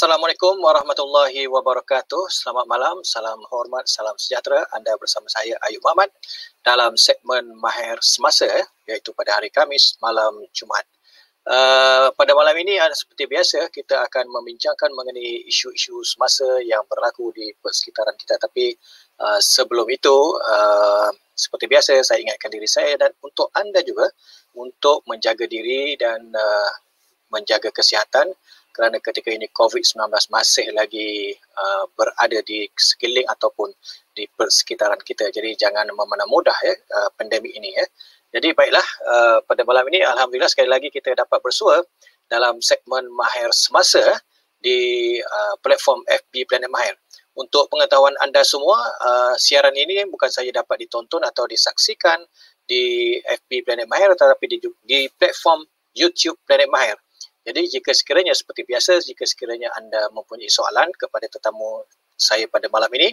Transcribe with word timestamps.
Assalamualaikum 0.00 0.64
warahmatullahi 0.64 1.44
wabarakatuh. 1.44 2.32
Selamat 2.32 2.64
malam, 2.64 3.04
salam 3.04 3.36
hormat, 3.52 3.84
salam 3.84 4.16
sejahtera. 4.16 4.64
Anda 4.72 4.96
bersama 4.96 5.28
saya 5.28 5.60
Ayub 5.68 5.84
Muhammad 5.84 6.08
dalam 6.64 6.96
segmen 6.96 7.52
Mahir 7.60 8.00
Semasa 8.00 8.48
iaitu 8.88 9.12
pada 9.12 9.36
hari 9.36 9.52
Kamis 9.52 10.00
malam 10.00 10.40
Jumaat. 10.56 10.88
Uh, 11.44 12.08
pada 12.16 12.32
malam 12.32 12.56
ini 12.64 12.80
seperti 12.96 13.28
biasa 13.28 13.68
kita 13.68 14.00
akan 14.08 14.24
membincangkan 14.40 14.88
mengenai 14.88 15.44
isu-isu 15.44 16.00
semasa 16.00 16.48
yang 16.64 16.80
berlaku 16.88 17.28
di 17.36 17.52
persekitaran 17.60 18.16
kita 18.16 18.40
tapi 18.40 18.72
uh, 19.20 19.36
sebelum 19.36 19.84
itu 19.92 20.16
uh, 20.40 21.12
seperti 21.36 21.68
biasa 21.68 22.00
saya 22.00 22.24
ingatkan 22.24 22.48
diri 22.48 22.64
saya 22.64 22.96
dan 22.96 23.12
untuk 23.20 23.52
anda 23.52 23.84
juga 23.84 24.08
untuk 24.56 25.04
menjaga 25.04 25.44
diri 25.44 25.92
dan 26.00 26.24
uh, 26.32 26.72
menjaga 27.36 27.68
kesihatan 27.68 28.32
kerana 28.70 29.02
ketika 29.02 29.30
ini 29.30 29.50
COVID-19 29.50 30.10
masih 30.30 30.66
lagi 30.72 31.34
uh, 31.58 31.84
berada 31.94 32.38
di 32.46 32.66
sekeliling 32.74 33.26
ataupun 33.28 33.70
di 34.14 34.24
persekitaran 34.34 34.98
kita. 35.02 35.28
Jadi 35.30 35.54
jangan 35.58 35.86
memandang 35.90 36.30
mudah 36.30 36.56
ya 36.62 36.74
uh, 36.74 37.10
pandemik 37.18 37.52
ini 37.54 37.74
ya. 37.74 37.84
Jadi 38.30 38.54
baiklah 38.54 38.86
uh, 39.10 39.38
pada 39.42 39.66
malam 39.66 39.86
ini 39.90 40.06
alhamdulillah 40.06 40.50
sekali 40.50 40.70
lagi 40.70 40.88
kita 40.88 41.14
dapat 41.18 41.42
bersua 41.42 41.82
dalam 42.30 42.62
segmen 42.62 43.10
Mahir 43.10 43.50
Semasa 43.50 44.22
di 44.62 45.18
uh, 45.18 45.54
platform 45.58 46.06
FB 46.06 46.46
Planet 46.46 46.70
Mahir. 46.70 46.94
Untuk 47.34 47.66
pengetahuan 47.72 48.14
anda 48.22 48.44
semua, 48.46 48.78
uh, 49.00 49.34
siaran 49.34 49.74
ini 49.74 50.06
bukan 50.06 50.30
saja 50.30 50.50
dapat 50.62 50.86
ditonton 50.86 51.24
atau 51.26 51.48
disaksikan 51.48 52.22
di 52.70 53.16
FB 53.26 53.66
Planet 53.66 53.90
Mahir 53.90 54.14
tetapi 54.14 54.46
di, 54.46 54.56
di 54.86 55.10
platform 55.18 55.66
YouTube 55.96 56.38
Planet 56.46 56.70
Mahir. 56.70 56.94
Jadi 57.50 57.66
jika 57.66 57.90
sekiranya 57.90 58.30
seperti 58.30 58.62
biasa, 58.62 59.02
jika 59.02 59.26
sekiranya 59.26 59.74
anda 59.74 60.06
mempunyai 60.14 60.46
soalan 60.46 60.86
kepada 60.94 61.26
tetamu 61.26 61.82
saya 62.14 62.46
pada 62.46 62.70
malam 62.70 62.86
ini, 62.94 63.10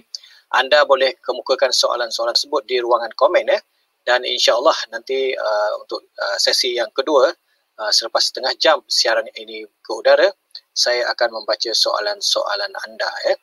anda 0.54 0.86
boleh 0.86 1.18
kemukakan 1.26 1.74
soalan-soalan 1.74 2.38
tersebut 2.38 2.62
di 2.70 2.78
ruangan 2.78 3.10
komen 3.18 3.50
ya. 3.50 3.58
Dan 4.06 4.22
insya-Allah 4.22 4.78
nanti 4.94 5.34
uh, 5.34 5.74
untuk 5.82 6.06
uh, 6.22 6.38
sesi 6.38 6.78
yang 6.78 6.94
kedua 6.94 7.34
uh, 7.82 7.92
selepas 7.92 8.30
setengah 8.30 8.54
jam 8.62 8.78
siaran 8.86 9.26
ini 9.42 9.66
ke 9.66 9.92
udara, 9.92 10.30
saya 10.70 11.10
akan 11.18 11.42
membaca 11.42 11.74
soalan-soalan 11.74 12.70
anda 12.86 13.10
ya. 13.26 13.34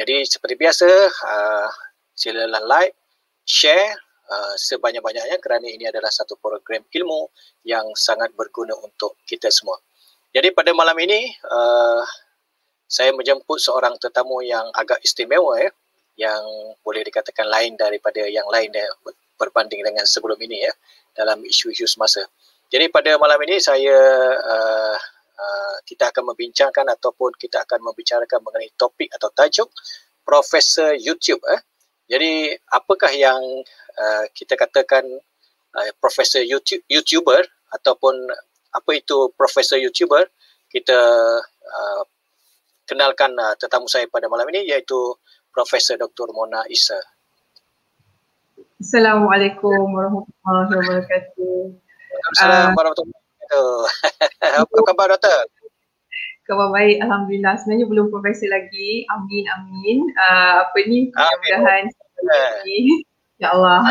Jadi 0.00 0.24
seperti 0.24 0.56
biasa, 0.56 0.88
uh, 1.28 1.68
silakan 2.16 2.64
like, 2.64 2.96
share 3.44 4.00
uh, 4.32 4.56
sebanyak-banyaknya 4.56 5.36
kerana 5.44 5.68
ini 5.68 5.84
adalah 5.92 6.08
satu 6.08 6.40
program 6.40 6.88
ilmu 6.88 7.28
yang 7.68 7.84
sangat 7.92 8.32
berguna 8.32 8.72
untuk 8.80 9.20
kita 9.28 9.52
semua. 9.52 9.76
Jadi 10.34 10.52
pada 10.52 10.70
malam 10.76 10.96
ini 11.00 11.32
uh, 11.48 12.04
saya 12.88 13.12
menjemput 13.12 13.60
seorang 13.60 13.96
tetamu 13.96 14.44
yang 14.44 14.68
agak 14.76 15.00
istimewa 15.00 15.56
ya, 15.60 15.70
yang 16.18 16.42
boleh 16.84 17.04
dikatakan 17.04 17.48
lain 17.48 17.76
daripada 17.76 18.24
yang 18.28 18.44
lain 18.48 18.72
ya, 18.72 18.86
berbanding 19.38 19.80
dengan 19.84 20.04
sebelum 20.04 20.36
ini 20.40 20.66
ya 20.66 20.72
dalam 21.16 21.40
isu-isu 21.46 21.88
semasa. 21.88 22.24
Jadi 22.68 22.92
pada 22.92 23.16
malam 23.16 23.40
ini 23.48 23.56
saya 23.56 23.96
uh, 24.36 24.96
uh, 25.38 25.76
kita 25.88 26.12
akan 26.12 26.34
membincangkan 26.34 26.84
ataupun 26.92 27.32
kita 27.40 27.64
akan 27.64 27.80
membicarakan 27.80 28.44
mengenai 28.44 28.68
topik 28.76 29.08
atau 29.16 29.32
tajuk 29.32 29.72
Profesor 30.28 30.92
YouTube. 30.92 31.40
Eh. 31.48 31.60
Jadi 32.12 32.52
apakah 32.68 33.08
yang 33.16 33.40
uh, 33.96 34.24
kita 34.36 34.60
katakan 34.60 35.08
uh, 35.72 35.90
Profesor 35.96 36.44
YouTube, 36.44 36.84
YouTuber 36.92 37.40
ataupun 37.72 38.28
apa 38.78 38.90
itu 38.94 39.34
profesor 39.34 39.76
YouTuber, 39.82 40.30
kita 40.70 41.00
uh, 41.42 42.02
kenalkan 42.86 43.34
uh, 43.34 43.58
tetamu 43.58 43.90
saya 43.90 44.06
pada 44.06 44.30
malam 44.30 44.46
ini 44.54 44.70
iaitu 44.70 45.18
Profesor 45.50 45.98
Dr. 45.98 46.30
Mona 46.30 46.62
Isa. 46.70 46.96
Assalamualaikum 48.78 49.90
warahmatullahi 49.90 50.70
wabarakatuh. 50.70 51.58
Assalamualaikum 52.30 52.70
uh, 52.70 52.78
warahmatullahi 52.78 53.18
wabarakatuh. 53.18 54.62
apa 54.62 54.76
khabar 54.86 55.06
doktor? 55.18 55.42
Khabar 56.46 56.68
baik, 56.70 56.96
Alhamdulillah. 57.02 57.54
Sebenarnya 57.58 57.86
belum 57.90 58.06
profesor 58.14 58.48
lagi. 58.48 59.02
Amin, 59.10 59.44
amin. 59.50 59.98
Uh, 60.14 60.64
apa 60.64 60.78
ni, 60.86 61.10
mudah-mudahan. 61.10 61.84
Ya 63.42 63.50
Allah. 63.50 63.82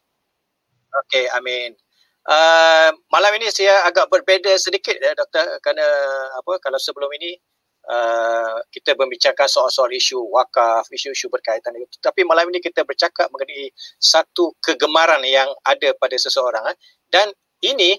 Okey, 1.04 1.28
amin. 1.36 1.76
Uh, 2.26 2.90
malam 3.14 3.38
ini 3.38 3.46
saya 3.54 3.86
agak 3.86 4.10
berbeza 4.10 4.58
sedikit 4.58 4.98
ya 4.98 5.14
doktor 5.14 5.46
kerana 5.62 5.86
apa 6.34 6.58
kalau 6.58 6.74
sebelum 6.74 7.06
ini 7.22 7.38
uh, 7.86 8.58
kita 8.74 8.98
membicarakan 8.98 9.46
soal-soal 9.46 9.94
isu 9.94 10.18
wakaf, 10.34 10.90
isu-isu 10.90 11.30
berkaitan 11.30 11.78
itu. 11.78 12.02
Tapi 12.02 12.26
malam 12.26 12.50
ini 12.50 12.58
kita 12.58 12.82
bercakap 12.82 13.30
mengenai 13.30 13.70
satu 14.02 14.58
kegemaran 14.58 15.22
yang 15.22 15.46
ada 15.62 15.94
pada 15.94 16.18
seseorang 16.18 16.66
eh. 16.66 16.76
dan 17.14 17.30
ini 17.62 17.94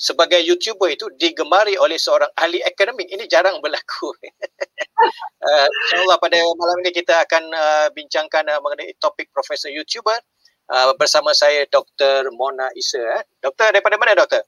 sebagai 0.00 0.40
YouTuber 0.40 0.88
itu 0.90 1.06
digemari 1.14 1.76
oleh 1.76 2.00
seorang 2.00 2.32
ahli 2.34 2.64
akademik. 2.64 3.04
Ini 3.14 3.28
jarang 3.28 3.60
berlaku. 3.60 4.10
uh, 5.46 5.66
InsyaAllah 5.70 6.18
pada 6.18 6.40
malam 6.56 6.82
ini 6.82 6.90
kita 6.90 7.20
akan 7.28 7.46
uh, 7.52 7.86
bincangkan 7.94 8.48
uh, 8.48 8.58
mengenai 8.64 8.96
topik 8.98 9.28
Profesor 9.30 9.68
YouTuber 9.68 10.18
uh, 10.70 10.94
bersama 10.96 11.34
saya 11.34 11.66
Dr. 11.66 12.30
Mona 12.32 12.70
Isa. 12.78 13.02
Eh. 13.20 13.22
Doktor 13.42 13.74
daripada 13.74 13.98
mana 13.98 14.14
doktor? 14.14 14.46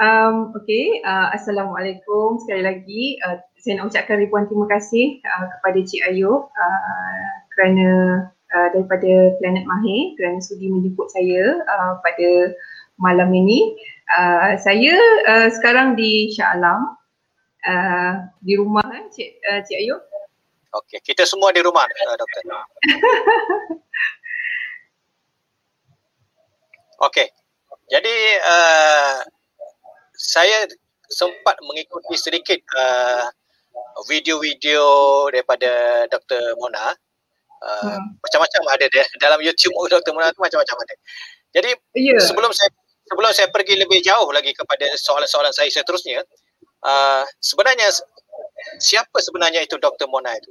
Um, 0.00 0.56
okay, 0.56 1.04
uh, 1.04 1.28
Assalamualaikum 1.36 2.40
sekali 2.40 2.64
lagi. 2.64 3.20
Uh, 3.20 3.36
saya 3.60 3.78
nak 3.78 3.92
ucapkan 3.92 4.16
ribuan 4.18 4.48
terima 4.48 4.66
kasih 4.72 5.20
uh, 5.20 5.46
kepada 5.58 5.78
Cik 5.84 6.02
Ayub 6.08 6.48
uh, 6.48 7.32
kerana 7.52 7.88
uh, 8.56 8.68
daripada 8.72 9.36
Planet 9.36 9.68
Mahir 9.68 10.16
kerana 10.16 10.40
sudi 10.40 10.72
menjemput 10.72 11.12
saya 11.12 11.60
uh, 11.68 12.00
pada 12.00 12.56
malam 12.96 13.28
ini. 13.36 13.76
Uh, 14.16 14.56
saya 14.64 14.96
uh, 15.28 15.48
sekarang 15.52 15.92
di 15.92 16.32
Shah 16.32 16.56
Alam 16.56 16.96
uh, 17.68 18.12
di 18.40 18.56
rumah 18.56 18.84
eh, 18.96 19.04
Cik, 19.12 19.28
uh, 19.44 19.60
Cik 19.60 19.76
Ayub. 19.76 20.00
Okey, 20.72 21.04
kita 21.04 21.28
semua 21.28 21.52
di 21.52 21.60
rumah 21.60 21.84
uh, 21.84 22.16
doktor. 22.16 22.42
Okey. 27.02 27.26
Jadi 27.90 28.16
uh, 28.46 29.18
saya 30.14 30.70
sempat 31.10 31.58
mengikuti 31.66 32.14
sedikit 32.14 32.62
uh, 32.78 33.26
video-video 34.06 35.26
daripada 35.34 36.06
Dr. 36.08 36.54
Mona. 36.62 36.94
Uh, 37.62 37.98
hmm. 37.98 38.22
Macam-macam 38.22 38.62
ada 38.74 38.86
dia 38.86 39.04
dalam 39.18 39.42
YouTube 39.42 39.74
Dr. 39.90 40.14
Mona 40.14 40.30
tu 40.30 40.40
macam-macam 40.40 40.76
ada. 40.78 40.94
Jadi 41.52 41.70
yeah. 41.98 42.22
sebelum 42.22 42.54
saya 42.54 42.70
sebelum 43.10 43.30
saya 43.34 43.50
pergi 43.50 43.76
lebih 43.76 44.00
jauh 44.00 44.30
lagi 44.30 44.54
kepada 44.54 44.88
soalan-soalan 44.96 45.52
saya 45.52 45.68
seterusnya, 45.68 46.22
uh, 46.86 47.26
sebenarnya 47.42 47.90
siapa 48.78 49.18
sebenarnya 49.18 49.66
itu 49.66 49.74
Dr. 49.76 50.06
Mona 50.06 50.32
itu? 50.38 50.50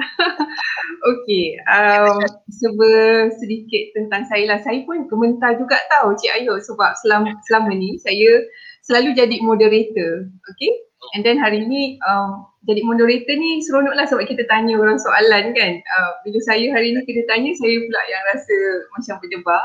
Okey, 1.10 1.56
um, 1.64 2.20
cuba 2.48 2.92
sedikit 3.40 3.96
tentang 3.96 4.26
saya 4.28 4.44
lah. 4.56 4.58
Saya 4.60 4.84
pun 4.84 5.08
komentar 5.08 5.56
juga 5.56 5.80
tahu 5.88 6.16
Cik 6.16 6.44
Ayu 6.44 6.56
sebab 6.60 6.92
selama, 7.00 7.32
selama 7.48 7.72
ni 7.72 7.96
saya 8.00 8.44
selalu 8.84 9.16
jadi 9.16 9.36
moderator. 9.44 10.28
Okey, 10.54 10.70
and 11.16 11.22
then 11.24 11.40
hari 11.40 11.64
ni 11.64 11.96
um, 12.04 12.44
jadi 12.68 12.84
moderator 12.84 13.34
ni 13.40 13.64
seronok 13.64 13.96
lah 13.96 14.04
sebab 14.04 14.28
kita 14.28 14.44
tanya 14.44 14.76
orang 14.76 15.00
soalan 15.00 15.56
kan. 15.56 15.72
Uh, 15.80 16.12
bila 16.24 16.38
saya 16.44 16.68
hari 16.76 16.92
ni 16.92 17.00
kita 17.08 17.24
tanya, 17.24 17.50
saya 17.56 17.74
pula 17.80 18.02
yang 18.08 18.22
rasa 18.28 18.56
macam 18.92 19.14
berdebar. 19.24 19.64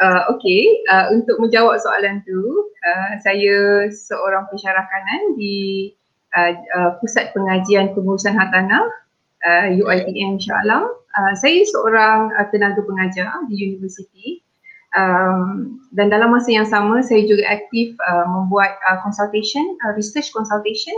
Uh, 0.00 0.20
Okey, 0.32 0.86
uh, 0.88 1.10
untuk 1.12 1.36
menjawab 1.42 1.76
soalan 1.82 2.22
tu, 2.22 2.40
uh, 2.86 3.12
saya 3.20 3.86
seorang 3.90 4.46
pensyarah 4.48 4.86
kanan 4.86 5.34
di 5.34 5.90
uh, 6.38 6.52
uh, 6.54 6.90
Pusat 7.02 7.34
Pengajian 7.34 7.92
Pengurusan 7.92 8.38
Hartanah 8.38 8.86
uh, 9.46 9.68
UITM 9.72 10.40
Alam. 10.64 10.90
Uh, 11.10 11.34
saya 11.38 11.66
seorang 11.66 12.30
uh, 12.38 12.46
tenaga 12.54 12.80
pengajar 12.86 13.26
di 13.50 13.74
universiti 13.74 14.38
um, 14.94 15.78
dan 15.90 16.10
dalam 16.10 16.30
masa 16.30 16.54
yang 16.54 16.66
sama 16.66 17.02
saya 17.02 17.26
juga 17.26 17.42
aktif 17.50 17.98
uh, 18.06 18.26
membuat 18.30 18.78
uh, 18.86 19.02
consultation, 19.02 19.74
uh, 19.86 19.92
research 19.98 20.30
consultation 20.30 20.94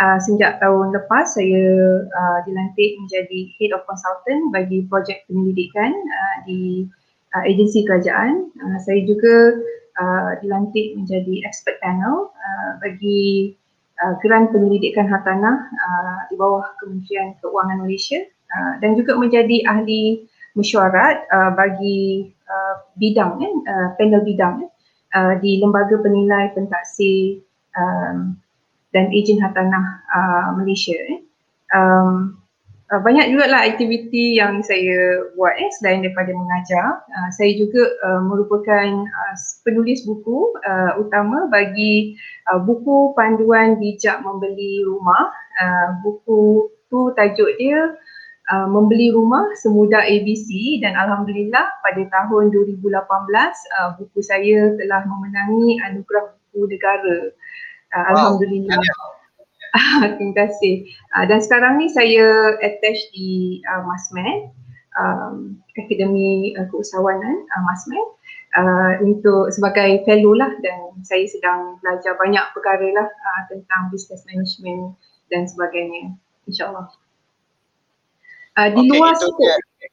uh, 0.00 0.18
sejak 0.22 0.58
tahun 0.58 0.96
lepas 0.96 1.36
saya 1.36 1.66
uh, 2.06 2.38
dilantik 2.48 2.96
menjadi 2.98 3.38
head 3.60 3.70
of 3.76 3.84
consultant 3.84 4.50
bagi 4.50 4.86
projek 4.88 5.26
penyelidikan 5.28 5.92
uh, 5.92 6.36
di 6.48 6.88
uh, 7.36 7.42
agensi 7.44 7.84
kerajaan. 7.84 8.48
Uh, 8.58 8.78
saya 8.80 9.04
juga 9.04 9.60
uh, 10.00 10.30
dilantik 10.40 10.96
menjadi 10.96 11.44
expert 11.44 11.76
panel 11.84 12.32
uh, 12.32 12.70
bagi 12.80 13.54
uh, 14.00 14.14
geran 14.24 14.48
penyelidikan 14.50 15.06
hartanah 15.06 15.68
uh, 15.68 16.20
di 16.32 16.34
bawah 16.40 16.64
Kementerian 16.80 17.36
Keuangan 17.38 17.84
Malaysia 17.84 18.20
uh, 18.52 18.72
dan 18.80 18.96
juga 18.96 19.14
menjadi 19.16 19.62
ahli 19.68 20.24
mesyuarat 20.56 21.28
uh, 21.30 21.50
bagi 21.54 22.32
uh, 22.50 22.74
bidang 22.98 23.38
eh, 23.38 23.54
uh, 23.70 23.88
panel 23.94 24.22
bidang 24.26 24.66
eh, 24.66 24.70
uh, 25.14 25.34
di 25.38 25.62
lembaga 25.62 25.94
penilai 26.02 26.50
pentaksir 26.56 27.38
um, 27.78 28.34
dan 28.90 29.06
ejen 29.14 29.38
hartanah 29.38 30.02
uh, 30.10 30.50
Malaysia. 30.58 30.98
Eh. 30.98 31.20
Um, 31.70 32.39
uh, 32.90 33.00
banyak 33.00 33.30
juga 33.30 33.46
lah 33.46 33.62
aktiviti 33.70 34.36
yang 34.36 34.60
saya 34.66 35.24
buat 35.38 35.54
eh, 35.54 35.70
selain 35.78 36.02
daripada 36.02 36.34
mengajar. 36.34 37.00
Uh, 37.06 37.30
saya 37.30 37.54
juga 37.54 37.86
uh, 38.02 38.22
merupakan 38.26 39.06
uh, 39.06 39.36
penulis 39.62 40.02
buku 40.04 40.58
uh, 40.66 40.98
utama 40.98 41.46
bagi 41.48 42.18
uh, 42.50 42.58
buku 42.58 43.14
panduan 43.14 43.78
bijak 43.78 44.20
membeli 44.26 44.82
rumah. 44.82 45.30
Uh, 45.60 45.88
buku 46.02 46.68
tu 46.90 47.14
tajuk 47.14 47.54
dia 47.62 47.94
uh, 48.50 48.66
membeli 48.66 49.14
rumah 49.14 49.46
semudah 49.54 50.02
ABC 50.02 50.82
dan 50.82 50.98
Alhamdulillah 50.98 51.70
pada 51.86 52.02
tahun 52.10 52.50
2018 52.50 52.90
uh, 52.90 53.90
buku 54.02 54.18
saya 54.20 54.74
telah 54.74 55.06
memenangi 55.06 55.78
anugerah 55.86 56.34
buku 56.34 56.66
negara. 56.66 57.18
Uh, 57.94 58.04
Alhamdulillah. 58.14 58.78
Wow. 58.78 59.19
Terima 60.18 60.34
kasih. 60.34 60.90
Uh, 61.14 61.24
dan 61.30 61.38
sekarang 61.42 61.78
ni 61.78 61.86
saya 61.90 62.58
attach 62.58 63.00
di 63.14 63.62
uh, 63.70 63.82
MASMED, 63.86 64.50
um, 64.98 65.58
Akademi 65.78 66.54
uh, 66.58 66.66
Keusahawanan 66.68 67.46
uh, 67.46 67.62
MASMED 67.62 68.06
uh, 68.58 68.92
untuk 69.06 69.54
sebagai 69.54 70.02
fellow 70.06 70.34
lah 70.34 70.50
dan 70.64 70.98
saya 71.06 71.24
sedang 71.30 71.78
belajar 71.80 72.18
banyak 72.18 72.42
perkara 72.50 72.88
lah 72.90 73.08
uh, 73.08 73.42
tentang 73.46 73.90
business 73.94 74.26
management 74.26 74.98
dan 75.30 75.46
sebagainya. 75.46 76.14
InsyaAllah. 76.50 76.90
Uh, 78.58 78.68
di 78.74 78.82
okay, 78.82 78.98
luar 78.98 79.14
skop 79.14 79.38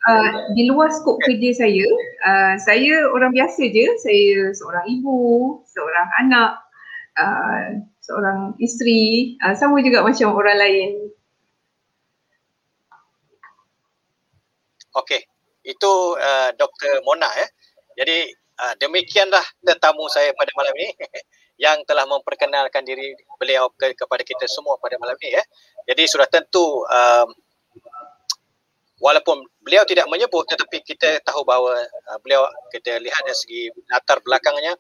uh, 0.10 0.32
di 0.58 0.64
luar 0.66 0.90
skop 0.90 1.22
okay. 1.22 1.38
kerja 1.38 1.66
saya, 1.66 1.88
uh, 2.26 2.56
saya 2.58 3.06
orang 3.14 3.30
biasa 3.30 3.70
je. 3.70 3.86
Saya 4.02 4.50
seorang 4.58 4.86
ibu, 4.90 5.62
seorang 5.70 6.10
anak, 6.26 6.52
uh, 7.22 7.66
seorang 8.08 8.56
isteri, 8.64 9.36
uh, 9.44 9.52
sama 9.52 9.84
juga 9.84 10.00
macam 10.00 10.32
orang 10.32 10.58
lain. 10.64 10.90
Okey, 14.96 15.22
itu 15.68 15.92
uh, 16.16 16.50
Dr. 16.56 17.04
Mona 17.04 17.28
ya. 17.36 17.48
Jadi 18.00 18.32
uh, 18.64 18.74
demikianlah 18.80 19.44
tetamu 19.60 20.08
saya 20.08 20.32
pada 20.34 20.50
malam 20.56 20.74
ini 20.80 20.96
yang 21.68 21.84
telah 21.84 22.08
memperkenalkan 22.08 22.88
diri 22.88 23.12
beliau 23.36 23.68
ke, 23.76 23.92
kepada 23.94 24.24
kita 24.24 24.48
semua 24.48 24.80
pada 24.80 24.96
malam 24.98 25.20
ini 25.20 25.36
ya. 25.36 25.44
Jadi 25.92 26.04
sudah 26.08 26.26
tentu 26.32 26.88
um, 26.88 27.28
walaupun 28.98 29.46
beliau 29.62 29.86
tidak 29.86 30.10
menyebut 30.10 30.48
tetapi 30.50 30.82
kita 30.82 31.22
tahu 31.22 31.46
bahawa 31.46 31.78
uh, 31.84 32.18
beliau 32.26 32.48
kita 32.74 32.98
lihat 32.98 33.22
dari 33.22 33.38
segi 33.38 33.62
latar 33.94 34.18
belakangnya 34.26 34.74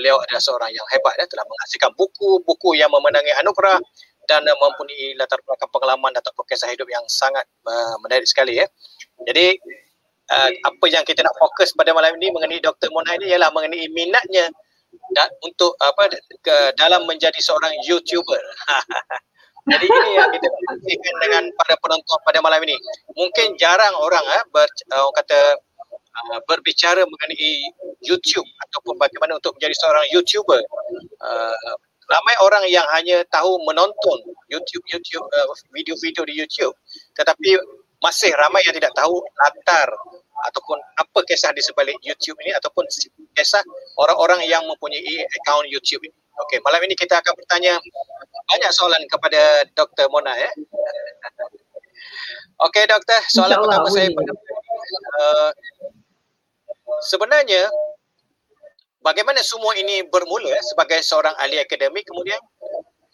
beliau 0.00 0.16
adalah 0.16 0.40
seorang 0.40 0.72
yang 0.72 0.88
hebat 0.88 1.12
ya, 1.20 1.28
telah 1.28 1.44
menghasilkan 1.44 1.92
buku-buku 1.92 2.80
yang 2.80 2.88
memenangi 2.88 3.36
anugerah 3.44 3.76
dan 4.24 4.40
uh, 4.48 4.56
mempunyai 4.56 5.12
latar 5.20 5.36
belakang 5.44 5.68
pengalaman 5.68 6.16
ataupun 6.16 6.48
kisah 6.48 6.72
hidup 6.72 6.88
yang 6.88 7.04
sangat 7.12 7.44
uh, 7.68 8.00
menarik 8.00 8.24
sekali 8.24 8.56
ya. 8.56 8.66
Jadi 9.28 9.60
uh, 10.32 10.50
apa 10.64 10.86
yang 10.88 11.04
kita 11.04 11.20
nak 11.20 11.36
fokus 11.36 11.76
pada 11.76 11.92
malam 11.92 12.16
ini 12.16 12.32
mengenai 12.32 12.64
Dr. 12.64 12.88
Mona 12.88 13.12
ini 13.20 13.28
ialah 13.36 13.52
mengenai 13.52 13.84
minatnya 13.92 14.48
dan 15.12 15.28
untuk 15.44 15.76
apa 15.78 16.08
ke 16.40 16.56
dalam 16.80 17.04
menjadi 17.04 17.36
seorang 17.38 17.76
YouTuber. 17.84 18.40
Jadi 19.70 19.86
ini 19.86 20.10
yang 20.16 20.32
kita 20.32 20.48
kongsikan 20.48 21.14
dengan 21.20 21.42
para 21.52 21.76
penonton 21.78 22.18
pada 22.24 22.40
malam 22.40 22.64
ini. 22.64 22.74
Mungkin 23.12 23.60
jarang 23.60 23.92
orang 23.92 24.24
eh, 24.40 24.42
ber, 24.50 24.66
uh, 24.66 25.04
orang 25.04 25.14
kata 25.20 25.38
uh, 26.14 26.38
berbicara 26.46 27.02
mengenai 27.06 27.52
YouTube 28.02 28.46
ataupun 28.68 28.96
bagaimana 28.96 29.36
untuk 29.38 29.54
menjadi 29.58 29.74
seorang 29.78 30.06
YouTuber. 30.14 30.60
Uh, 31.20 31.76
ramai 32.10 32.34
orang 32.42 32.64
yang 32.66 32.84
hanya 32.90 33.22
tahu 33.30 33.62
menonton 33.62 34.18
YouTube 34.50 34.82
YouTube 34.90 35.22
uh, 35.30 35.46
video-video 35.70 36.26
di 36.26 36.34
YouTube 36.42 36.74
tetapi 37.14 37.54
masih 38.02 38.34
ramai 38.34 38.64
yang 38.66 38.74
tidak 38.74 38.90
tahu 38.98 39.22
latar 39.38 39.88
ataupun 40.50 40.80
apa 40.96 41.20
kisah 41.28 41.52
di 41.52 41.60
sebalik 41.60 41.94
YouTube 42.00 42.34
ini 42.40 42.50
ataupun 42.56 42.88
kisah 43.36 43.60
orang-orang 44.00 44.40
yang 44.48 44.64
mempunyai 44.64 45.28
akaun 45.40 45.68
YouTube 45.68 46.00
ini. 46.08 46.16
Okey, 46.48 46.64
malam 46.64 46.80
ini 46.88 46.96
kita 46.96 47.20
akan 47.20 47.36
bertanya 47.36 47.76
banyak 48.48 48.70
soalan 48.72 49.04
kepada 49.04 49.68
Dr. 49.76 50.08
Mona 50.08 50.32
ya. 50.32 50.48
Okey 52.68 52.88
doktor, 52.88 53.20
soalan 53.28 53.60
pertama 53.60 53.88
saya 53.92 54.08
pada 54.16 54.32
uh, 54.32 55.50
sebenarnya 57.06 57.68
bagaimana 59.00 59.40
semua 59.40 59.72
ini 59.76 60.04
bermula 60.08 60.52
eh, 60.52 60.64
sebagai 60.64 61.00
seorang 61.04 61.32
ahli 61.40 61.60
akademik 61.60 62.04
kemudian 62.06 62.38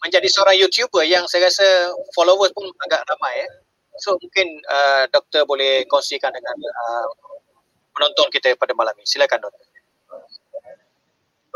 menjadi 0.03 0.27
seorang 0.29 0.55
YouTuber 0.61 1.03
yang 1.07 1.25
saya 1.25 1.49
rasa 1.49 1.65
followers 2.13 2.53
pun 2.53 2.69
agak 2.85 3.01
ramai 3.09 3.43
ya. 3.43 3.47
So 3.97 4.13
mungkin 4.21 4.61
uh, 4.69 5.09
doktor 5.09 5.41
boleh 5.49 5.89
kongsikan 5.89 6.29
dengan 6.29 6.57
uh, 6.61 7.07
penonton 7.97 8.29
kita 8.29 8.53
pada 8.53 8.77
malam 8.77 8.93
ini. 9.01 9.09
Silakan 9.09 9.41
doktor. 9.41 9.65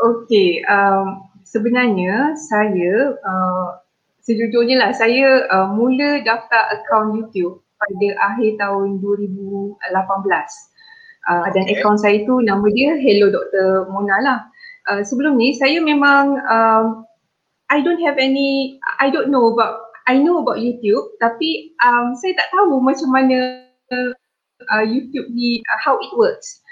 Okey, 0.02 0.66
um, 0.66 1.30
sebenarnya 1.46 2.34
saya 2.34 3.14
uh, 3.22 3.78
sejujurnya 4.26 4.82
lah 4.82 4.90
saya 4.90 5.46
uh, 5.46 5.70
mula 5.70 6.18
daftar 6.26 6.74
akaun 6.74 7.22
YouTube 7.22 7.62
pada 7.78 8.08
akhir 8.34 8.58
tahun 8.58 8.98
2018 8.98 9.78
uh, 11.28 11.46
dan 11.54 11.64
okay. 11.66 11.78
akaun 11.78 11.98
saya 11.98 12.22
tu 12.26 12.40
nama 12.42 12.66
dia 12.72 12.96
Hello 12.98 13.30
Dr. 13.30 13.90
Mona 13.90 14.16
lah. 14.22 14.40
Uh, 14.90 15.02
sebelum 15.06 15.38
ni 15.38 15.54
saya 15.54 15.78
memang 15.78 16.42
um, 16.46 17.06
I 17.70 17.80
don't 17.80 18.02
have 18.02 18.18
any 18.18 18.78
I 18.98 19.08
don't 19.10 19.30
know 19.30 19.54
about 19.54 19.92
I 20.10 20.18
know 20.18 20.42
about 20.42 20.58
YouTube 20.58 21.14
tapi 21.22 21.74
um, 21.86 22.18
saya 22.18 22.34
tak 22.34 22.50
tahu 22.50 22.82
macam 22.82 23.08
mana 23.14 23.62
uh, 23.94 24.84
YouTube 24.84 25.30
ni 25.30 25.62
uh, 25.70 25.78
how 25.78 25.98
it 26.02 26.10
works. 26.18 26.62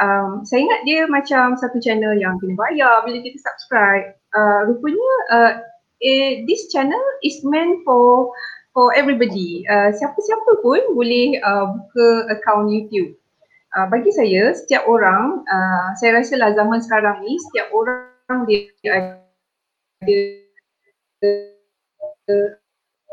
Um, 0.00 0.42
saya 0.48 0.64
ingat 0.64 0.80
dia 0.88 1.00
macam 1.06 1.60
satu 1.60 1.76
channel 1.82 2.16
yang 2.16 2.40
kena 2.40 2.56
bayar 2.56 3.04
bila 3.04 3.20
kita 3.20 3.36
subscribe 3.36 4.16
uh, 4.32 4.60
rupanya 4.70 5.12
uh, 5.28 5.52
eh, 6.00 6.42
this 6.48 6.72
channel 6.72 7.04
is 7.20 7.42
meant 7.44 7.84
for 7.84 8.32
for 8.72 8.94
everybody. 8.94 9.66
Uh, 9.68 9.92
siapa-siapa 9.92 10.62
pun 10.64 10.80
boleh 10.96 11.36
uh, 11.42 11.74
buka 11.74 12.06
account 12.32 12.70
YouTube. 12.72 13.19
Uh, 13.70 13.86
bagi 13.86 14.10
saya, 14.10 14.50
setiap 14.50 14.82
orang, 14.90 15.46
uh, 15.46 15.94
saya 15.94 16.18
rasa 16.18 16.34
lah 16.34 16.50
zaman 16.58 16.82
sekarang 16.82 17.22
ni, 17.22 17.38
setiap 17.38 17.70
orang 17.70 18.42
dia 18.50 18.66
ada 18.90 19.14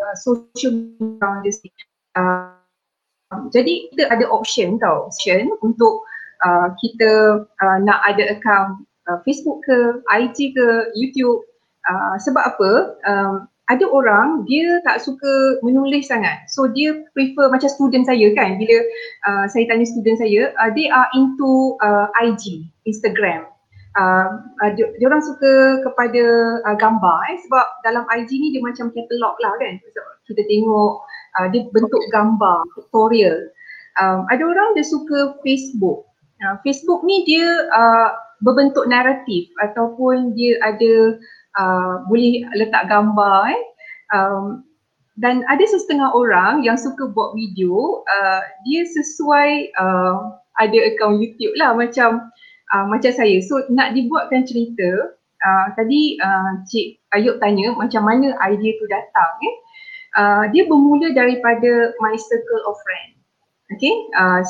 uh, 0.02 0.16
social 0.18 0.74
media. 0.74 1.54
Uh, 2.18 2.58
jadi 3.54 3.94
kita 3.94 4.10
ada 4.10 4.26
option 4.34 4.82
tau, 4.82 5.14
option 5.14 5.54
untuk 5.62 6.02
uh, 6.42 6.74
kita 6.82 7.46
uh, 7.46 7.78
nak 7.86 8.02
ada 8.10 8.34
account 8.34 8.82
uh, 9.06 9.22
Facebook 9.30 9.62
ke, 9.62 10.02
IG 10.10 10.58
ke, 10.58 10.90
YouTube. 10.98 11.46
Uh, 11.86 12.18
sebab 12.18 12.44
apa? 12.44 12.72
Um, 13.06 13.46
ada 13.68 13.86
orang 13.92 14.48
dia 14.48 14.80
tak 14.88 15.04
suka 15.04 15.60
menulis 15.60 16.08
sangat. 16.08 16.48
So 16.48 16.72
dia 16.72 17.04
prefer 17.12 17.52
macam 17.52 17.68
student 17.68 18.08
saya 18.08 18.32
kan 18.32 18.56
bila 18.56 18.78
uh, 19.28 19.46
saya 19.52 19.68
tanya 19.68 19.84
student 19.84 20.18
saya, 20.24 20.56
uh, 20.56 20.72
they 20.72 20.88
are 20.88 21.08
into 21.12 21.76
uh, 21.84 22.08
IG, 22.24 22.64
Instagram. 22.88 23.44
Uh, 23.98 24.40
uh, 24.64 24.72
dia, 24.78 24.88
dia 25.02 25.06
orang 25.10 25.26
suka 25.26 25.84
kepada 25.84 26.24
uh, 26.64 26.78
gambar 26.80 27.18
eh 27.34 27.38
sebab 27.44 27.66
dalam 27.84 28.08
IG 28.08 28.30
ni 28.40 28.56
dia 28.56 28.64
macam 28.64 28.88
katalog 28.96 29.36
lah 29.44 29.54
kan. 29.60 29.76
So, 29.84 30.02
kita 30.32 30.48
tengok 30.48 31.04
uh, 31.36 31.48
dia 31.52 31.68
bentuk 31.68 32.04
gambar, 32.16 32.64
tutorial. 32.72 33.52
Um, 34.00 34.30
ada 34.32 34.44
orang 34.48 34.80
dia 34.80 34.86
suka 34.88 35.36
Facebook. 35.44 36.08
Uh, 36.40 36.56
Facebook 36.64 37.04
ni 37.04 37.26
dia 37.28 37.50
uh, 37.74 38.16
berbentuk 38.46 38.86
naratif 38.86 39.50
ataupun 39.60 40.38
dia 40.38 40.62
ada 40.62 41.18
uh, 41.58 42.06
boleh 42.08 42.46
letak 42.56 42.88
gambar 42.88 43.52
eh. 43.52 43.64
Um, 44.14 44.64
dan 45.18 45.42
ada 45.50 45.66
setengah 45.66 46.14
orang 46.14 46.62
yang 46.62 46.78
suka 46.78 47.10
buat 47.10 47.34
video, 47.34 48.06
uh, 48.06 48.42
dia 48.70 48.86
sesuai 48.86 49.74
uh, 49.82 50.38
ada 50.62 50.78
akaun 50.94 51.18
YouTube 51.18 51.58
lah 51.58 51.74
macam 51.74 52.30
uh, 52.72 52.86
macam 52.86 53.10
saya. 53.10 53.42
So 53.42 53.66
nak 53.74 53.98
dibuatkan 53.98 54.46
cerita, 54.46 55.18
uh, 55.42 55.66
tadi 55.74 56.22
uh, 56.22 56.62
Cik 56.70 57.02
Ayub 57.18 57.42
tanya 57.42 57.74
macam 57.74 58.06
mana 58.06 58.38
idea 58.46 58.72
tu 58.78 58.86
datang 58.88 59.32
eh. 59.42 59.56
Uh, 60.18 60.44
dia 60.50 60.66
bermula 60.66 61.14
daripada 61.14 61.94
my 62.02 62.16
circle 62.18 62.62
of 62.66 62.78
friends 62.82 63.18
okay 63.74 63.94
uh, 64.16 64.42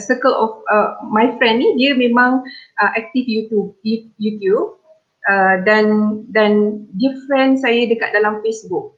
circle 0.00 0.32
of 0.32 0.50
uh, 0.72 0.96
my 1.04 1.28
friend 1.36 1.60
ni 1.60 1.76
dia 1.76 1.92
memang 1.92 2.40
uh, 2.80 2.90
aktif 2.96 3.28
YouTube 3.28 3.76
YouTube 4.16 4.80
uh, 5.28 5.62
dan 5.66 5.84
dan 6.30 6.82
dia 6.96 7.12
friend 7.26 7.60
saya 7.60 7.86
dekat 7.86 8.14
dalam 8.16 8.40
Facebook 8.40 8.96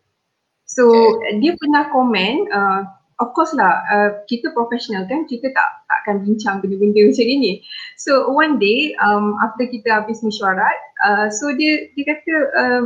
so 0.69 0.89
okay. 0.89 1.41
dia 1.41 1.53
pernah 1.59 1.91
komen 1.91 2.49
uh, 2.53 2.81
of 3.19 3.35
course 3.35 3.53
lah 3.57 3.83
uh, 3.91 4.11
kita 4.31 4.53
professional 4.53 5.05
kan 5.09 5.27
kita 5.27 5.51
tak 5.53 5.69
tak 5.89 5.99
akan 6.05 6.17
bincang 6.25 6.61
benda-benda 6.61 7.05
macam 7.09 7.27
ni 7.27 7.65
so 8.01 8.31
one 8.31 8.57
day 8.57 8.93
um, 9.01 9.35
after 9.45 9.65
kita 9.69 10.05
habis 10.05 10.21
mesyuarat 10.25 10.79
uh, 11.05 11.27
so 11.33 11.51
dia 11.57 11.89
dia 11.97 12.05
kata 12.13 12.35
uh, 12.57 12.85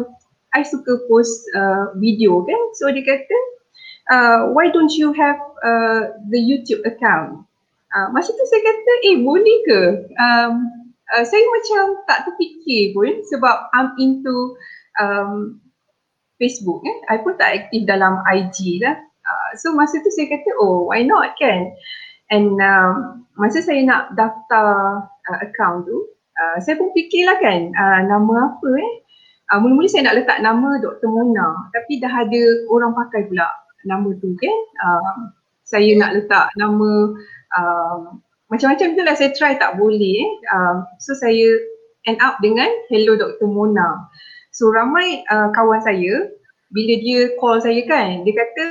I 0.52 0.62
suka 0.62 1.08
post 1.08 1.49
uh, 1.56 1.96
video 1.96 2.44
kan. 2.44 2.61
So 2.76 2.92
dia 2.92 3.04
kata, 3.04 3.37
uh, 4.12 4.40
why 4.52 4.68
don't 4.68 4.92
you 4.92 5.12
have 5.16 5.40
uh, 5.64 6.20
the 6.28 6.40
YouTube 6.40 6.84
account? 6.84 7.49
Uh, 7.92 8.08
masa 8.12 8.32
tu 8.32 8.44
saya 8.49 8.62
kata, 8.64 8.92
eh 9.12 9.16
boleh 9.20 9.58
ke? 9.68 9.80
Um, 10.16 10.52
uh, 11.12 11.25
saya 11.25 11.45
macam 11.52 11.83
tak 12.09 12.19
terfikir 12.26 12.97
pun 12.97 13.21
sebab 13.28 13.69
I'm 13.76 13.92
into 14.00 14.57
um, 14.99 15.61
Facebook 16.40 16.83
kan. 16.83 16.97
I 17.12 17.23
pun 17.23 17.37
tak 17.38 17.69
aktif 17.69 17.85
dalam 17.87 18.25
IG 18.26 18.83
lah. 18.83 18.97
Uh, 19.23 19.50
so 19.61 19.71
masa 19.76 20.02
tu 20.02 20.11
saya 20.11 20.26
kata, 20.33 20.50
oh 20.59 20.90
why 20.90 21.04
not 21.04 21.37
kan? 21.38 21.71
And 22.33 22.59
um, 22.59 23.23
masa 23.37 23.62
saya 23.62 23.85
nak 23.85 24.16
daftar 24.16 24.66
uh, 25.07 25.38
account 25.45 25.87
tu, 25.87 25.97
uh, 26.40 26.57
saya 26.64 26.81
pun 26.81 26.90
fikirlah 26.97 27.38
kan 27.38 27.71
uh, 27.76 28.00
nama 28.09 28.57
apa 28.57 28.71
eh. 28.81 28.92
Uh, 29.52 29.61
mula-mula 29.61 29.85
saya 29.87 30.09
nak 30.09 30.16
letak 30.16 30.40
nama 30.40 30.81
Dr. 30.81 31.12
Mona 31.12 31.69
tapi 31.76 32.00
dah 32.00 32.09
ada 32.09 32.42
orang 32.73 32.97
pakai 32.97 33.28
pula 33.28 33.47
nama 33.85 34.09
tu 34.16 34.33
kan. 34.40 34.59
Uh, 34.81 35.14
saya 35.62 35.92
nak 35.97 36.16
letak 36.16 36.49
nama 36.57 36.90
uh, 37.57 38.16
macam-macam 38.52 38.88
tu 38.92 39.00
lah 39.00 39.16
saya 39.16 39.32
try 39.32 39.56
tak 39.56 39.80
boleh 39.80 40.21
eh. 40.21 40.30
Uh, 40.52 40.85
so 41.00 41.16
saya 41.16 41.56
end 42.04 42.21
up 42.21 42.37
dengan 42.44 42.68
Hello 42.92 43.16
Dr. 43.16 43.49
Mona. 43.49 44.12
So 44.52 44.68
ramai 44.68 45.25
uh, 45.32 45.49
kawan 45.56 45.80
saya 45.80 46.28
bila 46.68 46.92
dia 47.00 47.32
call 47.40 47.64
saya 47.64 47.80
kan 47.88 48.28
dia 48.28 48.37
kata 48.37 48.64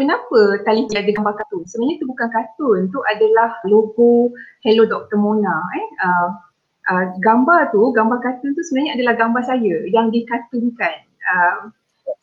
kenapa 0.00 0.64
tali 0.64 0.88
ada 0.96 1.12
gambar 1.12 1.36
kartun? 1.36 1.68
Sebenarnya 1.68 2.00
itu 2.00 2.06
bukan 2.08 2.28
kartun, 2.32 2.78
itu 2.88 3.00
adalah 3.04 3.60
logo 3.68 4.32
Hello 4.64 4.88
Dr. 4.88 5.20
Mona. 5.20 5.60
Eh. 5.76 5.88
Uh, 6.00 6.28
uh, 6.88 7.04
gambar 7.20 7.68
tu, 7.70 7.92
gambar 7.92 8.18
kartun 8.24 8.56
tu 8.56 8.62
sebenarnya 8.64 8.96
adalah 8.96 9.14
gambar 9.20 9.42
saya 9.44 9.76
yang 9.92 10.08
dikartunkan. 10.08 11.04
Uh, 11.20 11.68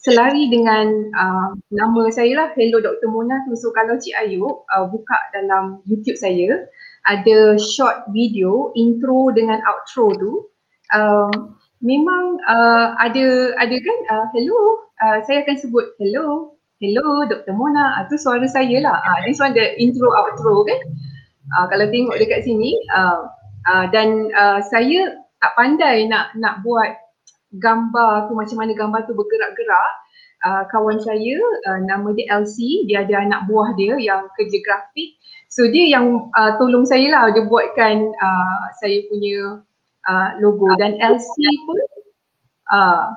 selari 0.01 0.49
dengan 0.49 1.13
uh, 1.13 1.49
nama 1.69 2.03
saya 2.09 2.33
lah 2.33 2.47
Hello 2.57 2.81
Dr. 2.81 3.09
Mona 3.09 3.37
tu. 3.45 3.53
So 3.53 3.69
kalau 3.73 4.01
Cik 4.01 4.17
Ayu 4.17 4.45
uh, 4.45 4.85
buka 4.89 5.17
dalam 5.33 5.85
YouTube 5.85 6.17
saya, 6.17 6.65
ada 7.05 7.57
short 7.57 8.09
video 8.09 8.73
intro 8.73 9.29
dengan 9.33 9.61
outro 9.69 10.13
tu. 10.17 10.33
Um, 10.91 11.55
memang 11.79 12.41
uh, 12.49 12.97
ada 12.99 13.55
ada 13.57 13.75
kan 13.79 13.97
uh, 14.11 14.25
hello 14.35 14.59
uh, 14.99 15.17
saya 15.23 15.41
akan 15.47 15.55
sebut 15.55 15.95
hello 15.97 16.57
hello 16.81 17.23
Dr. 17.29 17.53
Mona, 17.53 18.01
ah, 18.01 18.03
tu 18.09 18.17
suara 18.17 18.43
saya 18.49 18.81
lah. 18.81 18.97
Ah, 18.97 19.21
this 19.23 19.37
one 19.37 19.53
the 19.53 19.77
intro 19.77 20.09
outro 20.09 20.65
kan. 20.65 20.81
Ah, 21.53 21.69
kalau 21.69 21.85
tengok 21.93 22.17
dekat 22.17 22.41
sini 22.41 22.73
ah, 22.89 23.29
ah, 23.69 23.85
dan 23.93 24.33
ah, 24.33 24.59
saya 24.65 25.21
tak 25.41 25.53
pandai 25.53 26.09
nak 26.09 26.33
nak 26.37 26.65
buat 26.65 26.97
gambar 27.57 28.31
tu 28.31 28.33
macam 28.37 28.57
mana 28.63 28.71
gambar 28.77 29.01
tu 29.09 29.13
bergerak-gerak. 29.17 29.93
Uh, 30.41 30.65
kawan 30.73 30.97
saya 30.97 31.37
uh, 31.69 31.79
nama 31.85 32.17
dia 32.17 32.25
LC, 32.33 32.89
dia 32.89 33.05
ada 33.05 33.21
anak 33.21 33.45
buah 33.45 33.77
dia 33.77 33.93
yang 34.01 34.25
kerja 34.33 34.57
grafik. 34.65 35.13
So 35.53 35.69
dia 35.69 35.85
yang 35.91 36.33
uh, 36.33 36.57
tolong 36.57 36.87
saya 36.87 37.11
lah 37.13 37.29
dia 37.29 37.45
buatkan 37.45 38.09
uh, 38.09 38.63
saya 38.81 39.05
punya 39.05 39.61
uh, 40.09 40.29
logo 40.41 40.65
dan 40.81 40.97
LC 40.97 41.35
pun 41.69 41.77
uh, 42.73 43.13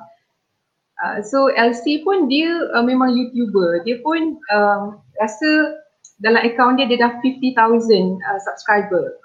Uh, 1.03 1.19
so 1.19 1.51
LC 1.51 2.07
pun 2.07 2.31
dia 2.31 2.47
uh, 2.71 2.83
memang 2.83 3.11
YouTuber. 3.11 3.83
Dia 3.83 3.99
pun 3.99 4.39
um, 4.55 5.03
rasa 5.19 5.75
dalam 6.23 6.39
akaun 6.39 6.79
dia 6.79 6.87
dia 6.87 7.03
dah 7.03 7.19
50,000 7.19 7.51
uh, 7.51 8.39
subscriber. 8.39 9.19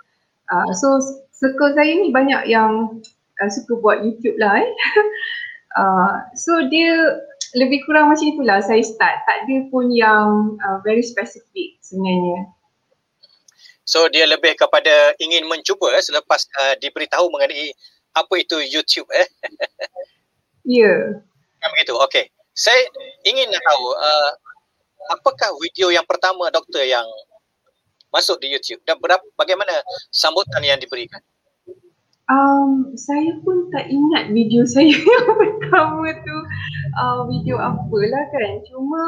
Uh, 0.50 0.66
so 0.74 0.98
circle 1.30 1.70
saya 1.78 1.94
ni 1.94 2.10
banyak 2.10 2.50
yang 2.50 2.98
uh, 3.40 3.50
suka 3.50 3.72
buat 3.80 4.04
YouTube 4.04 4.36
lah 4.36 4.60
eh. 4.60 4.70
uh, 5.80 6.12
so 6.44 6.68
dia 6.68 7.20
lebih 7.58 7.82
kurang 7.82 8.12
macam 8.12 8.26
itulah 8.30 8.62
saya 8.62 8.84
start. 8.84 9.16
Tak 9.26 9.36
ada 9.46 9.56
pun 9.72 9.90
yang 9.90 10.54
uh, 10.62 10.78
very 10.86 11.02
specific 11.02 11.80
sebenarnya. 11.82 12.46
So 13.82 14.06
dia 14.06 14.22
lebih 14.30 14.54
kepada 14.54 15.18
ingin 15.18 15.50
mencuba 15.50 15.90
eh, 15.98 16.04
selepas 16.04 16.46
uh, 16.62 16.74
diberitahu 16.78 17.26
mengenai 17.34 17.74
apa 18.14 18.34
itu 18.38 18.58
YouTube 18.62 19.08
eh. 19.14 19.26
Ya. 20.68 20.84
yeah. 20.84 21.00
Kan 21.58 21.72
begitu. 21.72 21.96
Okey. 21.96 22.28
Saya 22.52 22.76
ingin 23.24 23.48
nak 23.48 23.64
tahu 23.64 23.84
uh, 23.96 24.30
apakah 25.16 25.56
video 25.64 25.88
yang 25.88 26.04
pertama 26.04 26.52
doktor 26.52 26.84
yang 26.84 27.08
masuk 28.12 28.36
di 28.44 28.52
YouTube 28.52 28.84
dan 28.84 29.00
berapa 29.00 29.24
bagaimana 29.40 29.72
sambutan 30.12 30.60
yang 30.60 30.76
diberikan? 30.76 31.24
Um, 32.30 32.94
saya 32.94 33.42
pun 33.42 33.66
tak 33.74 33.90
ingat 33.90 34.30
video 34.30 34.62
saya 34.70 34.86
yang 34.86 35.34
pertama 35.34 36.14
tu 36.14 36.36
uh, 36.94 37.26
video 37.26 37.58
apalah 37.58 38.24
kan. 38.30 38.52
Cuma 38.70 39.02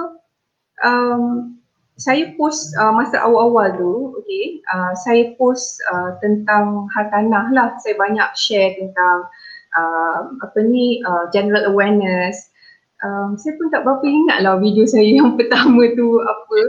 um, 0.83 1.23
saya 1.95 2.35
post 2.35 2.75
uh, 2.83 2.91
masa 2.91 3.23
awal-awal 3.23 3.79
tu, 3.79 3.93
okay, 4.19 4.59
uh, 4.75 4.93
saya 5.07 5.39
post 5.39 5.79
uh, 5.93 6.19
tentang 6.19 6.91
hartanah 6.91 7.47
lah. 7.55 7.79
Saya 7.79 7.95
banyak 7.95 8.27
share 8.35 8.75
tentang 8.75 9.31
uh, 9.79 10.19
apa 10.43 10.59
ni 10.67 10.99
uh, 11.07 11.31
general 11.31 11.71
awareness. 11.71 12.52
Um, 13.03 13.35
saya 13.35 13.59
pun 13.59 13.67
tak 13.75 13.83
berapa 13.83 14.07
ingat 14.07 14.47
lah 14.47 14.63
video 14.63 14.87
saya 14.87 15.07
yang 15.19 15.35
pertama 15.35 15.91
tu 15.99 16.23
apa. 16.23 16.61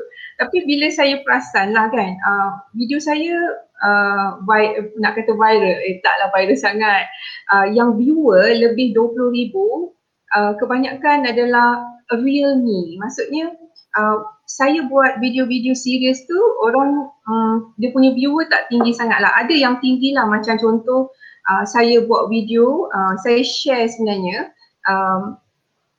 Tapi 0.41 0.65
bila 0.65 0.89
saya 0.89 1.21
perasan 1.21 1.77
lah 1.77 1.93
kan, 1.93 2.17
uh, 2.25 2.49
video 2.73 2.97
saya 2.97 3.37
uh, 3.85 4.41
vi- 4.49 4.97
nak 4.97 5.13
kata 5.13 5.37
viral, 5.37 5.77
eh 5.85 6.01
taklah 6.01 6.33
viral 6.33 6.57
sangat. 6.57 7.05
Uh, 7.53 7.69
yang 7.69 7.93
viewer 7.93 8.49
lebih 8.49 8.97
20 8.97 9.29
ribu, 9.29 9.93
uh, 10.33 10.57
kebanyakan 10.57 11.29
adalah 11.29 11.85
real 12.17 12.57
me. 12.57 12.97
Maksudnya 12.97 13.53
uh, 13.97 14.25
saya 14.49 14.85
buat 14.89 15.21
video-video 15.21 15.77
serius 15.77 16.25
tu 16.25 16.37
orang 16.65 17.09
um, 17.29 17.73
dia 17.79 17.89
punya 17.93 18.11
viewer 18.11 18.45
tak 18.49 18.67
tinggi 18.73 18.91
sangat 18.93 19.21
lah. 19.21 19.31
Ada 19.37 19.53
yang 19.53 19.77
tinggi 19.79 20.17
lah 20.17 20.25
macam 20.25 20.57
contoh 20.57 21.13
uh, 21.49 21.63
saya 21.63 22.03
buat 22.03 22.27
video, 22.27 22.89
uh, 22.91 23.15
saya 23.21 23.41
share 23.45 23.85
sebenarnya 23.87 24.51
um, 24.89 25.37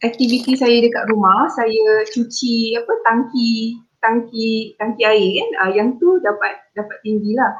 aktiviti 0.03 0.59
saya 0.59 0.83
dekat 0.83 1.07
rumah, 1.13 1.47
saya 1.55 2.09
cuci 2.11 2.75
apa 2.81 2.93
tangki 3.07 3.79
tangki 4.05 4.77
tangki 4.77 5.03
air 5.07 5.31
kan, 5.41 5.51
uh, 5.65 5.71
yang 5.73 5.89
tu 5.97 6.21
dapat 6.21 6.61
dapat 6.77 6.97
tinggi 7.07 7.33
lah. 7.39 7.53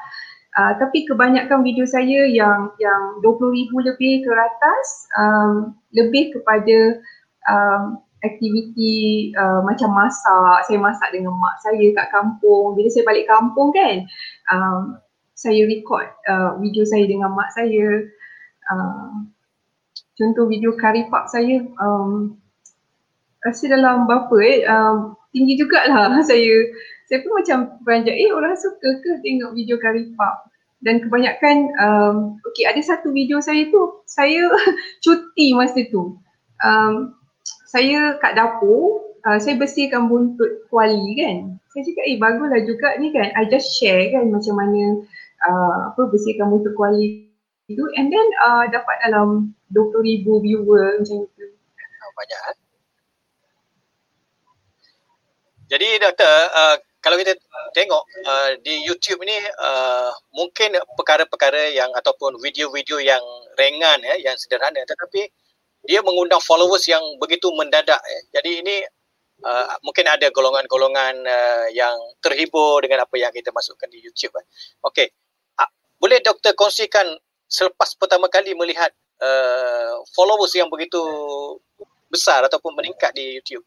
Uh, 0.55 0.73
tapi 0.79 1.03
kebanyakan 1.11 1.67
video 1.67 1.83
saya 1.83 2.31
yang 2.31 2.71
yang 2.79 3.19
20,000 3.27 3.75
lebih 3.75 4.23
ke 4.23 4.31
atas 4.31 4.87
um, 5.19 5.75
lebih 5.91 6.31
kepada 6.31 7.03
um, 7.51 7.99
aktiviti 8.23 9.35
uh, 9.35 9.61
macam 9.67 9.91
masak, 9.93 10.71
saya 10.71 10.79
masak 10.79 11.11
dengan 11.11 11.35
mak 11.37 11.59
saya 11.61 11.87
kat 11.93 12.07
kampung. 12.15 12.79
Bila 12.79 12.89
saya 12.89 13.05
balik 13.05 13.27
kampung 13.27 13.75
kan, 13.75 14.07
um, 14.55 14.81
saya 15.35 15.67
record 15.67 16.07
uh, 16.31 16.55
video 16.63 16.87
saya 16.87 17.05
dengan 17.05 17.35
mak 17.35 17.51
saya. 17.53 18.07
Uh, 18.71 19.27
contoh 20.15 20.47
video 20.47 20.75
curry 20.79 21.07
pap 21.11 21.27
saya 21.27 21.63
um, 21.83 22.39
rasa 23.45 23.69
dalam 23.69 24.09
berapa 24.09 24.37
eh? 24.41 24.65
Um, 24.67 25.19
tinggi 25.35 25.61
jugalah 25.61 26.15
saya. 26.31 26.57
Saya 27.05 27.21
pun 27.21 27.37
macam 27.37 27.77
beranjak 27.85 28.17
eh 28.17 28.33
orang 28.33 28.57
suka 28.57 28.89
ke 29.05 29.11
tengok 29.21 29.53
video 29.53 29.77
curry 29.77 30.09
pap 30.17 30.49
dan 30.81 31.05
kebanyakan 31.05 31.69
um, 31.81 32.17
okay 32.49 32.65
ada 32.65 32.81
satu 32.81 33.13
video 33.13 33.41
saya 33.45 33.69
tu 33.69 34.01
saya 34.09 34.49
cuti 35.05 35.53
masa 35.53 35.85
tu. 35.93 36.17
Um, 36.65 37.13
saya 37.69 38.17
kat 38.23 38.39
dapur 38.39 39.05
uh, 39.29 39.37
saya 39.37 39.61
bersihkan 39.61 40.09
buntut 40.09 40.65
kuali 40.73 41.19
kan? 41.21 41.61
Saya 41.75 41.83
cakap 41.91 42.05
eh 42.07 42.17
baguslah 42.17 42.63
juga 42.65 42.89
ni 43.03 43.13
kan? 43.13 43.29
I 43.37 43.45
just 43.51 43.77
share 43.77 44.09
kan 44.15 44.31
macam 44.33 44.55
mana 44.57 45.05
uh, 45.45 45.77
apa 45.93 46.09
bersihkan 46.09 46.49
motor 46.49 46.73
kuali 46.73 47.29
itu 47.69 47.85
and 47.97 48.13
then 48.13 48.27
uh, 48.45 48.65
dapat 48.69 48.97
dalam 49.09 49.57
20,000 49.75 50.45
viewer 50.45 51.03
macam 51.03 51.19
itu. 51.27 51.45
Oh, 52.05 52.13
banyak 52.15 52.41
kan? 52.41 52.57
Jadi 55.65 55.89
doktor, 55.99 56.37
uh, 56.55 56.77
kalau 57.03 57.17
kita 57.19 57.35
tengok 57.75 58.03
uh, 58.25 58.51
di 58.63 58.85
YouTube 58.87 59.27
ni 59.27 59.35
uh, 59.59 60.13
mungkin 60.33 60.77
perkara-perkara 60.95 61.75
yang 61.75 61.91
ataupun 61.99 62.39
video-video 62.39 63.03
yang 63.03 63.21
ringan 63.59 64.01
ya, 64.05 64.31
yang 64.31 64.37
sederhana 64.39 64.81
tetapi 64.87 65.29
dia 65.85 66.01
mengundang 66.01 66.41
followers 66.41 66.87
yang 66.89 67.03
begitu 67.19 67.51
mendadak 67.53 68.01
ya. 68.01 68.21
Jadi 68.41 68.61
ini 68.63 68.77
uh, 69.43 69.77
mungkin 69.85 70.07
ada 70.09 70.31
golongan-golongan 70.31 71.15
uh, 71.27 71.67
yang 71.75 71.97
terhibur 72.23 72.81
dengan 72.81 73.05
apa 73.05 73.17
yang 73.19 73.33
kita 73.33 73.53
masukkan 73.53 73.89
di 73.91 74.01
YouTube. 74.01 74.33
Eh. 74.39 74.47
Okey 74.85 75.09
boleh 76.05 76.21
doktor 76.21 76.53
kongsikan 76.53 77.17
selepas 77.49 77.97
pertama 77.97 78.29
kali 78.29 78.53
melihat 78.53 78.93
uh, 79.21 80.03
followers 80.15 80.55
yang 80.57 80.71
begitu 80.71 81.01
besar 82.11 82.47
ataupun 82.47 82.75
meningkat 82.75 83.11
di 83.15 83.39
YouTube? 83.39 83.67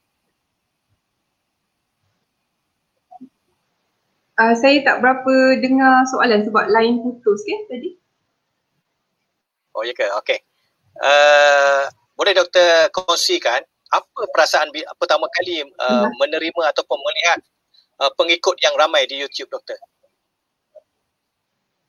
Uh, 4.38 4.54
saya 4.54 4.86
tak 4.86 5.01
berapa 5.01 5.58
dengar 5.58 6.06
soalan 6.13 6.46
sebab 6.46 6.70
line 6.70 7.01
putus 7.01 7.42
kan 7.42 7.62
tadi. 7.74 7.98
Oh 9.74 9.82
ya 9.82 9.94
ke? 9.98 10.06
Okey. 10.22 10.39
uh, 11.01 11.89
boleh 12.18 12.34
doktor 12.34 12.89
kongsikan 12.94 13.62
apa 13.94 14.22
perasaan 14.34 14.74
pertama 14.98 15.30
kali 15.32 15.63
uh, 15.63 16.10
menerima 16.22 16.62
ataupun 16.74 16.98
melihat 17.01 17.39
uh, 18.01 18.12
pengikut 18.18 18.58
yang 18.62 18.74
ramai 18.77 19.06
di 19.06 19.22
YouTube 19.22 19.50
doktor? 19.54 19.77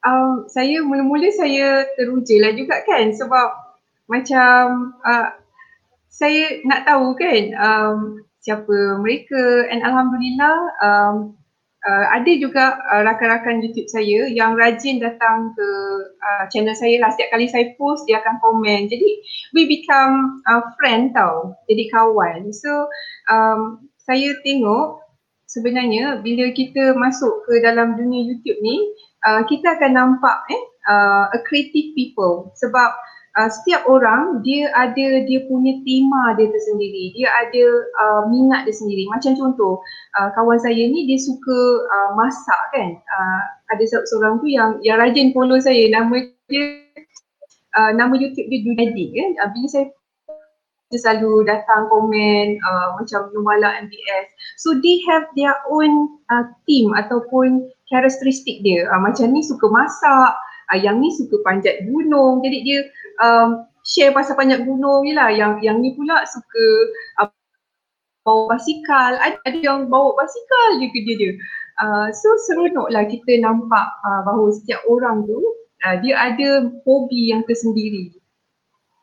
Um, 0.06 0.46
saya 0.46 0.78
mula-mula 0.86 1.26
saya 1.34 1.82
teruja 1.98 2.38
lah 2.38 2.52
juga 2.54 2.86
kan 2.86 3.10
sebab 3.10 3.48
macam 4.06 4.94
uh, 5.02 5.34
saya 6.06 6.62
nak 6.62 6.86
tahu 6.86 7.18
kan 7.18 7.42
um, 7.58 7.98
siapa 8.38 9.02
mereka 9.02 9.66
and 9.68 9.82
Alhamdulillah 9.82 10.58
um, 10.78 11.38
uh, 11.84 12.06
ada 12.14 12.32
juga 12.38 12.78
uh, 12.90 13.02
rakan-rakan 13.06 13.62
YouTube 13.62 13.86
saya 13.90 14.26
yang 14.30 14.58
rajin 14.58 14.98
datang 14.98 15.54
ke 15.54 15.68
uh, 16.18 16.44
channel 16.50 16.74
saya 16.74 16.98
lah. 16.98 17.12
Setiap 17.14 17.38
kali 17.38 17.46
saya 17.46 17.74
post, 17.78 18.08
dia 18.08 18.18
akan 18.18 18.40
komen. 18.42 18.90
Jadi, 18.90 19.10
we 19.54 19.68
become 19.68 20.42
uh, 20.48 20.62
friend 20.80 21.14
tau. 21.14 21.54
Jadi, 21.70 21.86
kawan. 21.92 22.50
So, 22.50 22.88
um, 23.30 23.88
saya 24.02 24.34
tengok 24.42 25.04
sebenarnya 25.48 26.20
bila 26.24 26.50
kita 26.52 26.96
masuk 26.96 27.44
ke 27.46 27.60
dalam 27.62 27.96
dunia 27.96 28.26
YouTube 28.34 28.58
ni, 28.60 28.76
uh, 29.26 29.42
kita 29.46 29.78
akan 29.78 29.92
nampak 29.96 30.36
eh, 30.52 30.62
uh, 30.90 31.26
a 31.32 31.38
creative 31.46 31.94
people. 31.96 32.52
Sebab 32.58 32.90
uh, 33.38 33.48
setiap 33.50 33.86
orang 33.86 34.42
dia 34.46 34.70
ada 34.74 35.24
dia 35.26 35.40
punya 35.46 35.78
tema 35.82 36.34
dia 36.38 36.48
tersendiri. 36.50 37.14
Dia 37.16 37.28
ada 37.30 37.64
uh, 38.04 38.22
minat 38.30 38.66
dia 38.68 38.74
sendiri. 38.74 39.08
Macam 39.10 39.34
contoh, 39.34 39.80
uh, 40.18 40.28
kawan 40.34 40.58
saya 40.60 40.82
ni 40.86 41.08
dia 41.08 41.18
suka 41.18 41.58
uh, 41.88 42.10
masak 42.14 42.60
kan. 42.74 42.90
Uh, 42.94 43.42
ada 43.74 43.84
seorang 44.06 44.38
tu 44.38 44.46
yang 44.48 44.78
yang 44.86 44.98
rajin 45.00 45.34
follow 45.34 45.58
saya. 45.58 45.88
Nama 45.90 46.14
dia 46.48 46.64
uh, 47.76 47.92
nama 47.94 48.14
YouTube 48.16 48.48
dia 48.48 48.60
Junaidi 48.64 49.12
kan. 49.14 49.30
Uh, 49.44 49.48
bila 49.54 49.66
saya 49.68 49.86
dia 50.88 50.98
selalu 51.04 51.44
datang 51.44 51.84
komen 51.92 52.56
uh, 52.64 52.96
macam 52.96 53.28
Numala 53.36 53.76
MBS. 53.84 54.26
So 54.56 54.72
they 54.80 55.04
have 55.12 55.28
their 55.36 55.52
own 55.68 56.16
uh, 56.32 56.48
team 56.64 56.96
ataupun 56.96 57.68
karakteristik 57.92 58.64
dia. 58.64 58.88
Uh, 58.88 59.00
macam 59.00 59.28
ni 59.28 59.44
suka 59.44 59.68
masak, 59.68 60.32
uh, 60.72 60.78
yang 60.80 60.96
ni 61.04 61.12
suka 61.12 61.36
panjat 61.44 61.84
gunung. 61.84 62.40
Jadi 62.40 62.58
dia 62.64 62.80
um, 63.20 63.68
share 63.84 64.16
pasal 64.16 64.32
panjat 64.40 64.64
gunung 64.64 65.04
ni 65.04 65.12
lah. 65.12 65.28
Yang, 65.28 65.60
yang 65.60 65.84
ni 65.84 65.92
pula 65.92 66.24
suka 66.24 66.64
uh, 67.20 67.28
bawa 68.24 68.56
basikal. 68.56 69.12
Ada, 69.20 69.36
ada 69.44 69.58
yang 69.60 69.92
bawa 69.92 70.16
basikal 70.16 70.80
je 70.80 70.88
kerja 70.88 71.12
dia. 71.20 71.32
Uh, 71.78 72.08
so 72.16 72.32
seronok 72.48 72.88
lah 72.90 73.04
kita 73.04 73.38
nampak 73.44 73.86
uh, 74.08 74.24
bahawa 74.24 74.50
setiap 74.56 74.82
orang 74.88 75.22
tu 75.28 75.36
uh, 75.84 75.96
dia 76.00 76.16
ada 76.16 76.72
hobi 76.88 77.28
yang 77.28 77.44
tersendiri. 77.44 78.08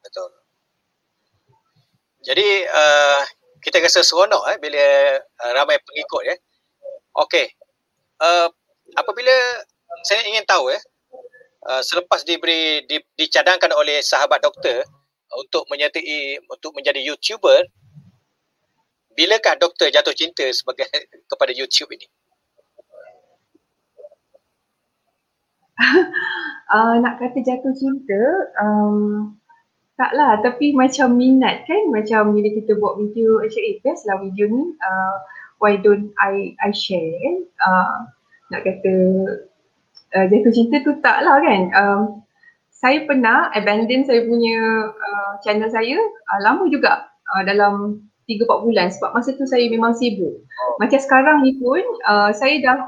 Betul. 0.01 0.33
Jadi 2.25 2.47
uh, 2.65 3.21
kita 3.61 3.81
rasa 3.81 4.01
seronok 4.01 4.43
eh, 4.53 4.57
bila 4.57 4.85
uh, 5.17 5.51
ramai 5.53 5.77
pengikut 5.81 6.23
ya. 6.25 6.33
Eh. 6.33 6.39
Okey. 7.21 7.45
Uh, 8.19 8.49
apabila 8.97 9.33
saya 10.03 10.25
ingin 10.25 10.45
tahu 10.45 10.73
eh, 10.73 10.81
Uh, 11.65 11.81
selepas 11.81 12.21
diberi 12.21 12.85
di, 12.85 13.01
dicadangkan 13.17 13.73
oleh 13.73 13.97
sahabat 13.97 14.37
doktor 14.37 14.85
untuk 15.33 15.65
menyertai 15.65 16.37
untuk 16.45 16.77
menjadi 16.77 17.01
YouTuber 17.01 17.65
bilakah 19.17 19.57
doktor 19.57 19.89
jatuh 19.89 20.13
cinta 20.13 20.45
sebagai 20.53 20.85
kepada 21.33 21.49
YouTube 21.57 21.89
ini 21.97 22.05
uh, 26.69 26.95
nak 27.01 27.17
kata 27.17 27.41
jatuh 27.41 27.73
cinta 27.73 28.21
um, 28.61 29.33
taklah 29.95 30.43
tapi 30.43 30.75
macam 30.75 31.15
minat 31.15 31.63
kan 31.63 31.87
macam 31.91 32.35
bila 32.35 32.51
kita 32.51 32.75
buat 32.75 32.99
video 32.99 33.39
actually 33.39 33.79
best 33.79 34.03
lah 34.07 34.19
video 34.19 34.51
ni 34.51 34.75
uh, 34.83 35.15
why 35.63 35.79
don't 35.79 36.11
I 36.19 36.51
I 36.59 36.75
share 36.75 37.15
uh, 37.63 38.11
nak 38.51 38.61
kata 38.67 38.93
uh, 40.15 40.25
jatuh 40.31 40.53
cinta 40.55 40.79
tu 40.81 40.95
tak 41.03 41.21
lah 41.25 41.37
kan. 41.43 41.61
Um, 41.75 42.01
saya 42.71 43.07
pernah 43.07 43.49
abandon 43.55 44.05
saya 44.05 44.27
punya 44.27 44.57
uh, 44.91 45.31
channel 45.41 45.71
saya 45.71 45.97
uh, 45.99 46.39
lama 46.43 46.67
juga 46.71 47.09
uh, 47.35 47.43
dalam 47.43 48.03
3-4 48.25 48.65
bulan 48.65 48.87
sebab 48.89 49.13
masa 49.13 49.33
tu 49.37 49.45
saya 49.45 49.67
memang 49.69 49.93
sibuk. 49.93 50.33
Oh. 50.41 50.73
Macam 50.81 50.97
sekarang 50.97 51.45
ni 51.45 51.57
pun 51.57 51.81
uh, 52.05 52.29
saya 52.33 52.61
dah 52.61 52.79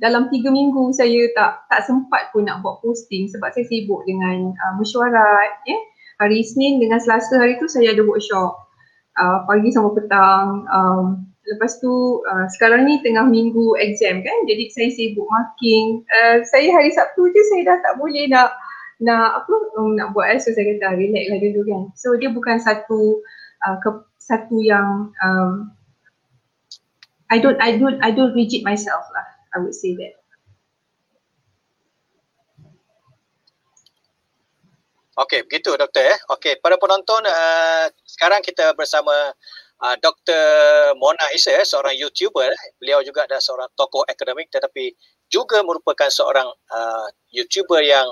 dalam 0.00 0.26
3 0.30 0.42
minggu 0.50 0.90
saya 0.94 1.30
tak 1.34 1.66
tak 1.70 1.86
sempat 1.86 2.30
pun 2.34 2.46
nak 2.46 2.62
buat 2.62 2.82
posting 2.82 3.30
sebab 3.30 3.50
saya 3.54 3.66
sibuk 3.66 4.02
dengan 4.06 4.50
uh, 4.54 4.72
mesyuarat. 4.78 5.62
Yeah? 5.66 5.82
Hari 6.22 6.38
Isnin 6.38 6.78
dengan 6.78 7.02
Selasa 7.02 7.34
hari 7.42 7.58
tu 7.58 7.66
saya 7.66 7.90
ada 7.90 8.06
workshop 8.06 8.54
uh, 9.18 9.38
pagi 9.50 9.74
sampai 9.74 9.98
petang. 9.98 10.62
Um, 10.70 11.32
Lepas 11.42 11.82
tu 11.82 12.22
uh, 12.22 12.46
sekarang 12.54 12.86
ni 12.86 13.02
tengah 13.02 13.26
minggu 13.26 13.74
exam 13.82 14.22
kan 14.22 14.38
jadi 14.46 14.70
saya 14.70 14.88
sibuk 14.94 15.26
marking. 15.26 16.06
Uh, 16.06 16.38
saya 16.46 16.70
hari 16.70 16.94
Sabtu 16.94 17.26
je 17.34 17.42
saya 17.50 17.62
dah 17.66 17.78
tak 17.82 17.94
boleh 17.98 18.30
nak 18.30 18.54
nak 19.02 19.42
apa 19.42 19.54
um, 19.74 19.98
nak 19.98 20.14
buat 20.14 20.38
so 20.38 20.54
saya 20.54 20.78
kata 20.78 20.94
relax 20.94 21.24
lah 21.26 21.38
dulu 21.42 21.60
kan. 21.66 21.82
So 21.98 22.14
dia 22.14 22.30
bukan 22.30 22.62
satu 22.62 23.18
uh, 23.66 23.76
ke, 23.82 23.90
satu 24.22 24.62
yang 24.62 25.10
um, 25.18 25.74
I 27.26 27.42
don't 27.42 27.58
I 27.58 27.74
don't 27.74 27.98
I 27.98 28.14
don't 28.14 28.38
rigid 28.38 28.62
myself 28.62 29.02
lah. 29.10 29.26
I 29.50 29.66
would 29.66 29.74
say 29.74 29.98
that. 29.98 30.21
Okey, 35.12 35.44
begitu 35.44 35.76
doktor 35.76 36.08
eh. 36.08 36.18
Okey, 36.32 36.56
para 36.64 36.80
penonton 36.80 37.20
uh, 37.28 37.84
sekarang 38.08 38.40
kita 38.40 38.72
bersama 38.72 39.12
uh, 39.84 39.96
Dr. 40.00 40.40
Mona 40.96 41.28
Isa, 41.36 41.52
seorang 41.68 41.92
YouTuber. 42.00 42.48
Beliau 42.80 43.04
juga 43.04 43.28
adalah 43.28 43.44
seorang 43.44 43.68
tokoh 43.76 44.08
akademik 44.08 44.48
tetapi 44.48 44.96
juga 45.28 45.60
merupakan 45.60 46.08
seorang 46.08 46.48
uh, 46.48 47.08
YouTuber 47.28 47.84
yang 47.84 48.08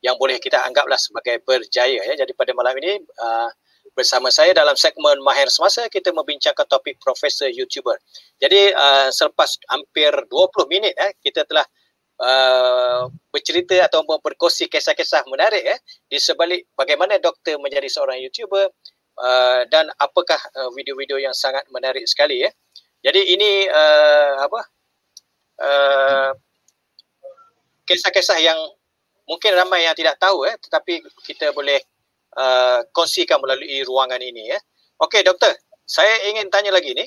yang 0.00 0.16
boleh 0.16 0.40
kita 0.40 0.64
anggaplah 0.64 0.96
sebagai 0.96 1.44
berjaya. 1.44 2.00
Ya. 2.08 2.14
Jadi 2.16 2.32
pada 2.32 2.56
malam 2.56 2.72
ini 2.80 3.04
uh, 3.20 3.52
bersama 3.92 4.32
saya 4.32 4.56
dalam 4.56 4.72
segmen 4.80 5.20
Mahir 5.20 5.52
Semasa 5.52 5.92
kita 5.92 6.08
membincangkan 6.16 6.64
topik 6.72 6.96
Profesor 7.04 7.52
YouTuber. 7.52 8.00
Jadi 8.40 8.72
uh, 8.72 9.12
selepas 9.12 9.60
hampir 9.68 10.08
20 10.08 10.72
minit 10.72 10.96
eh, 10.96 11.12
kita 11.20 11.44
telah 11.44 11.68
Uh, 12.20 13.08
bercerita 13.32 13.80
atau 13.80 14.04
berkongsi 14.04 14.68
kisah-kisah 14.68 15.24
menarik 15.32 15.64
eh, 15.64 15.80
di 16.04 16.20
sebalik 16.20 16.68
bagaimana 16.76 17.16
doktor 17.16 17.56
menjadi 17.56 17.88
seorang 17.88 18.20
YouTuber, 18.20 18.68
Uh, 19.20 19.68
dan 19.68 19.84
apakah 20.00 20.40
uh, 20.56 20.72
video-video 20.72 21.20
yang 21.20 21.36
sangat 21.36 21.60
menarik 21.68 22.08
sekali 22.08 22.40
ya. 22.40 22.50
Jadi 23.04 23.36
ini 23.36 23.68
uh, 23.68 24.40
apa? 24.48 24.60
Uh, 25.60 26.30
kisah-kisah 27.84 28.40
yang 28.40 28.56
mungkin 29.28 29.52
ramai 29.60 29.84
yang 29.84 29.92
tidak 29.92 30.16
tahu 30.16 30.48
eh 30.48 30.56
tetapi 30.56 31.04
kita 31.28 31.52
boleh 31.52 31.76
uh, 32.32 32.80
kongsikan 32.96 33.44
melalui 33.44 33.84
ruangan 33.84 34.24
ini 34.24 34.56
ya. 34.56 34.58
Okey 35.04 35.20
doktor, 35.20 35.52
saya 35.84 36.24
ingin 36.32 36.48
tanya 36.48 36.72
lagi 36.72 36.96
ni. 36.96 37.04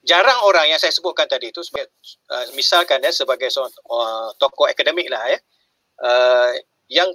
Jarang 0.00 0.48
orang 0.48 0.72
yang 0.72 0.80
saya 0.80 0.96
sebutkan 0.96 1.28
tadi 1.28 1.52
itu 1.52 1.60
sebagai 1.60 1.92
uh, 2.32 2.48
misalkan 2.56 3.04
ya 3.04 3.12
sebagai 3.12 3.52
seorang 3.52 3.72
uh, 3.84 4.32
tokoh 4.40 4.64
akademik 4.64 5.12
lah 5.12 5.20
ya. 5.28 5.38
Uh, 6.00 6.50
yang 6.88 7.08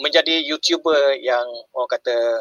menjadi 0.00 0.40
YouTuber 0.48 1.20
yang 1.20 1.44
orang 1.76 1.90
kata 1.92 2.40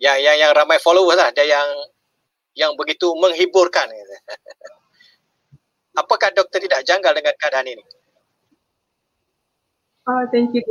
yang 0.00 0.16
yang 0.18 0.36
yang 0.40 0.50
ramai 0.56 0.80
followers 0.80 1.20
lah 1.20 1.28
dia 1.36 1.44
yang 1.44 1.68
yang 2.56 2.72
begitu 2.74 3.12
menghiburkan 3.20 3.92
apakah 6.00 6.32
doktor 6.32 6.60
tidak 6.60 6.84
janggal 6.88 7.12
dengan 7.12 7.36
keadaan 7.36 7.68
ini? 7.68 7.84
Oh 10.08 10.24
thank 10.32 10.56
you. 10.56 10.64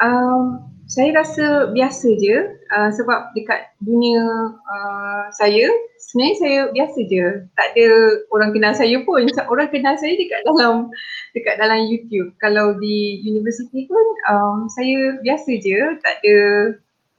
Um 0.00 0.72
saya 0.90 1.10
rasa 1.14 1.70
biasa 1.72 2.08
je 2.18 2.36
uh, 2.74 2.90
sebab 2.92 3.32
dekat 3.32 3.70
dunia 3.80 4.22
uh, 4.66 5.24
saya 5.32 5.70
sebenarnya 6.12 6.36
saya 6.36 6.60
biasa 6.74 6.98
je. 7.08 7.26
Tak 7.56 7.66
ada 7.72 7.88
orang 8.34 8.50
kenal 8.52 8.72
saya 8.76 8.96
pun. 9.06 9.24
Orang 9.52 9.68
kenal 9.72 9.94
saya 9.96 10.12
dekat 10.18 10.44
dalam 10.44 10.92
dekat 11.32 11.56
dalam 11.56 11.88
YouTube. 11.88 12.34
Kalau 12.42 12.76
di 12.76 13.24
universiti 13.24 13.88
pun 13.88 14.06
um, 14.28 14.68
saya 14.68 15.16
biasa 15.24 15.50
je. 15.62 15.80
Tak 16.04 16.20
ada 16.20 16.36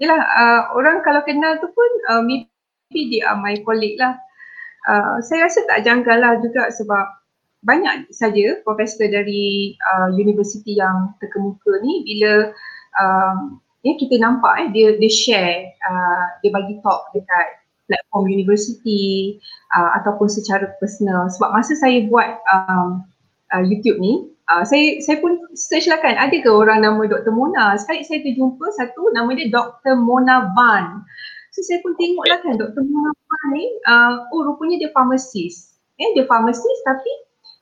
yalah 0.02 0.22
uh, 0.22 0.62
orang 0.76 1.00
kalau 1.06 1.22
kenal 1.24 1.58
tu 1.64 1.70
pun 1.72 1.92
uh, 2.12 2.22
maybe 2.22 3.02
dia 3.10 3.32
are 3.32 3.40
my 3.40 3.56
colleague 3.64 3.98
lah. 3.98 4.20
Uh, 4.84 5.18
saya 5.24 5.48
rasa 5.48 5.64
tak 5.66 5.88
janggal 5.88 6.20
lah 6.20 6.38
juga 6.44 6.68
sebab 6.70 7.08
banyak 7.64 8.12
saja 8.12 8.60
profesor 8.68 9.08
dari 9.08 9.74
uh, 9.80 10.12
universiti 10.12 10.76
yang 10.76 11.16
terkemuka 11.24 11.80
ni 11.80 12.04
bila 12.04 12.52
um, 13.00 13.62
ya 13.84 13.94
kita 14.00 14.16
nampak 14.20 14.54
eh 14.64 14.68
dia 14.72 14.88
dia 14.98 15.12
share 15.12 15.58
uh, 15.86 16.24
dia 16.42 16.50
bagi 16.54 16.80
talk 16.82 17.10
dekat 17.12 17.62
platform 17.90 18.32
universiti 18.32 19.38
uh, 19.76 20.00
ataupun 20.02 20.32
secara 20.32 20.72
personal 20.80 21.28
sebab 21.34 21.52
masa 21.52 21.76
saya 21.76 22.08
buat 22.08 22.40
um, 22.52 23.04
uh, 23.52 23.64
YouTube 23.64 24.00
ni 24.00 24.34
Uh, 24.52 24.68
saya 24.68 25.00
saya 25.00 25.24
pun 25.24 25.40
search 25.56 25.88
lah 25.88 26.04
kan 26.04 26.20
ada 26.20 26.36
ke 26.36 26.52
orang 26.52 26.84
nama 26.84 27.00
Dr. 27.08 27.32
Mona. 27.32 27.80
Sekali 27.80 28.04
saya 28.04 28.20
terjumpa 28.28 28.76
satu 28.76 29.08
nama 29.16 29.32
dia 29.32 29.48
Dr. 29.48 29.96
Mona 29.96 30.52
Van. 30.52 31.00
So 31.56 31.64
saya 31.64 31.80
pun 31.80 31.96
tengok 31.96 32.26
lah 32.28 32.44
kan 32.44 32.60
Dr. 32.60 32.84
Mona 32.84 33.16
Van 33.16 33.46
ni 33.56 33.66
uh, 33.88 34.28
oh 34.36 34.44
rupanya 34.44 34.84
dia 34.84 34.92
pharmacist. 34.92 35.80
Eh 35.96 36.12
dia 36.12 36.28
pharmacist 36.28 36.80
tapi 36.84 37.12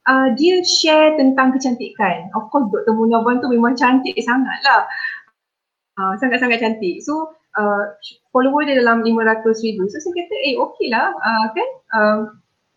uh, 0.10 0.28
dia 0.34 0.66
share 0.66 1.22
tentang 1.22 1.54
kecantikan. 1.54 2.34
Of 2.34 2.50
course 2.50 2.66
Dr. 2.74 2.98
Mona 2.98 3.22
Van 3.22 3.38
tu 3.38 3.54
memang 3.54 3.78
cantik 3.78 4.18
sangat 4.18 4.58
lah. 4.66 4.90
Uh, 6.02 6.18
sangat-sangat 6.18 6.58
cantik. 6.58 6.98
So 7.06 7.38
uh, 7.62 7.94
follower 8.34 8.66
dia 8.66 8.82
dalam 8.82 9.06
500 9.06 9.46
ribu. 9.62 9.86
So 9.86 10.02
saya 10.02 10.14
kata 10.18 10.36
eh 10.50 10.58
okey 10.58 10.90
lah 10.90 11.14
uh, 11.14 11.46
kan. 11.54 11.70
Uh, 11.94 12.20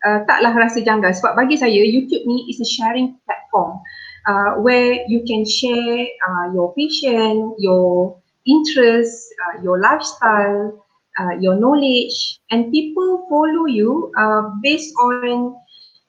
uh, 0.05 0.19
taklah 0.29 0.53
rasa 0.53 0.85
janggal 0.85 1.09
sebab 1.17 1.33
bagi 1.33 1.57
saya 1.57 1.81
YouTube 1.81 2.21
ni 2.29 2.45
is 2.45 2.61
a 2.61 2.67
sharing 2.69 3.17
platform 3.25 3.81
uh, 4.29 4.61
where 4.61 5.01
you 5.09 5.25
can 5.25 5.41
share 5.41 6.05
uh, 6.29 6.45
your 6.53 6.69
passion, 6.77 7.57
your 7.57 8.13
interest, 8.45 9.33
uh, 9.41 9.65
your 9.65 9.81
lifestyle, 9.81 10.77
uh, 11.17 11.33
your 11.41 11.57
knowledge 11.57 12.37
and 12.53 12.69
people 12.69 13.25
follow 13.25 13.65
you 13.65 14.13
uh, 14.21 14.53
based 14.61 14.93
on 15.01 15.57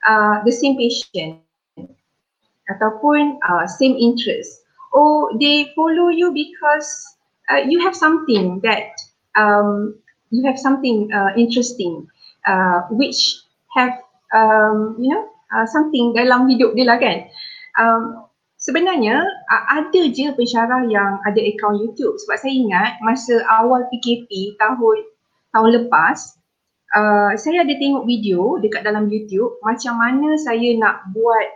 uh, 0.05 0.44
the 0.44 0.52
same 0.52 0.76
passion 0.76 1.40
ataupun 2.66 3.38
uh, 3.46 3.64
same 3.64 3.94
interest 3.94 4.65
or 4.96 5.37
they 5.37 5.68
follow 5.76 6.09
you 6.09 6.32
because 6.32 6.88
uh, 7.52 7.61
you 7.61 7.76
have 7.85 7.92
something 7.92 8.64
that 8.64 8.96
um, 9.37 9.92
you 10.32 10.40
have 10.48 10.56
something 10.56 11.12
uh, 11.12 11.37
interesting 11.37 12.09
uh, 12.48 12.88
which 12.96 13.44
have 13.76 13.92
um, 14.32 14.96
you 14.96 15.12
know 15.12 15.28
uh, 15.52 15.68
something 15.68 16.16
dalam 16.16 16.48
hidup 16.48 16.72
dia 16.72 16.88
lah 16.88 16.96
kan. 16.96 17.28
Um, 17.76 18.24
sebenarnya 18.56 19.20
uh, 19.52 19.64
ada 19.85 20.02
je 20.09 20.32
pensyarah 20.32 20.88
yang 20.88 21.20
ada 21.28 21.40
akaun 21.44 21.76
YouTube 21.76 22.16
sebab 22.24 22.40
saya 22.40 22.54
ingat 22.56 22.90
masa 23.04 23.44
awal 23.52 23.85
PKP 23.92 24.56
tahun 24.56 24.96
tahun 25.52 25.70
lepas 25.85 26.40
uh, 26.96 27.37
saya 27.37 27.68
ada 27.68 27.74
tengok 27.76 28.09
video 28.09 28.56
dekat 28.64 28.82
dalam 28.82 29.12
YouTube 29.12 29.61
macam 29.61 30.00
mana 30.00 30.40
saya 30.40 30.72
nak 30.80 31.04
buat 31.12 31.46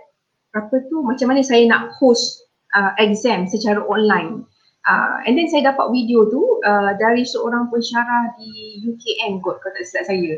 apa 0.55 0.77
tu 0.93 1.01
macam 1.01 1.33
mana 1.33 1.41
saya 1.41 1.65
nak 1.67 1.95
host 1.97 2.50
uh, 2.77 2.93
exam 2.99 3.47
secara 3.49 3.81
online. 3.87 4.45
Uh, 4.89 5.21
and 5.29 5.37
then 5.37 5.45
saya 5.53 5.71
dapat 5.71 5.93
video 5.93 6.25
tu 6.33 6.41
uh, 6.65 6.97
dari 6.97 7.21
seorang 7.21 7.69
pensyarah 7.69 8.33
di 8.41 8.81
UKM 8.81 9.45
kot 9.45 9.61
kalau 9.61 9.77
tak 9.77 9.85
silap 9.85 10.05
saya. 10.09 10.33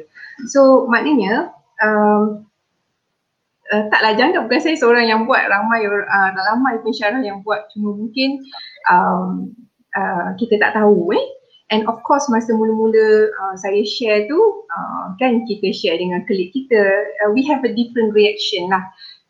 So 0.51 0.91
maknanya 0.91 1.55
um, 1.79 2.43
uh, 3.71 3.85
taklah 3.89 4.19
jangan 4.19 4.51
bukan 4.51 4.61
saya 4.61 4.77
seorang 4.77 5.07
yang 5.07 5.25
buat 5.25 5.47
ramai 5.47 5.87
uh, 5.87 6.31
ramai 6.35 6.75
pensyarah 6.83 7.23
yang 7.23 7.41
buat 7.47 7.71
cuma 7.73 7.95
mungkin 7.95 8.43
um, 8.91 9.55
uh, 9.95 10.35
kita 10.37 10.59
tak 10.59 10.75
tahu 10.77 11.15
eh 11.17 11.27
and 11.73 11.89
of 11.89 11.97
course 12.05 12.29
masa 12.29 12.53
mula-mula 12.53 13.33
uh, 13.33 13.55
saya 13.57 13.81
share 13.87 14.29
tu 14.29 14.39
uh, 14.69 15.17
kan 15.17 15.47
kita 15.49 15.73
share 15.73 15.97
dengan 15.97 16.21
klik 16.29 16.53
kita 16.53 16.83
uh, 17.25 17.31
we 17.33 17.41
have 17.47 17.65
a 17.65 17.73
different 17.73 18.13
reaction 18.13 18.69
lah 18.69 18.85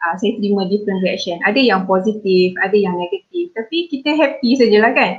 uh, 0.06 0.14
saya 0.18 0.38
terima 0.38 0.66
different 0.68 1.00
reaction 1.02 1.38
ada 1.46 1.58
yang 1.58 1.86
positif 1.86 2.54
ada 2.60 2.74
yang 2.74 2.94
negatif 2.98 3.50
tapi 3.54 3.88
kita 3.90 4.14
happy 4.14 4.58
sajalah 4.58 4.92
kan 4.94 5.12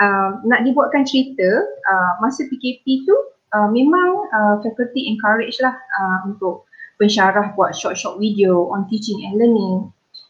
uh, 0.00 0.30
nak 0.46 0.64
dibuatkan 0.64 1.04
cerita 1.04 1.48
uh, 1.88 2.12
masa 2.20 2.46
PKP 2.46 3.08
tu 3.08 3.16
uh, 3.54 3.68
memang 3.68 4.28
uh, 4.32 4.54
faculty 4.60 5.08
encourage 5.08 5.56
lah 5.60 5.74
uh, 5.74 6.18
untuk 6.28 6.68
pensyarah 6.98 7.54
buat 7.54 7.72
short-short 7.72 8.18
video 8.18 8.68
on 8.74 8.84
teaching 8.90 9.22
and 9.24 9.38
learning. 9.38 9.88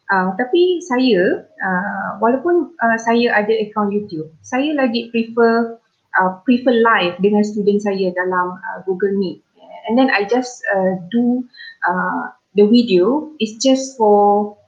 Uh, 0.09 0.33
tapi 0.41 0.81
saya, 0.85 1.45
uh, 1.45 2.09
walaupun 2.21 2.73
uh, 2.81 2.97
saya 3.01 3.33
ada 3.33 3.53
account 3.61 3.93
YouTube, 3.93 4.29
saya 4.41 4.73
lagi 4.73 5.13
prefer 5.13 5.77
uh, 6.17 6.41
prefer 6.45 6.81
live 6.81 7.17
dengan 7.21 7.45
student 7.45 7.81
saya 7.81 8.13
dalam 8.17 8.57
uh, 8.57 8.79
Google 8.89 9.17
Meet. 9.17 9.45
And 9.89 9.97
then 9.97 10.13
I 10.13 10.29
just 10.29 10.61
uh, 10.69 11.01
do 11.09 11.45
uh, 11.89 12.37
the 12.59 12.67
video 12.67 13.31
is 13.39 13.55
just 13.63 13.95
for 13.95 14.59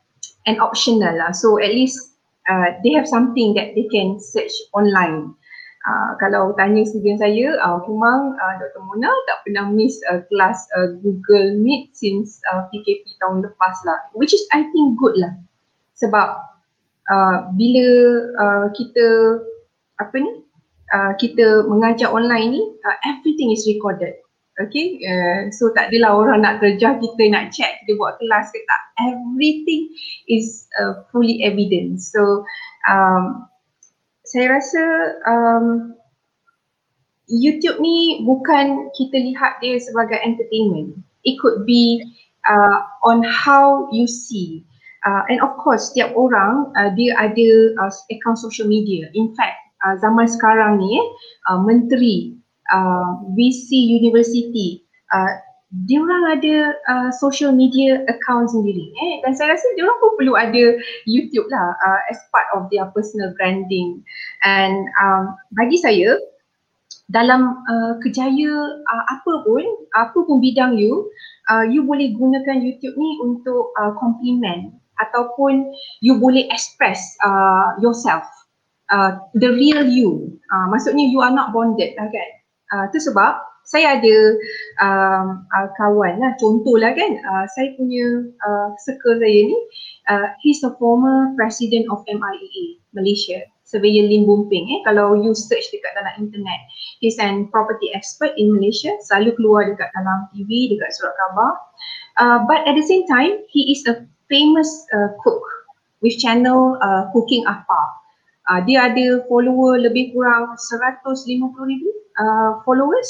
an 0.46 0.62
optional 0.62 1.10
lah. 1.10 1.34
So 1.34 1.58
at 1.58 1.74
least 1.74 1.98
uh, 2.46 2.78
they 2.86 2.94
have 2.94 3.10
something 3.10 3.58
that 3.58 3.74
they 3.74 3.90
can 3.90 4.22
search 4.22 4.54
online. 4.70 5.34
Uh, 5.80 6.12
kalau 6.20 6.52
tanya 6.54 6.84
student 6.86 7.18
saya, 7.18 7.56
uh, 7.58 7.82
memang 7.88 8.36
uh, 8.38 8.54
Dr. 8.62 8.84
Mona 8.84 9.10
tak 9.26 9.42
pernah 9.42 9.66
miss 9.74 9.98
uh, 10.12 10.22
kelas 10.30 10.60
uh, 10.78 10.94
Google 11.02 11.58
Meet 11.58 11.96
since 11.98 12.38
uh, 12.52 12.70
PKP 12.70 13.18
tahun 13.18 13.42
lepas 13.42 13.74
lah. 13.82 13.98
Which 14.14 14.30
is 14.30 14.44
I 14.54 14.70
think 14.70 15.00
good 15.00 15.18
lah. 15.18 15.34
Sebab 15.98 16.28
uh, 17.10 17.36
bila 17.58 17.88
uh, 18.38 18.66
kita 18.76 19.06
apa 19.98 20.14
ni, 20.20 20.32
uh, 20.92 21.12
kita 21.16 21.64
mengajar 21.64 22.12
online 22.12 22.60
ni, 22.60 22.62
uh, 22.84 22.96
everything 23.08 23.50
is 23.50 23.64
recorded. 23.64 24.20
Okay, 24.60 25.00
uh, 25.08 25.48
so 25.48 25.72
tak 25.72 25.88
adalah 25.88 26.20
orang 26.20 26.44
nak 26.44 26.60
terjah 26.60 27.00
kita 27.00 27.32
nak 27.32 27.48
check 27.48 27.80
kita 27.80 27.96
buat 27.96 28.20
kelas 28.20 28.52
ke 28.52 28.60
tak. 28.68 28.82
Everything 29.08 29.88
is 30.28 30.68
uh, 30.76 31.00
fully 31.08 31.40
evident. 31.40 31.96
So 31.96 32.44
um, 32.84 33.48
saya 34.28 34.60
rasa 34.60 34.82
um, 35.24 35.96
YouTube 37.30 37.80
ni 37.80 38.20
bukan 38.28 38.92
kita 38.92 39.16
lihat 39.16 39.64
dia 39.64 39.80
sebagai 39.80 40.20
entertainment. 40.20 40.98
It 41.24 41.40
could 41.40 41.64
be 41.64 42.04
uh, 42.44 42.84
on 43.06 43.24
how 43.24 43.88
you 43.96 44.04
see. 44.04 44.66
Uh, 45.08 45.24
and 45.32 45.40
of 45.40 45.56
course, 45.56 45.88
setiap 45.88 46.12
orang 46.12 46.68
uh, 46.76 46.92
dia 46.92 47.16
ada 47.16 47.48
uh, 47.80 47.92
account 48.12 48.36
social 48.36 48.68
media. 48.68 49.08
In 49.16 49.32
fact, 49.32 49.56
uh, 49.80 49.96
zaman 50.04 50.28
sekarang 50.28 50.84
ni, 50.84 51.00
uh, 51.48 51.56
menteri, 51.64 52.36
uh, 52.72 53.20
VC 53.34 53.74
University, 53.74 54.82
uh, 55.12 55.30
dia 55.86 56.02
orang 56.02 56.34
ada 56.34 56.56
uh, 56.90 57.10
social 57.14 57.54
media 57.54 58.02
account 58.10 58.50
sendiri 58.50 58.90
eh. 58.90 59.22
Dan 59.22 59.38
saya 59.38 59.54
rasa 59.54 59.66
dia 59.78 59.86
orang 59.86 59.98
pun 60.02 60.10
perlu 60.18 60.34
ada 60.34 60.64
YouTube 61.06 61.46
lah 61.46 61.78
uh, 61.78 62.00
as 62.10 62.18
part 62.34 62.50
of 62.58 62.66
their 62.74 62.90
personal 62.90 63.30
branding. 63.38 64.02
And 64.42 64.90
um, 64.98 65.38
bagi 65.54 65.78
saya 65.78 66.18
dalam 67.14 67.62
uh, 67.70 67.94
kejaya 68.02 68.50
uh, 68.82 69.04
apa 69.14 69.32
pun 69.46 69.62
apa 69.94 70.14
pun 70.14 70.42
bidang 70.42 70.74
you 70.74 71.06
uh, 71.50 71.62
you 71.62 71.86
boleh 71.86 72.14
gunakan 72.18 72.62
YouTube 72.62 72.94
ni 72.98 73.10
untuk 73.22 73.70
uh, 73.78 73.94
compliment 74.02 74.74
ataupun 74.98 75.70
you 76.02 76.18
boleh 76.18 76.50
express 76.50 76.98
uh, 77.22 77.78
yourself 77.78 78.26
uh, 78.90 79.22
the 79.38 79.54
real 79.54 79.86
you. 79.86 80.34
Uh, 80.50 80.66
maksudnya 80.66 81.06
you 81.06 81.22
are 81.22 81.30
not 81.30 81.54
bonded 81.54 81.94
lah 81.94 82.10
kan 82.10 82.30
uh, 82.74 82.86
tu 82.90 82.98
sebab 82.98 83.50
saya 83.70 84.00
ada 84.00 84.16
um, 84.82 85.46
uh, 85.46 85.68
kawan 85.78 86.18
lah. 86.18 86.34
Contohlah 86.42 86.90
kan 86.96 87.10
uh, 87.22 87.46
saya 87.54 87.70
punya 87.78 88.26
uh, 88.42 88.74
circle 88.82 89.20
saya 89.22 89.40
ni 89.46 89.58
uh, 90.10 90.26
he's 90.42 90.58
a 90.66 90.74
former 90.82 91.30
president 91.38 91.86
of 91.92 92.02
MIEA 92.10 92.82
Malaysia. 92.96 93.46
Surveyor 93.70 94.10
Lim 94.10 94.26
Boon 94.26 94.50
Ping 94.50 94.66
eh. 94.66 94.82
Kalau 94.82 95.14
you 95.14 95.30
search 95.30 95.70
dekat 95.70 95.94
dalam 95.94 96.26
internet 96.26 96.58
he's 96.98 97.14
an 97.22 97.46
property 97.54 97.94
expert 97.94 98.34
in 98.34 98.50
Malaysia. 98.50 98.90
Selalu 99.06 99.38
keluar 99.38 99.70
dekat 99.70 99.86
dalam 99.94 100.26
TV 100.34 100.74
dekat 100.74 100.90
surat 100.98 101.14
khabar. 101.14 101.54
Uh, 102.18 102.38
but 102.50 102.66
at 102.66 102.74
the 102.74 102.82
same 102.82 103.06
time 103.06 103.38
he 103.54 103.70
is 103.70 103.86
a 103.86 104.02
famous 104.26 104.66
uh, 104.90 105.14
cook 105.22 105.38
with 106.02 106.18
channel 106.18 106.74
uh, 106.82 107.06
Cooking 107.14 107.46
Apa 107.46 108.00
uh, 108.50 108.60
dia 108.66 108.90
ada 108.90 109.22
follower 109.30 109.78
lebih 109.78 110.10
kurang 110.10 110.58
150,000 110.58 111.30
uh, 112.20 112.60
followers 112.68 113.08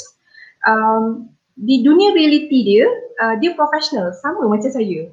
um, 0.65 1.27
di 1.59 1.83
dunia 1.83 2.15
reality 2.15 2.63
dia 2.63 2.87
uh, 3.21 3.35
dia 3.43 3.53
profesional 3.53 4.15
sama 4.23 4.47
macam 4.47 4.71
saya. 4.71 5.11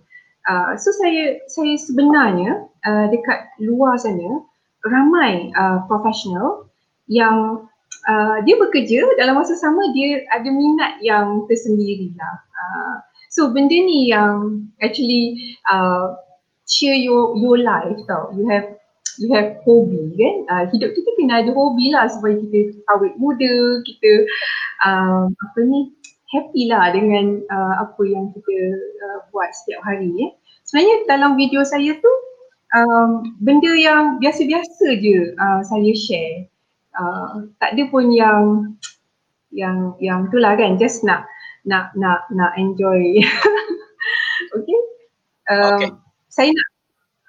Uh, 0.49 0.73
so 0.81 0.89
saya 0.97 1.43
saya 1.51 1.77
sebenarnya 1.77 2.65
uh, 2.89 3.07
dekat 3.13 3.53
luar 3.61 3.99
sana 4.01 4.41
ramai 4.87 5.53
uh, 5.59 5.85
profesional 5.91 6.71
yang 7.11 7.69
uh, 8.09 8.37
dia 8.47 8.57
bekerja 8.57 9.05
dalam 9.21 9.37
masa 9.37 9.59
sama 9.59 9.93
dia 9.93 10.25
ada 10.33 10.49
minat 10.49 11.03
yang 11.05 11.45
tersendiri 11.51 12.15
lah. 12.17 12.37
Uh, 12.55 12.95
so 13.29 13.51
benda 13.51 13.75
ni 13.75 14.09
yang 14.09 14.65
actually 14.81 15.37
uh, 15.69 16.17
share 16.65 16.97
your 16.97 17.37
your 17.37 17.59
life 17.61 17.99
tau. 18.09 18.33
You 18.33 18.49
have 18.49 18.78
you 19.19 19.29
have 19.35 19.59
hobi 19.67 20.15
kan. 20.15 20.35
Uh, 20.47 20.65
hidup 20.71 20.95
kita 20.95 21.09
kena 21.19 21.43
ada 21.43 21.51
hobi 21.53 21.91
lah 21.91 22.07
supaya 22.07 22.39
kita 22.39 22.79
awet 22.95 23.15
muda, 23.19 23.83
kita 23.83 24.11
uh, 24.87 25.27
apa 25.27 25.59
ni 25.67 25.93
happy 26.31 26.69
lah 26.71 26.93
dengan 26.95 27.43
uh, 27.51 27.75
apa 27.83 28.03
yang 28.07 28.31
kita 28.33 28.57
uh, 29.03 29.19
buat 29.35 29.51
setiap 29.53 29.83
hari 29.83 30.13
eh. 30.23 30.31
Sebenarnya 30.69 30.97
dalam 31.09 31.35
video 31.35 31.65
saya 31.65 31.97
tu 31.97 32.13
um, 32.77 33.25
benda 33.41 33.73
yang 33.75 34.21
biasa-biasa 34.21 34.87
je 35.01 35.33
uh, 35.37 35.61
saya 35.65 35.93
share. 35.97 36.47
Uh, 36.99 37.49
tak 37.63 37.79
ada 37.79 37.83
pun 37.89 38.11
yang 38.11 38.75
yang 39.55 39.97
yang 40.03 40.29
itulah 40.29 40.59
kan 40.59 40.77
just 40.77 41.01
nak 41.03 41.25
nak 41.65 41.91
nak 41.97 42.29
nak 42.33 42.53
enjoy. 42.61 43.01
okay. 44.57 44.79
Um, 45.49 45.81
okay. 45.81 45.91
Saya 46.29 46.51
nak 46.53 46.69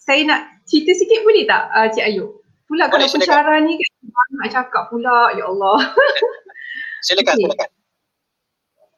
saya 0.04 0.22
nak 0.28 0.42
cerita 0.70 0.92
sikit 0.94 1.26
boleh 1.26 1.44
tak 1.50 1.74
uh, 1.74 1.90
Cik 1.90 2.06
Ayub? 2.06 2.30
Pula 2.70 2.86
boleh, 2.86 3.10
kalau 3.10 3.18
pensyarah 3.18 3.58
ni 3.66 3.82
kan 3.82 4.30
nak 4.38 4.50
cakap 4.54 4.84
pula, 4.94 5.34
ya 5.34 5.50
Allah. 5.50 5.82
silakan, 7.06 7.34
okay. 7.34 7.50
silakan. 7.50 7.70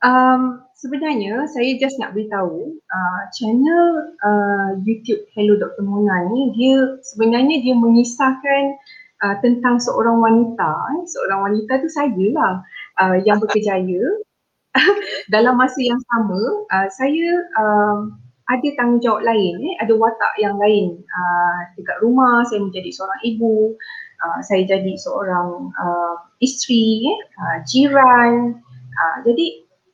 Um, 0.02 0.42
sebenarnya 0.82 1.46
saya 1.46 1.78
just 1.78 2.02
nak 2.02 2.18
beritahu 2.18 2.74
uh, 2.74 3.22
channel 3.38 4.18
uh, 4.26 4.74
YouTube 4.82 5.30
Hello 5.38 5.54
Dr. 5.62 5.86
Mona 5.86 6.26
ni 6.34 6.58
dia 6.58 6.98
sebenarnya 7.06 7.62
dia 7.62 7.78
mengisahkan 7.78 8.82
uh, 9.22 9.38
tentang 9.46 9.78
seorang 9.78 10.18
wanita, 10.18 10.72
eh. 10.98 11.02
seorang 11.06 11.40
wanita 11.46 11.86
tu 11.86 11.90
saya 11.94 12.26
lah 12.34 12.66
uh, 12.98 13.18
yang 13.22 13.38
berkejaya 13.46 14.02
dalam 15.34 15.54
masa 15.54 15.80
yang 15.86 16.02
sama 16.02 16.42
uh, 16.74 16.88
saya 16.90 17.30
uh, 17.62 18.10
ada 18.52 18.68
tanggungjawab 18.76 19.24
lain 19.24 19.56
eh. 19.64 19.76
Ada 19.80 19.94
watak 19.96 20.34
yang 20.38 20.60
lain. 20.60 21.00
Uh, 21.08 21.58
dekat 21.80 21.98
rumah 22.04 22.44
saya 22.48 22.60
menjadi 22.60 22.92
seorang 22.92 23.22
ibu 23.24 23.76
uh, 24.20 24.40
saya 24.44 24.68
jadi 24.68 24.94
seorang 25.00 25.72
uh, 25.72 26.16
isteri 26.44 27.08
eh. 27.08 27.20
Uh, 27.40 27.58
jiran. 27.64 28.60
Uh, 28.92 29.18
jadi 29.24 29.48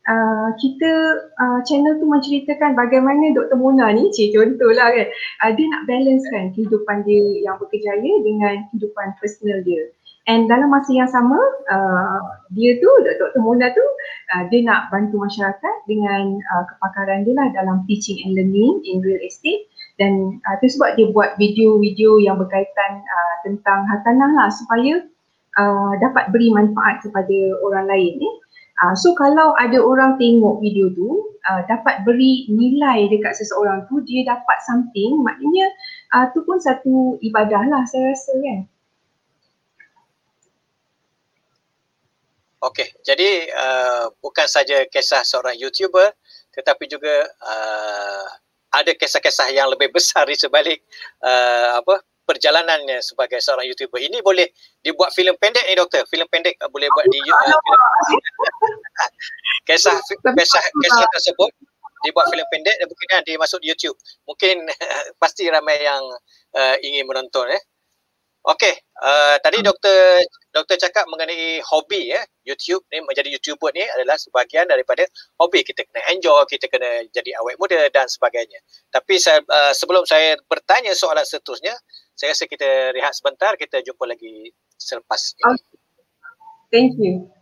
uh, 0.09 0.49
kita 0.57 0.91
uh, 1.37 1.59
channel 1.69 2.01
tu 2.01 2.09
menceritakan 2.09 2.73
bagaimana 2.73 3.37
Dr. 3.37 3.57
Mona 3.61 3.93
ni 3.93 4.09
cik 4.09 4.33
contohlah 4.33 4.89
kan. 4.89 5.07
Uh, 5.45 5.51
dia 5.53 5.65
nak 5.69 5.85
balance 5.85 6.25
kan 6.33 6.49
kehidupan 6.57 7.05
dia 7.05 7.45
yang 7.45 7.55
berkejaya 7.61 8.13
dengan 8.25 8.65
kehidupan 8.73 9.13
personal 9.21 9.61
dia 9.61 9.93
And 10.27 10.51
dalam 10.51 10.75
masa 10.75 10.91
yang 10.91 11.07
sama, 11.07 11.39
uh, 11.71 12.19
dia 12.51 12.75
tu, 12.83 12.89
Dr. 13.07 13.39
Mona 13.39 13.71
tu, 13.71 13.85
uh, 14.35 14.43
dia 14.51 14.59
nak 14.59 14.91
bantu 14.91 15.23
masyarakat 15.23 15.75
dengan 15.87 16.35
uh, 16.51 16.63
kepakaran 16.67 17.23
dia 17.23 17.31
lah 17.31 17.47
dalam 17.55 17.87
teaching 17.87 18.19
and 18.27 18.35
learning 18.35 18.83
in 18.83 18.99
real 18.99 19.23
estate. 19.23 19.71
Dan 19.95 20.43
uh, 20.43 20.59
tu 20.59 20.67
sebab 20.67 20.99
dia 20.99 21.07
buat 21.15 21.39
video-video 21.39 22.19
yang 22.19 22.35
berkaitan 22.43 22.91
uh, 23.07 23.35
tentang 23.47 23.87
hartanah 23.87 24.35
lah 24.35 24.51
supaya 24.51 25.07
uh, 25.55 25.95
dapat 26.03 26.27
beri 26.35 26.51
manfaat 26.51 26.99
kepada 27.07 27.63
orang 27.63 27.87
lain. 27.87 28.19
Eh. 28.19 28.35
Uh, 28.83 28.93
so 28.99 29.15
kalau 29.15 29.55
ada 29.55 29.79
orang 29.79 30.19
tengok 30.19 30.59
video 30.59 30.91
tu, 30.91 31.39
uh, 31.47 31.63
dapat 31.71 32.03
beri 32.03 32.51
nilai 32.51 33.07
dekat 33.07 33.31
seseorang 33.31 33.87
tu, 33.87 34.03
dia 34.03 34.27
dapat 34.27 34.59
something, 34.67 35.23
maknanya 35.23 35.71
uh, 36.13 36.27
tu 36.35 36.43
pun 36.43 36.59
satu 36.59 37.15
ibadah 37.23 37.63
lah 37.63 37.87
saya 37.87 38.11
rasa 38.11 38.35
kan. 38.43 38.59
Okey, 42.57 42.89
jadi 43.05 43.53
uh, 43.53 44.09
bukan 44.17 44.49
saja 44.49 44.81
kisah 44.89 45.21
seorang 45.21 45.53
YouTuber 45.61 46.09
tetapi 46.57 46.89
juga 46.89 47.29
uh, 47.45 48.25
ada 48.73 48.91
kisah-kisah 48.97 49.53
yang 49.53 49.69
lebih 49.69 49.93
besar 49.97 50.25
di 50.25 50.33
sebalik 50.33 50.81
uh, 51.21 51.77
apa 51.77 52.01
perjalanannya 52.27 52.99
sebagai 52.99 53.39
seorang 53.39 53.69
YouTuber. 53.71 54.01
Ini 54.03 54.19
boleh 54.19 54.49
dibuat 54.83 55.15
filem 55.15 55.37
pendek 55.39 55.63
ni 55.69 55.77
doktor. 55.77 56.03
Filem 56.09 56.27
pendek 56.27 56.57
uh, 56.59 56.67
boleh 56.67 56.89
buat 56.91 57.05
di 57.07 57.21
uh, 57.21 57.61
kisah 59.69 59.95
kisah 60.35 60.63
kisah 60.81 61.07
tersebut 61.13 61.53
dibuat 62.05 62.27
filem 62.29 62.45
pendek 62.51 62.75
dan 62.77 62.85
mungkin 62.89 63.07
nanti 63.13 63.31
masuk 63.39 63.61
di 63.61 63.71
YouTube. 63.71 63.95
Mungkin 64.25 64.65
pasti 65.21 65.47
ramai 65.47 65.77
yang 65.77 66.03
uh, 66.57 66.75
ingin 66.83 67.05
menonton 67.05 67.53
eh. 67.53 67.61
Okey, 68.47 68.79
uh, 69.03 69.35
tadi 69.43 69.59
doktor 69.59 70.23
doktor 70.55 70.79
cakap 70.79 71.03
mengenai 71.11 71.59
hobi 71.67 72.15
ya. 72.15 72.23
YouTube 72.47 72.79
ni 72.95 73.03
menjadi 73.03 73.27
YouTuber 73.35 73.75
ni 73.75 73.83
adalah 73.83 74.15
sebahagian 74.15 74.71
daripada 74.71 75.03
hobi 75.35 75.67
kita 75.67 75.83
kena 75.83 75.99
enjoy, 76.15 76.47
kita 76.47 76.71
kena 76.71 77.03
jadi 77.11 77.35
awet 77.43 77.59
muda 77.59 77.91
dan 77.91 78.07
sebagainya. 78.07 78.63
Tapi 78.87 79.19
saya, 79.19 79.43
uh, 79.43 79.75
sebelum 79.75 80.07
saya 80.07 80.39
bertanya 80.47 80.95
soalan 80.95 81.27
seterusnya, 81.27 81.75
saya 82.15 82.31
rasa 82.31 82.47
kita 82.47 82.95
rehat 82.95 83.11
sebentar, 83.19 83.51
kita 83.59 83.83
jumpa 83.83 84.07
lagi 84.07 84.55
selepas 84.79 85.35
ini. 85.35 85.43
Okay. 85.51 85.77
Thank 86.71 86.99
you. 87.03 87.36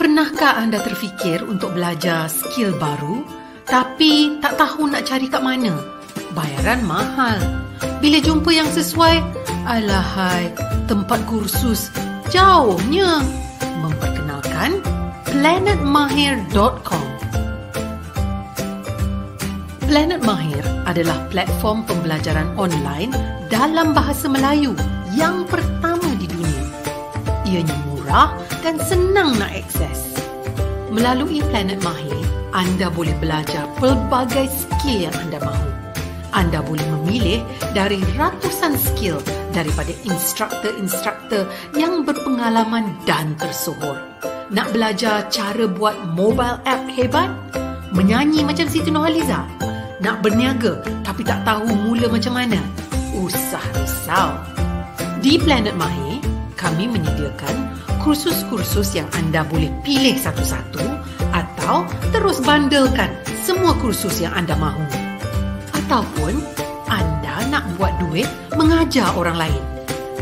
Pernahkah 0.00 0.56
anda 0.56 0.80
terfikir 0.80 1.44
untuk 1.44 1.76
belajar 1.76 2.24
skill 2.32 2.72
baru 2.80 3.20
tapi 3.68 4.40
tak 4.40 4.56
tahu 4.56 4.88
nak 4.88 5.04
cari 5.04 5.28
kat 5.28 5.44
mana? 5.44 5.76
Bayaran 6.32 6.80
mahal. 6.88 7.36
Bila 8.00 8.16
jumpa 8.16 8.48
yang 8.48 8.64
sesuai, 8.72 9.20
alahai, 9.68 10.56
tempat 10.88 11.20
kursus 11.28 11.92
jauhnya. 12.32 13.20
Memperkenalkan 13.84 14.80
planetmahir.com 15.28 17.04
Planet 19.84 20.24
Mahir 20.24 20.64
adalah 20.88 21.28
platform 21.28 21.84
pembelajaran 21.84 22.48
online 22.56 23.12
dalam 23.52 23.92
bahasa 23.92 24.32
Melayu 24.32 24.72
yang 25.12 25.44
pertama 25.44 26.08
di 26.16 26.24
dunia. 26.24 26.64
Ianya 27.44 27.89
murah 28.10 28.34
dan 28.66 28.74
senang 28.82 29.38
nak 29.38 29.54
akses. 29.54 30.18
Melalui 30.90 31.46
Planet 31.46 31.78
Mahir, 31.86 32.26
anda 32.50 32.90
boleh 32.90 33.14
belajar 33.22 33.70
pelbagai 33.78 34.50
skill 34.50 35.06
yang 35.06 35.14
anda 35.14 35.38
mahu. 35.38 35.70
Anda 36.34 36.58
boleh 36.58 36.82
memilih 36.98 37.38
dari 37.70 38.02
ratusan 38.18 38.74
skill 38.74 39.22
daripada 39.54 39.94
instruktor-instruktor 40.02 41.46
yang 41.78 42.02
berpengalaman 42.02 42.98
dan 43.06 43.38
tersohor. 43.38 44.02
Nak 44.50 44.74
belajar 44.74 45.30
cara 45.30 45.70
buat 45.70 45.94
mobile 46.10 46.58
app 46.66 46.90
hebat? 46.90 47.30
Menyanyi 47.94 48.42
macam 48.42 48.66
Siti 48.66 48.90
Nurhaliza? 48.90 49.46
Nak 50.02 50.18
berniaga 50.26 50.82
tapi 51.06 51.22
tak 51.22 51.46
tahu 51.46 51.70
mula 51.86 52.10
macam 52.10 52.34
mana? 52.34 52.58
Usah 53.14 53.62
risau. 53.78 54.34
Di 55.22 55.38
Planet 55.38 55.78
Mahir, 55.78 56.18
kami 56.58 56.90
menyediakan 56.90 57.79
kursus-kursus 58.00 58.96
yang 58.96 59.08
anda 59.12 59.44
boleh 59.44 59.68
pilih 59.84 60.16
satu-satu 60.16 60.80
atau 61.30 61.84
terus 62.10 62.40
bandelkan 62.42 63.12
semua 63.44 63.76
kursus 63.78 64.20
yang 64.24 64.32
anda 64.32 64.56
mahu. 64.56 64.82
Ataupun 65.76 66.40
anda 66.88 67.44
nak 67.52 67.64
buat 67.76 67.92
duit 68.00 68.26
mengajar 68.56 69.12
orang 69.14 69.36
lain. 69.36 69.62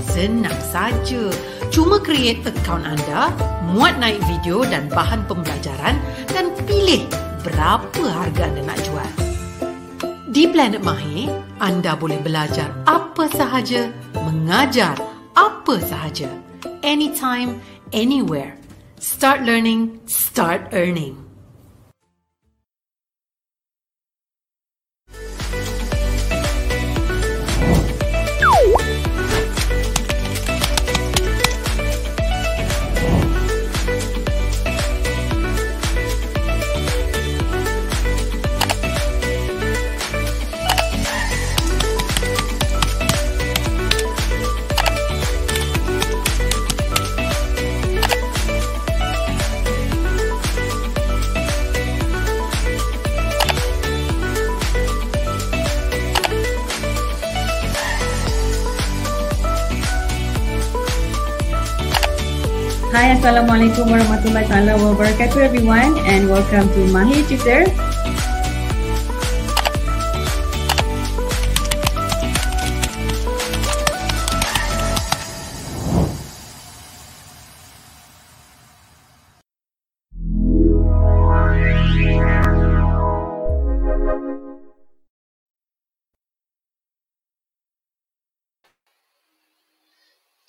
Senang 0.02 0.56
saja. 0.58 1.30
Cuma 1.68 2.00
create 2.00 2.42
account 2.48 2.82
anda, 2.82 3.30
muat 3.70 4.00
naik 4.00 4.18
video 4.24 4.64
dan 4.64 4.88
bahan 4.88 5.22
pembelajaran 5.28 6.00
dan 6.32 6.50
pilih 6.64 7.04
berapa 7.44 8.02
harga 8.02 8.42
anda 8.48 8.62
nak 8.64 8.78
jual. 8.82 9.10
Di 10.28 10.48
Planet 10.48 10.80
Mahir, 10.80 11.28
anda 11.60 11.92
boleh 11.98 12.18
belajar 12.24 12.72
apa 12.88 13.28
sahaja, 13.28 13.90
mengajar 14.16 14.96
apa 15.36 15.76
sahaja 15.82 16.47
anytime, 16.82 17.60
anywhere. 17.92 18.56
Start 18.98 19.42
learning, 19.42 20.00
start 20.06 20.68
earning. 20.72 21.27
Assalamualaikum 63.28 63.92
warahmatullahi 63.92 64.48
wabarakatuh 64.88 65.52
everyone 65.52 66.00
and 66.08 66.32
welcome 66.32 66.64
to 66.72 66.80
Mahir 66.88 67.20
Tutor. 67.28 67.68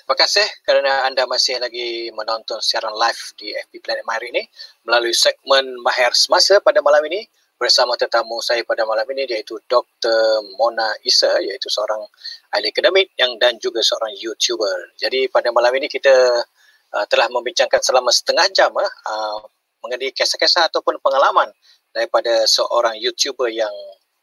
Terima 0.10 0.26
kasih 0.26 0.48
kerana 0.65 1.06
anda 1.06 1.30
masih 1.30 1.62
lagi 1.62 2.10
menonton 2.17 2.58
siaran 2.65 2.98
live 2.98 3.22
di 3.38 3.54
FB 3.54 3.78
Planet 3.78 4.02
Mahir 4.10 4.34
ini 4.34 4.41
melalui 4.82 5.13
segmen 5.13 5.78
Mahir 5.86 6.17
Semasa 6.17 6.58
pada 6.65 6.82
malam 6.82 7.06
ini 7.06 7.30
bersama 7.62 7.93
tetamu 7.93 8.41
saya 8.41 8.65
pada 8.65 8.89
malam 8.89 9.06
ini 9.13 9.30
iaitu 9.30 9.62
Dr. 9.69 10.41
Mona 10.58 10.98
Isa 11.06 11.30
iaitu 11.38 11.69
seorang 11.69 12.02
ahli 12.50 12.74
akademik 12.74 13.13
yang 13.22 13.38
dan 13.38 13.62
juga 13.62 13.86
seorang 13.86 14.17
YouTuber. 14.17 14.98
Jadi 14.98 15.30
pada 15.30 15.54
malam 15.54 15.78
ini 15.78 15.86
kita 15.86 16.41
uh, 16.89 17.06
telah 17.06 17.30
membincangkan 17.30 17.78
selama 17.78 18.10
setengah 18.10 18.50
jam 18.50 18.74
uh, 18.82 19.38
mengenai 19.86 20.10
kisah-kisah 20.10 20.74
ataupun 20.74 20.98
pengalaman 21.06 21.54
daripada 21.93 22.50
seorang 22.50 22.98
YouTuber 22.98 23.54
yang 23.54 23.69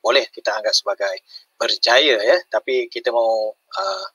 boleh 0.02 0.26
kita 0.34 0.50
anggap 0.50 0.74
sebagai 0.74 1.22
berjaya 1.54 2.18
ya 2.18 2.38
tapi 2.50 2.90
kita 2.90 3.14
mau 3.14 3.54
uh, 3.54 4.06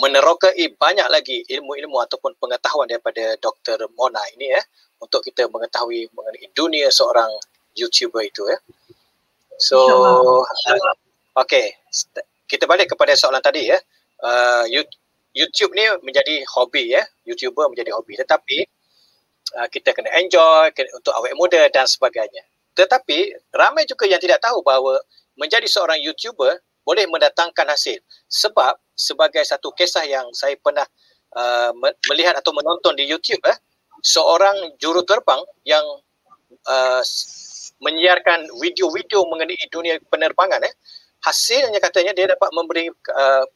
menerokai 0.00 0.64
banyak 0.80 1.08
lagi 1.12 1.44
ilmu-ilmu 1.44 2.00
ataupun 2.08 2.32
pengetahuan 2.40 2.88
daripada 2.88 3.36
Dr. 3.36 3.84
Mona 3.92 4.24
ini 4.34 4.48
ya 4.48 4.62
untuk 4.96 5.20
kita 5.20 5.44
mengetahui 5.52 6.08
mengenai 6.16 6.48
dunia 6.56 6.88
seorang 6.88 7.28
YouTuber 7.76 8.24
itu 8.24 8.48
ya. 8.48 8.58
So 9.60 9.76
uh, 9.76 10.40
okay, 11.36 11.76
kita 12.48 12.64
balik 12.64 12.96
kepada 12.96 13.12
soalan 13.12 13.44
tadi 13.44 13.68
ya. 13.68 13.78
Uh, 14.20 14.64
YouTube 15.36 15.72
ni 15.76 15.84
menjadi 16.02 16.42
hobi 16.56 16.96
ya, 16.96 17.04
YouTuber 17.28 17.68
menjadi 17.68 17.92
hobi 17.92 18.16
tetapi 18.16 18.64
uh, 19.60 19.68
kita 19.68 19.92
kena 19.92 20.10
enjoy 20.16 20.72
kena, 20.72 20.90
untuk 20.96 21.12
awet 21.12 21.36
muda 21.36 21.60
dan 21.68 21.84
sebagainya. 21.84 22.40
Tetapi 22.72 23.52
ramai 23.52 23.84
juga 23.84 24.08
yang 24.08 24.18
tidak 24.18 24.40
tahu 24.40 24.64
bahawa 24.64 24.96
menjadi 25.36 25.68
seorang 25.68 26.00
YouTuber 26.00 26.56
boleh 26.90 27.06
mendatangkan 27.06 27.70
hasil 27.70 28.02
sebab 28.26 28.74
sebagai 28.98 29.46
satu 29.46 29.70
kisah 29.78 30.02
yang 30.10 30.26
saya 30.34 30.58
pernah 30.58 30.82
uh, 31.38 31.70
melihat 32.10 32.34
atau 32.34 32.50
menonton 32.50 32.98
di 32.98 33.06
YouTube 33.06 33.38
eh 33.46 33.54
seorang 34.02 34.74
juru 34.82 35.06
terbang 35.06 35.38
yang 35.62 35.86
uh, 36.66 37.02
menyiarkan 37.78 38.50
video-video 38.58 39.22
mengenai 39.30 39.70
dunia 39.70 40.02
penerbangan 40.10 40.66
eh 40.66 40.74
hasilnya 41.22 41.78
katanya 41.78 42.10
dia 42.10 42.26
dapat 42.34 42.50
memberi 42.50 42.90
uh, 42.90 43.46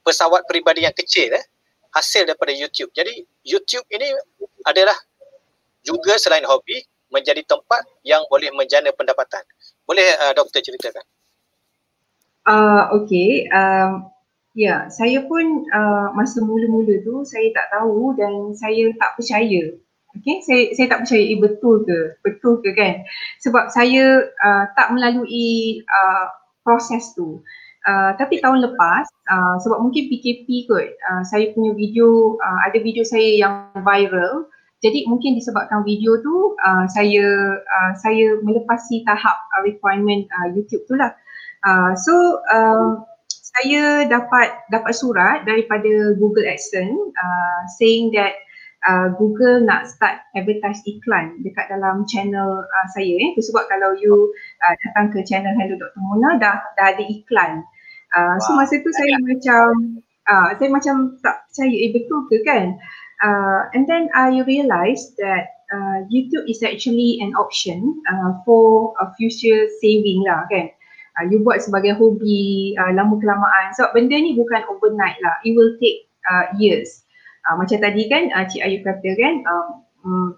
pesawat 0.00 0.48
peribadi 0.48 0.88
yang 0.88 0.96
kecil 0.96 1.28
eh 1.36 1.44
hasil 1.92 2.24
daripada 2.24 2.56
YouTube. 2.56 2.88
Jadi 2.96 3.20
YouTube 3.44 3.84
ini 3.92 4.16
adalah 4.64 4.96
juga 5.84 6.16
selain 6.16 6.44
hobi 6.48 6.80
menjadi 7.12 7.44
tempat 7.44 7.84
yang 8.00 8.24
boleh 8.32 8.48
menjana 8.56 8.92
pendapatan. 8.96 9.44
Boleh 9.84 10.04
uh, 10.24 10.32
doktor 10.32 10.64
ceritakan? 10.64 11.04
Uh, 12.48 12.88
okay, 12.96 13.44
um, 13.52 14.08
Ya, 14.58 14.90
saya 14.90 15.22
pun 15.22 15.70
uh, 15.70 16.10
masa 16.18 16.42
mula-mula 16.42 16.98
tu 17.06 17.22
saya 17.22 17.46
tak 17.54 17.70
tahu 17.78 18.18
dan 18.18 18.50
saya 18.58 18.90
tak 18.98 19.14
percaya. 19.14 19.70
Okay, 20.18 20.42
saya, 20.42 20.74
saya 20.74 20.86
tak 20.90 21.06
percaya 21.06 21.22
eh, 21.30 21.38
betul 21.38 21.86
ke? 21.86 22.18
Betul 22.26 22.58
ke 22.66 22.74
kan? 22.74 23.06
Sebab 23.38 23.70
saya 23.70 24.26
uh, 24.26 24.64
tak 24.74 24.90
melalui 24.90 25.78
uh, 25.86 26.26
proses 26.66 27.14
tu. 27.14 27.38
Uh, 27.86 28.18
tapi 28.18 28.42
tahun 28.42 28.66
lepas, 28.66 29.06
uh, 29.30 29.62
sebab 29.62 29.78
mungkin 29.78 30.10
PKP 30.10 30.66
kot, 30.66 30.90
uh, 31.06 31.22
saya 31.22 31.54
punya 31.54 31.70
video, 31.78 32.34
uh, 32.42 32.60
ada 32.66 32.82
video 32.82 33.06
saya 33.06 33.38
yang 33.38 33.54
viral. 33.78 34.50
Jadi 34.82 35.06
mungkin 35.06 35.38
disebabkan 35.38 35.86
video 35.86 36.18
tu, 36.18 36.58
uh, 36.58 36.82
saya 36.90 37.26
uh, 37.62 37.92
saya 37.94 38.42
melepasi 38.42 39.06
tahap 39.06 39.38
uh, 39.54 39.62
requirement 39.62 40.26
uh, 40.34 40.50
YouTube 40.50 40.82
tu 40.90 40.98
lah. 40.98 41.14
Uh, 41.66 41.92
so, 41.98 42.14
uh, 42.52 43.02
saya 43.58 44.06
dapat 44.06 44.54
dapat 44.70 44.92
surat 44.94 45.42
daripada 45.42 46.14
Google 46.20 46.46
AdSense 46.46 46.94
uh, 46.94 47.60
saying 47.80 48.14
that 48.14 48.38
uh, 48.86 49.10
Google 49.18 49.64
nak 49.66 49.90
start 49.90 50.22
advertise 50.38 50.78
iklan 50.86 51.42
dekat 51.42 51.66
dalam 51.72 52.06
channel 52.06 52.62
uh, 52.62 52.86
saya 52.94 53.18
eh. 53.18 53.34
Itu 53.34 53.42
sebab 53.50 53.66
kalau 53.66 53.98
you 53.98 54.30
uh, 54.62 54.74
datang 54.86 55.10
ke 55.10 55.26
channel 55.26 55.54
Hello 55.58 55.74
Dr. 55.74 55.98
Mona 55.98 56.38
dah 56.38 56.56
dah 56.78 56.86
ada 56.94 57.02
iklan. 57.02 57.66
Uh, 58.14 58.36
wow. 58.38 58.44
So 58.46 58.50
masa 58.54 58.78
tu 58.78 58.90
saya 58.94 59.16
macam 59.18 59.66
uh, 60.30 60.48
saya 60.54 60.68
macam 60.70 61.18
tak 61.24 61.36
percaya 61.50 61.76
eh 61.76 61.90
betul 61.90 62.20
ke 62.30 62.36
kan? 62.46 62.78
Uh, 63.18 63.66
and 63.74 63.90
then 63.90 64.06
I 64.14 64.38
realised 64.46 65.18
that 65.18 65.58
uh, 65.74 66.06
YouTube 66.06 66.46
is 66.46 66.62
actually 66.62 67.18
an 67.18 67.34
option 67.34 67.98
uh, 68.06 68.38
for 68.46 68.94
a 69.02 69.10
future 69.18 69.66
saving 69.82 70.22
lah 70.22 70.46
kan 70.46 70.70
uh, 71.18 71.24
you 71.26 71.42
buat 71.42 71.58
sebagai 71.58 71.98
hobi 71.98 72.78
uh, 72.78 72.94
lama 72.94 73.18
kelamaan. 73.18 73.74
Sebab 73.74 73.98
benda 73.98 74.14
ni 74.14 74.38
bukan 74.38 74.62
overnight 74.70 75.18
lah. 75.18 75.34
It 75.42 75.58
will 75.58 75.74
take 75.82 76.06
uh, 76.30 76.54
years. 76.54 77.02
Uh, 77.50 77.58
macam 77.58 77.82
tadi 77.82 78.06
kan 78.06 78.30
uh, 78.30 78.46
Cik 78.46 78.62
Ayu 78.62 78.78
kata 78.86 79.10
kan 79.18 79.34
um, 79.48 79.66
um, 80.06 80.28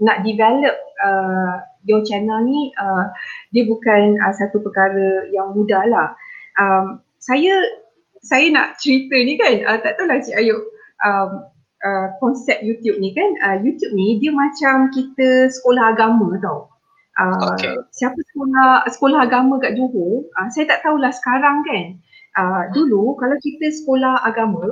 nak 0.00 0.24
develop 0.24 0.76
uh, 1.04 1.60
your 1.84 2.00
channel 2.06 2.40
ni 2.46 2.72
uh, 2.80 3.10
dia 3.52 3.68
bukan 3.68 4.16
uh, 4.22 4.32
satu 4.32 4.64
perkara 4.64 5.28
yang 5.34 5.52
mudah 5.52 5.84
lah. 5.84 6.08
Um, 6.56 7.04
saya 7.20 7.52
saya 8.24 8.48
nak 8.52 8.80
cerita 8.80 9.16
ni 9.16 9.36
kan 9.36 9.66
uh, 9.66 9.78
tak 9.82 10.00
tahulah 10.00 10.22
Cik 10.24 10.36
Ayu 10.40 10.56
um, 11.04 11.30
uh, 11.84 12.06
konsep 12.22 12.62
YouTube 12.62 12.96
ni 13.02 13.12
kan. 13.12 13.30
Uh, 13.44 13.56
YouTube 13.60 13.92
ni 13.92 14.22
dia 14.22 14.30
macam 14.30 14.94
kita 14.94 15.50
sekolah 15.50 15.92
agama 15.92 16.38
tau 16.40 16.70
Uh, 17.20 17.52
okay. 17.52 17.76
Siapa 17.92 18.16
sekolah 18.16 18.88
sekolah 18.88 19.28
agama 19.28 19.60
kat 19.60 19.76
Johor, 19.76 20.24
uh, 20.40 20.48
saya 20.48 20.64
tak 20.72 20.80
tahulah 20.80 21.12
sekarang 21.12 21.60
kan. 21.68 21.86
Uh, 22.40 22.62
dulu 22.72 23.12
kalau 23.20 23.36
kita 23.44 23.68
sekolah 23.84 24.24
agama, 24.24 24.64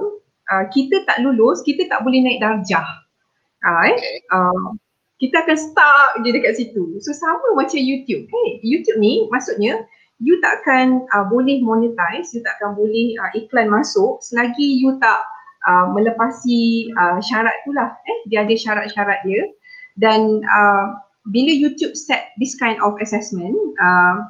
uh, 0.48 0.64
kita 0.72 1.04
tak 1.04 1.20
lulus, 1.20 1.60
kita 1.68 1.84
tak 1.92 2.00
boleh 2.00 2.24
naik 2.24 2.40
darjah. 2.40 2.88
Uh, 3.60 3.92
eh? 3.92 3.96
okay. 4.00 4.16
uh, 4.32 4.72
kita 5.18 5.44
akan 5.44 5.58
stuck 5.58 6.10
je 6.24 6.30
dekat 6.30 6.56
situ. 6.56 6.96
So 7.04 7.12
sama 7.12 7.52
macam 7.58 7.76
YouTube. 7.76 8.30
Hey, 8.30 8.62
YouTube 8.64 9.02
ni 9.02 9.26
maksudnya 9.28 9.84
you 10.22 10.38
takkan 10.40 11.04
uh, 11.12 11.26
boleh 11.26 11.60
monetize, 11.60 12.32
you 12.32 12.40
takkan 12.40 12.78
boleh 12.78 13.18
uh, 13.18 13.30
iklan 13.34 13.68
masuk 13.68 14.22
selagi 14.22 14.78
you 14.78 14.94
tak 15.02 15.20
uh, 15.66 15.90
melepasi 15.90 16.88
uh, 16.94 17.18
syarat 17.18 17.54
tu 17.66 17.74
lah. 17.74 17.92
Eh, 18.06 18.18
dia 18.30 18.46
ada 18.46 18.54
syarat-syarat 18.54 19.20
dia. 19.26 19.42
Dan 19.98 20.46
uh, 20.46 21.07
bila 21.28 21.52
YouTube 21.52 21.94
set 21.94 22.32
this 22.40 22.56
kind 22.56 22.80
of 22.80 22.96
assessment, 23.00 23.54
uh, 23.78 24.24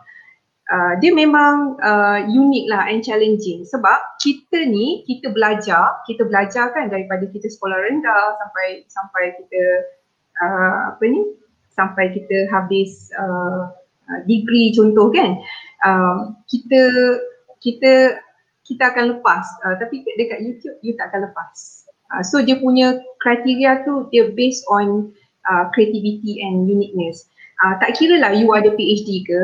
uh, 0.68 0.92
dia 1.01 1.12
memang 1.14 1.78
uh, 1.80 2.20
unik 2.26 2.64
lah 2.68 2.90
and 2.90 3.01
challenging. 3.03 3.64
Sebab 3.64 3.99
kita 4.20 4.68
ni 4.68 5.07
kita 5.09 5.32
belajar, 5.32 6.03
kita 6.05 6.26
belajar 6.26 6.74
kan 6.74 6.90
daripada 6.92 7.24
kita 7.30 7.49
sekolah 7.49 7.78
rendah 7.88 8.24
sampai 8.42 8.66
sampai 8.90 9.24
kita 9.38 9.62
uh, 10.42 10.78
apa 10.94 11.05
ni 11.07 11.22
sampai 11.72 12.11
kita 12.11 12.51
habis 12.51 13.11
uh, 13.14 13.70
uh 14.09 14.20
degree 14.26 14.74
contoh 14.74 15.09
kan. 15.14 15.38
Uh, 15.84 16.34
kita 16.51 16.82
kita 17.62 18.22
kita 18.66 18.82
akan 18.92 19.18
lepas. 19.18 19.44
Uh, 19.64 19.74
tapi 19.80 20.05
dekat 20.18 20.44
YouTube 20.44 20.76
you 20.84 20.92
tak 20.99 21.14
akan 21.14 21.30
lepas. 21.32 21.86
Uh, 22.12 22.24
so 22.24 22.40
dia 22.40 22.57
punya 22.59 22.99
kriteria 23.20 23.84
tu 23.84 24.09
dia 24.12 24.32
based 24.32 24.64
on 24.68 25.12
uh, 25.49 25.72
creativity 25.72 26.44
and 26.44 26.68
uniqueness. 26.68 27.26
Uh, 27.64 27.74
tak 27.82 27.99
kira 27.99 28.22
lah 28.22 28.30
you 28.30 28.53
ada 28.55 28.70
PhD 28.76 29.26
ke, 29.26 29.42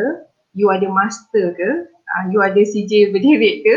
you 0.54 0.70
ada 0.70 0.86
master 0.86 1.56
ke, 1.56 1.70
uh, 1.88 2.24
you 2.30 2.38
ada 2.38 2.60
CJ 2.62 3.10
berdiri 3.10 3.64
ke, 3.66 3.74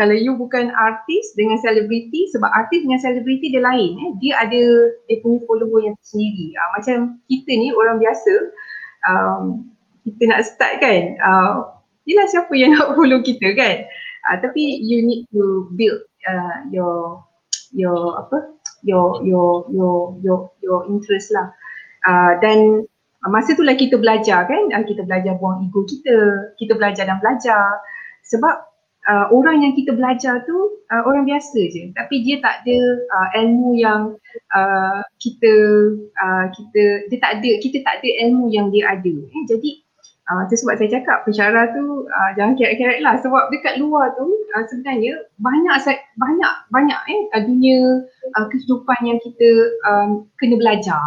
kalau 0.00 0.16
you 0.16 0.32
bukan 0.38 0.72
artis 0.72 1.36
dengan 1.36 1.60
selebriti, 1.60 2.30
sebab 2.32 2.48
artis 2.48 2.80
dengan 2.80 3.00
selebriti 3.02 3.52
dia 3.52 3.60
lain, 3.60 3.92
eh. 4.00 4.10
dia 4.24 4.32
ada 4.40 4.62
dia 5.10 5.20
punya 5.20 5.44
follower 5.44 5.80
yang 5.84 5.96
sendiri. 6.00 6.54
Uh, 6.56 6.68
macam 6.78 6.96
kita 7.28 7.50
ni 7.52 7.68
orang 7.76 8.00
biasa, 8.00 8.34
um, 9.10 9.42
kita 10.08 10.22
nak 10.32 10.40
start 10.48 10.74
kan, 10.80 11.02
uh, 11.20 11.76
yelah 12.06 12.26
siapa 12.30 12.52
yang 12.56 12.72
nak 12.76 12.94
follow 12.96 13.20
kita 13.20 13.52
kan. 13.54 13.84
Uh, 14.30 14.36
tapi 14.38 14.78
you 14.80 15.02
need 15.02 15.26
to 15.34 15.66
build 15.74 15.98
uh, 16.30 16.62
your 16.70 17.20
your 17.74 18.20
apa 18.22 18.54
your 18.86 19.18
your 19.26 19.66
your 19.70 20.14
your 20.22 20.38
your 20.62 20.86
interest 20.88 21.34
lah. 21.34 21.50
Uh, 22.02 22.32
dan 22.42 22.88
uh, 23.22 23.30
masa 23.30 23.54
tu 23.54 23.62
lah 23.62 23.78
kita 23.78 23.98
belajar 23.98 24.46
kan, 24.46 24.62
uh, 24.74 24.84
kita 24.84 25.06
belajar 25.06 25.38
buang 25.38 25.62
ego 25.62 25.86
kita, 25.86 26.50
kita 26.58 26.74
belajar 26.74 27.06
dan 27.06 27.22
belajar. 27.22 27.78
Sebab 28.26 28.54
uh, 29.08 29.26
orang 29.34 29.62
yang 29.66 29.72
kita 29.74 29.94
belajar 29.94 30.42
tu 30.46 30.56
uh, 30.90 31.02
orang 31.06 31.26
biasa 31.26 31.60
je, 31.70 31.90
tapi 31.94 32.22
dia 32.22 32.38
tak 32.42 32.62
ada 32.62 32.78
uh, 33.10 33.28
ilmu 33.42 33.78
yang 33.78 34.14
uh, 34.54 35.00
kita 35.18 35.52
uh, 36.18 36.46
kita 36.54 36.82
dia 37.10 37.18
tak 37.18 37.32
ada 37.40 37.50
kita 37.62 37.82
tak 37.82 38.02
ada 38.02 38.08
ilmu 38.28 38.50
yang 38.50 38.70
dia 38.70 38.94
ada. 38.94 39.14
Eh, 39.14 39.44
jadi 39.50 39.70
uh, 40.30 40.42
sebab 40.46 40.78
saya 40.78 40.90
cakap 41.00 41.26
pencara 41.26 41.70
tu 41.74 42.06
uh, 42.06 42.30
jangan 42.38 42.54
kerek-kerek 42.58 43.00
lah 43.02 43.18
sebab 43.18 43.50
dekat 43.50 43.78
luar 43.82 44.14
tu 44.14 44.26
uh, 44.26 44.64
sebenarnya 44.70 45.18
banyak 45.42 45.76
banyak 46.18 46.54
banyak 46.70 47.00
eh 47.10 47.22
dunia 47.42 48.06
uh, 48.38 48.46
kehidupan 48.50 48.98
yang 49.02 49.18
kita 49.22 49.50
uh, 49.86 50.22
kena 50.38 50.56
belajar 50.58 51.02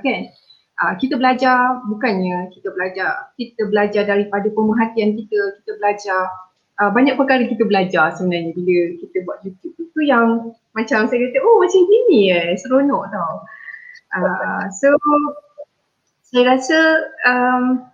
kan? 0.00 0.22
Uh, 0.80 0.94
kita 0.96 1.20
belajar 1.20 1.84
bukannya 1.84 2.48
kita 2.56 2.72
belajar 2.72 3.28
kita 3.36 3.62
belajar 3.68 4.02
daripada 4.08 4.48
pemerhatian 4.48 5.14
kita 5.20 5.38
kita 5.60 5.72
belajar 5.76 6.20
uh, 6.80 6.90
banyak 6.90 7.14
perkara 7.20 7.44
kita 7.44 7.68
belajar 7.68 8.16
sebenarnya 8.16 8.56
bila 8.56 8.96
kita 9.04 9.16
buat 9.28 9.38
YouTube 9.44 9.74
tu 9.76 9.84
tu 9.92 10.00
yang 10.00 10.56
macam 10.72 11.04
saya 11.06 11.18
kata 11.28 11.38
oh 11.44 11.56
macam 11.60 11.80
gini 11.84 12.32
eh 12.32 12.56
seronok 12.56 13.04
tau. 13.12 13.34
Uh, 14.12 14.64
so 14.72 14.88
saya 16.32 16.56
rasa 16.56 16.78
um, 17.28 17.92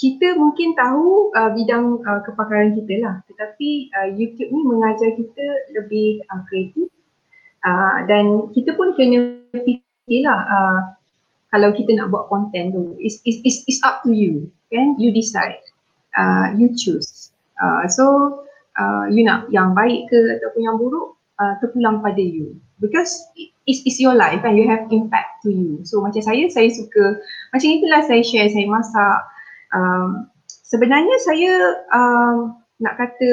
kita 0.00 0.32
mungkin 0.36 0.72
tahu 0.72 1.28
uh, 1.36 1.52
bidang 1.52 2.00
uh, 2.04 2.20
kepakaran 2.24 2.72
kita 2.72 3.04
lah. 3.04 3.20
Tetapi 3.28 3.92
uh, 3.92 4.08
YouTube 4.16 4.48
ni 4.48 4.60
mengajar 4.64 5.12
kita 5.12 5.46
lebih 5.76 6.24
uh, 6.32 6.40
kreatif. 6.48 6.88
Uh, 7.60 8.08
dan 8.08 8.48
kita 8.56 8.72
pun 8.72 8.96
kena 8.96 9.36
fikir 9.52 9.84
lah 10.26 10.40
uh, 10.50 10.80
kalau 11.54 11.70
kita 11.74 11.94
nak 11.94 12.10
buat 12.10 12.26
konten 12.26 12.74
tu 12.74 12.98
it's, 12.98 13.22
it's, 13.22 13.38
it's, 13.46 13.58
it's 13.70 13.80
up 13.86 14.02
to 14.02 14.10
you 14.10 14.50
kan? 14.70 14.94
You 14.98 15.10
decide. 15.10 15.60
Uh, 16.14 16.54
you 16.56 16.74
choose. 16.74 17.34
Uh, 17.58 17.86
so 17.90 18.46
uh, 18.78 19.04
you 19.10 19.26
nak 19.26 19.50
yang 19.50 19.74
baik 19.74 20.08
ke 20.08 20.18
ataupun 20.38 20.60
yang 20.62 20.76
buruk 20.78 21.18
uh, 21.38 21.54
terpulang 21.60 22.00
pada 22.00 22.22
you. 22.22 22.56
Because 22.80 23.12
it's, 23.68 23.84
it's 23.84 24.00
your 24.00 24.16
life 24.16 24.40
and 24.46 24.56
you 24.56 24.64
have 24.64 24.88
impact 24.88 25.44
to 25.44 25.52
you. 25.52 25.84
So 25.84 26.00
macam 26.00 26.24
saya 26.24 26.48
saya 26.48 26.72
suka 26.72 27.20
macam 27.52 27.68
itulah 27.68 28.00
saya 28.06 28.22
share 28.24 28.48
saya 28.48 28.66
masak. 28.66 29.18
Um, 29.70 30.32
sebenarnya 30.46 31.16
saya 31.22 31.52
um, 31.92 32.56
nak 32.80 32.96
kata 32.96 33.30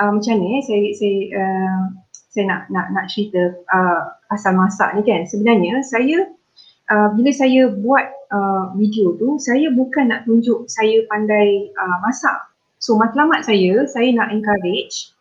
uh, 0.00 0.10
macam 0.16 0.40
ni 0.40 0.64
saya 0.64 0.86
saya 0.96 1.18
uh, 1.36 1.82
saya 2.32 2.44
nak 2.48 2.60
nak 2.72 2.86
nak 2.96 3.04
cerita 3.12 3.60
uh, 3.68 4.02
pasal 4.32 4.56
masak 4.56 4.96
ni 4.96 5.04
kan. 5.04 5.28
Sebenarnya 5.28 5.84
saya 5.84 6.32
uh, 6.88 7.08
bila 7.12 7.28
saya 7.36 7.68
buat 7.68 8.08
uh, 8.32 8.72
video 8.80 9.12
tu 9.20 9.36
saya 9.36 9.68
bukan 9.76 10.08
nak 10.08 10.24
tunjuk 10.24 10.64
saya 10.72 11.04
pandai 11.12 11.68
uh, 11.76 11.96
masak. 12.00 12.48
So 12.80 12.96
matlamat 12.96 13.44
saya 13.44 13.84
saya 13.84 14.08
nak 14.16 14.32
encourage 14.32 15.12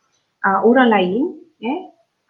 uh, 0.48 0.64
orang 0.64 0.88
lain 0.88 1.22
eh 1.62 1.80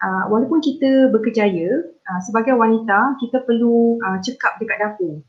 uh, 0.02 0.24
walaupun 0.28 0.58
kita 0.58 1.14
berkejaya 1.14 1.86
uh, 1.86 2.20
sebagai 2.26 2.58
wanita 2.58 3.14
kita 3.22 3.46
perlu 3.46 4.02
uh, 4.02 4.18
cekap 4.18 4.58
dekat 4.58 4.82
dapur. 4.82 5.22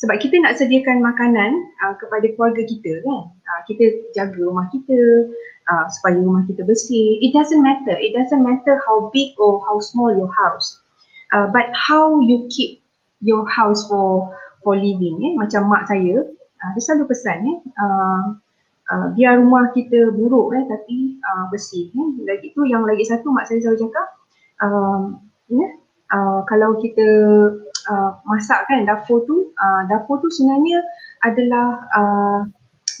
Sebab 0.00 0.16
kita 0.16 0.40
nak 0.40 0.56
sediakan 0.56 1.04
makanan 1.04 1.60
uh, 1.84 1.92
kepada 2.00 2.24
keluarga 2.32 2.64
kita 2.64 3.04
kan. 3.04 3.28
Uh, 3.36 3.60
kita 3.68 3.84
jaga 4.16 4.40
rumah 4.40 4.64
kita 4.72 5.28
uh, 5.68 5.84
supaya 5.92 6.16
rumah 6.16 6.40
kita 6.48 6.64
bersih. 6.64 7.20
It 7.20 7.36
doesn't 7.36 7.60
matter. 7.60 8.00
It 8.00 8.16
doesn't 8.16 8.40
matter 8.40 8.80
how 8.88 9.12
big 9.12 9.36
or 9.36 9.60
how 9.68 9.76
small 9.84 10.08
your 10.08 10.32
house 10.32 10.79
uh, 11.32 11.46
but 11.50 11.70
how 11.74 12.18
you 12.20 12.46
keep 12.50 12.82
your 13.20 13.46
house 13.48 13.86
for 13.88 14.32
for 14.64 14.76
living 14.76 15.20
eh? 15.24 15.32
Macam 15.36 15.68
mak 15.68 15.88
saya 15.88 16.24
uh, 16.60 16.70
dia 16.76 16.82
selalu 16.82 17.10
pesan 17.10 17.38
eh? 17.46 17.58
Uh, 17.76 18.22
uh, 18.92 19.06
biar 19.16 19.40
rumah 19.40 19.72
kita 19.72 20.12
buruk 20.12 20.56
eh? 20.56 20.64
Tapi 20.66 21.20
uh, 21.20 21.44
bersih 21.48 21.92
eh? 21.92 22.08
Lagi 22.26 22.52
tu 22.52 22.64
yang 22.68 22.84
lagi 22.84 23.04
satu 23.06 23.32
mak 23.32 23.48
saya 23.48 23.62
selalu 23.62 23.88
cakap 23.88 24.06
um, 24.64 25.20
yeah, 25.48 25.72
uh, 26.12 26.40
kalau 26.46 26.76
kita 26.78 27.08
uh, 27.88 28.10
masak 28.28 28.68
kan 28.68 28.84
dapur 28.84 29.24
tu 29.24 29.50
uh, 29.56 29.82
dapur 29.88 30.20
tu 30.20 30.28
sebenarnya 30.28 30.84
adalah 31.24 31.66
uh, 31.92 32.40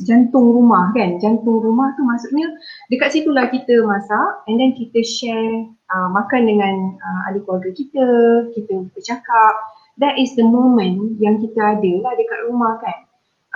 jantung 0.04 0.54
rumah 0.54 0.94
kan? 0.94 1.18
Jantung 1.18 1.60
rumah 1.60 1.92
tu 1.98 2.02
maksudnya 2.06 2.52
dekat 2.92 3.16
situlah 3.16 3.50
kita 3.50 3.82
masak 3.84 4.44
and 4.46 4.60
then 4.60 4.72
kita 4.76 5.00
share 5.02 5.66
uh, 5.90 6.08
makan 6.10 6.46
dengan 6.46 6.74
uh, 6.98 7.20
ahli 7.30 7.42
keluarga 7.42 7.70
kita 7.74 8.06
kita 8.54 8.86
bercakap. 8.94 9.54
That 10.00 10.16
is 10.16 10.32
the 10.38 10.46
moment 10.46 11.20
yang 11.20 11.42
kita 11.44 11.76
ada 11.76 11.92
lah 12.00 12.12
dekat 12.16 12.40
rumah 12.48 12.80
kan? 12.80 12.98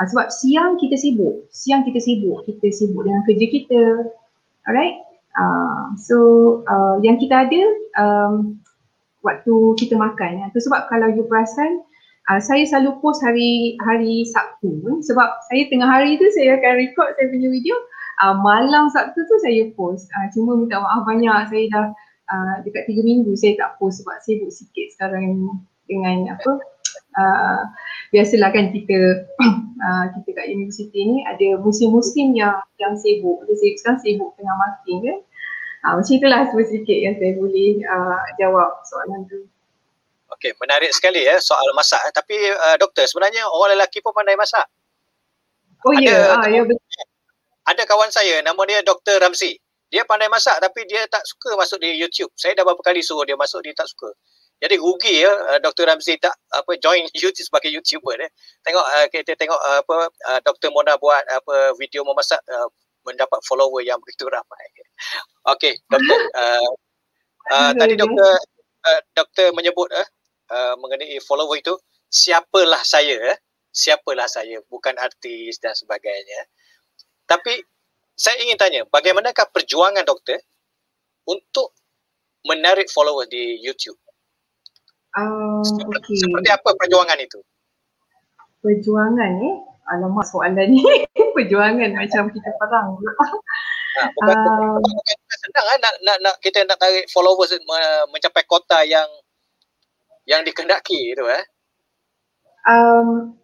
Uh, 0.00 0.06
sebab 0.10 0.28
siang 0.34 0.76
kita 0.76 0.98
sibuk. 0.98 1.46
Siang 1.54 1.86
kita 1.86 2.02
sibuk. 2.02 2.42
Kita 2.44 2.66
sibuk 2.74 3.06
dengan 3.06 3.22
kerja 3.24 3.46
kita. 3.46 3.82
Alright? 4.66 4.98
Uh, 5.34 5.94
so 5.98 6.18
uh, 6.70 6.98
yang 7.02 7.18
kita 7.18 7.46
ada 7.46 7.62
um, 7.98 8.58
waktu 9.24 9.54
kita 9.80 9.96
makan. 9.96 10.44
Ya. 10.44 10.46
sebab 10.52 10.86
kalau 10.92 11.08
you 11.14 11.24
perasan, 11.26 11.82
uh, 12.30 12.40
saya 12.40 12.64
selalu 12.64 13.00
post 13.00 13.20
hari 13.20 13.76
hari 13.84 14.24
Sabtu 14.28 15.00
sebab 15.04 15.28
saya 15.50 15.62
tengah 15.68 15.88
hari 15.88 16.16
tu 16.16 16.26
saya 16.32 16.56
akan 16.60 16.72
record 16.80 17.10
saya 17.16 17.26
punya 17.30 17.48
video. 17.50 17.76
Uh, 18.22 18.38
malam 18.40 18.86
Sabtu 18.94 19.18
tu 19.26 19.36
saya 19.42 19.68
post. 19.74 20.06
Uh, 20.14 20.26
cuma 20.32 20.56
minta 20.56 20.78
maaf 20.78 21.04
banyak 21.04 21.50
saya 21.50 21.64
dah 21.72 21.86
uh, 22.30 22.54
dekat 22.62 22.86
tiga 22.88 23.02
minggu 23.02 23.34
saya 23.36 23.58
tak 23.58 23.76
post 23.82 24.04
sebab 24.04 24.16
sibuk 24.24 24.50
sikit 24.54 24.86
sekarang 24.96 25.50
dengan 25.84 26.32
apa 26.32 26.52
uh, 27.20 27.62
biasalah 28.14 28.50
kan 28.54 28.72
kita 28.72 29.28
uh, 29.82 30.04
kita 30.14 30.28
kat 30.32 30.46
universiti 30.48 31.00
ni 31.04 31.26
ada 31.26 31.60
musim-musim 31.60 32.32
yang 32.32 32.56
yang 32.80 32.94
sibuk. 32.96 33.44
Dia 33.44 33.76
sekarang 33.76 34.00
sibuk 34.00 34.32
tengah 34.38 34.56
marking 34.56 35.00
kan. 35.04 35.18
Ha, 35.84 36.00
macam 36.00 36.16
itulah 36.16 36.48
sedikit 36.48 36.96
yang 36.96 37.12
saya 37.20 37.36
boleh 37.36 37.84
uh, 37.84 38.24
jawab 38.40 38.72
soalan 38.88 39.28
tu. 39.28 39.44
Okey, 40.44 40.60
menarik 40.60 40.92
sekali 40.92 41.24
ya 41.24 41.40
soal 41.40 41.64
masak. 41.72 42.04
Tapi 42.12 42.36
uh, 42.36 42.76
doktor, 42.76 43.08
sebenarnya 43.08 43.48
orang 43.48 43.80
lelaki 43.80 44.04
pun 44.04 44.12
pandai 44.12 44.36
masak. 44.36 44.68
Oh 45.88 45.96
ada, 45.96 46.04
ya, 46.04 46.36
ah, 46.36 46.44
ya 46.44 46.60
betul. 46.68 46.84
Ada 47.64 47.88
kawan 47.88 48.12
saya 48.12 48.44
nama 48.44 48.60
dia 48.68 48.84
Dr. 48.84 49.24
Ramzi. 49.24 49.56
Dia 49.88 50.04
pandai 50.04 50.28
masak 50.28 50.60
tapi 50.60 50.84
dia 50.84 51.08
tak 51.08 51.24
suka 51.24 51.56
masuk 51.56 51.80
di 51.80 51.96
YouTube. 51.96 52.28
Saya 52.36 52.52
dah 52.60 52.60
beberapa 52.60 52.92
kali 52.92 53.00
suruh 53.00 53.24
dia 53.24 53.40
masuk, 53.40 53.64
dia 53.64 53.72
tak 53.72 53.88
suka. 53.88 54.12
Jadi 54.60 54.76
rugi 54.76 55.24
ya 55.24 55.32
uh, 55.32 55.58
Dr. 55.64 55.88
Ramzi 55.88 56.20
tak 56.20 56.36
apa 56.52 56.76
join 56.76 57.08
YouTube 57.24 57.40
sebagai 57.40 57.72
YouTuber 57.72 58.20
dia. 58.20 58.28
Tengok 58.68 58.84
uh, 58.84 59.06
kita 59.08 59.40
tengok 59.40 59.56
uh, 59.56 59.80
apa 59.80 59.96
uh, 60.28 60.40
Dr. 60.44 60.76
Mona 60.76 61.00
buat 61.00 61.24
apa 61.24 61.72
video 61.80 62.04
memasak 62.04 62.44
uh, 62.52 62.68
mendapat 63.08 63.40
follower 63.48 63.80
yang 63.80 63.96
begitu 63.96 64.28
ramai. 64.28 64.64
Okey, 65.56 65.72
doktor. 65.88 66.20
Uh, 66.36 66.70
uh, 67.48 67.72
tadi 67.80 67.96
doktor 67.96 68.28
uh, 68.84 69.00
doktor 69.16 69.48
menyebut 69.56 69.88
uh, 69.88 70.04
uh, 70.50 70.74
mengenai 70.80 71.16
follower 71.22 71.56
itu 71.60 71.74
siapalah 72.10 72.82
saya, 72.82 73.32
uh, 73.32 73.36
siapalah 73.70 74.26
saya, 74.26 74.60
bukan 74.68 74.94
artis 75.00 75.60
dan 75.62 75.72
sebagainya. 75.76 76.48
Tapi 77.24 77.62
saya 78.14 78.38
ingin 78.44 78.58
tanya, 78.58 78.80
bagaimanakah 78.88 79.50
perjuangan 79.50 80.06
doktor 80.06 80.38
untuk 81.26 81.74
menarik 82.46 82.86
follower 82.92 83.26
di 83.26 83.58
YouTube? 83.64 83.98
Uh, 85.14 85.62
seperti, 85.62 86.14
okay. 86.14 86.20
seperti 86.26 86.48
apa 86.50 86.70
perjuangan 86.74 87.18
itu? 87.22 87.38
Perjuangan 88.62 89.30
eh? 89.42 89.56
Alamak 89.84 90.24
soalan 90.24 90.72
ni 90.72 90.80
perjuangan 91.36 91.92
macam 91.92 92.32
kita 92.32 92.50
perang 92.56 92.96
pula. 92.96 93.12
Ha, 93.94 94.00
bukan, 94.16 94.36
uh, 94.36 94.76
bukan 94.80 95.16
senang 95.44 95.66
kan 95.70 95.78
nak, 95.78 95.94
nak, 96.00 96.16
nak 96.24 96.34
kita 96.40 96.64
nak 96.64 96.80
tarik 96.80 97.04
followers 97.12 97.52
mencapai 98.08 98.42
kota 98.48 98.80
yang 98.82 99.06
yang 100.24 100.42
dikendaki 100.44 101.12
itu 101.12 101.24
eh. 101.28 101.44
Um, 102.64 103.36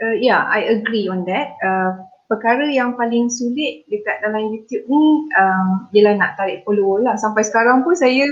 uh, 0.00 0.16
yeah, 0.20 0.44
I 0.44 0.68
agree 0.76 1.08
on 1.08 1.24
that. 1.24 1.56
Uh, 1.64 2.04
perkara 2.26 2.66
yang 2.68 2.98
paling 2.98 3.30
sulit 3.30 3.86
dekat 3.86 4.18
dalam 4.20 4.50
YouTube 4.50 4.84
ni 4.90 5.30
um, 5.38 5.86
ialah 5.94 6.14
nak 6.18 6.32
tarik 6.36 6.66
follower 6.66 7.00
lah. 7.06 7.14
Sampai 7.16 7.46
sekarang 7.46 7.86
pun 7.86 7.94
saya 7.94 8.26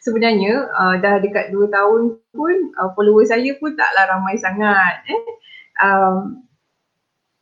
sebenarnya 0.00 0.70
uh, 0.72 0.94
dah 1.02 1.18
dekat 1.20 1.50
2 1.52 1.68
tahun 1.68 2.00
pun 2.32 2.54
uh, 2.78 2.90
follower 2.94 3.26
saya 3.26 3.52
pun 3.58 3.74
taklah 3.74 4.04
ramai 4.16 4.38
sangat. 4.38 5.04
Eh. 5.10 5.22
Um, 5.80 6.46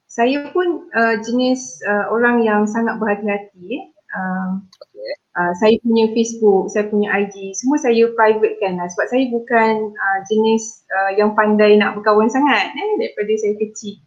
saya 0.08 0.48
pun 0.50 0.88
uh, 0.96 1.20
jenis 1.20 1.84
uh, 1.84 2.08
orang 2.10 2.42
yang 2.42 2.64
sangat 2.64 2.96
berhati-hati 2.96 3.62
eh. 3.76 3.84
Uh, 4.08 4.64
okay. 4.64 5.12
uh, 5.36 5.52
saya 5.60 5.76
punya 5.84 6.08
Facebook, 6.16 6.72
saya 6.72 6.88
punya 6.88 7.12
IG, 7.12 7.52
semua 7.52 7.76
saya 7.76 8.08
private 8.16 8.56
kan 8.60 8.80
lah 8.80 8.88
sebab 8.88 9.06
saya 9.12 9.24
bukan 9.28 9.92
uh, 9.92 10.18
jenis 10.32 10.88
uh, 10.88 11.12
yang 11.20 11.36
pandai 11.36 11.76
nak 11.76 12.00
berkawan 12.00 12.32
sangat 12.32 12.72
eh, 12.72 12.90
daripada 12.96 13.32
saya 13.36 13.54
kecil. 13.60 14.00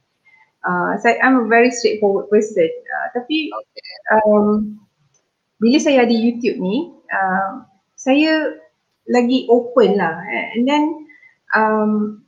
Uh, 0.62 0.94
saya, 1.02 1.22
I'm 1.22 1.46
a 1.46 1.46
very 1.50 1.70
straightforward 1.70 2.30
person. 2.34 2.70
Uh, 2.70 3.08
tapi 3.14 3.54
okay. 3.54 3.90
um, 4.18 4.78
bila 5.62 5.78
saya 5.78 6.06
ada 6.06 6.14
YouTube 6.14 6.58
ni, 6.58 6.90
uh, 7.14 7.66
saya 7.94 8.58
lagi 9.10 9.46
open 9.50 9.98
lah. 10.02 10.18
Eh. 10.26 10.46
And 10.58 10.64
then 10.66 10.84
um, 11.54 12.22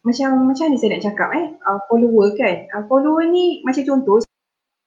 macam 0.00 0.48
macam 0.48 0.72
mana 0.72 0.80
saya 0.80 0.96
nak 0.96 1.04
cakap 1.04 1.28
eh 1.36 1.46
uh, 1.60 1.78
follower 1.92 2.32
kan 2.32 2.64
uh, 2.72 2.84
follower 2.88 3.28
ni 3.28 3.60
macam 3.68 3.84
contoh 3.84 4.24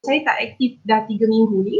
saya 0.04 0.20
tak 0.22 0.36
aktif 0.40 0.78
dah 0.84 1.02
tiga 1.08 1.24
minggu 1.26 1.64
ni. 1.64 1.78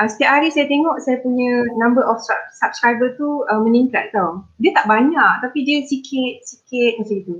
Uh, 0.00 0.08
setiap 0.08 0.40
hari 0.40 0.48
saya 0.48 0.68
tengok 0.68 0.96
saya 1.04 1.20
punya 1.20 1.68
number 1.76 2.04
of 2.04 2.20
subscriber 2.56 3.12
tu 3.16 3.44
uh, 3.48 3.60
meningkat 3.60 4.12
tau. 4.12 4.44
Dia 4.60 4.72
tak 4.76 4.88
banyak 4.88 5.32
tapi 5.40 5.64
dia 5.64 5.84
sikit 5.88 6.44
sikit 6.44 7.02
macam 7.02 7.18
tu. 7.24 7.36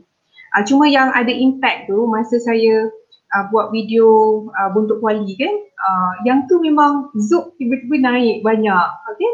Uh, 0.52 0.62
cuma 0.68 0.84
yang 0.88 1.12
ada 1.12 1.32
impact 1.32 1.88
tu 1.88 2.04
masa 2.08 2.36
saya 2.40 2.88
uh, 3.36 3.44
buat 3.48 3.72
video 3.72 4.44
uh, 4.52 4.68
buntut 4.72 5.00
kuali 5.00 5.32
kan 5.36 5.54
uh, 5.80 6.12
yang 6.28 6.44
tu 6.44 6.60
memang 6.60 7.08
zoom 7.16 7.56
tiba-tiba 7.56 8.04
naik 8.04 8.44
banyak 8.44 8.88
okay 9.08 9.32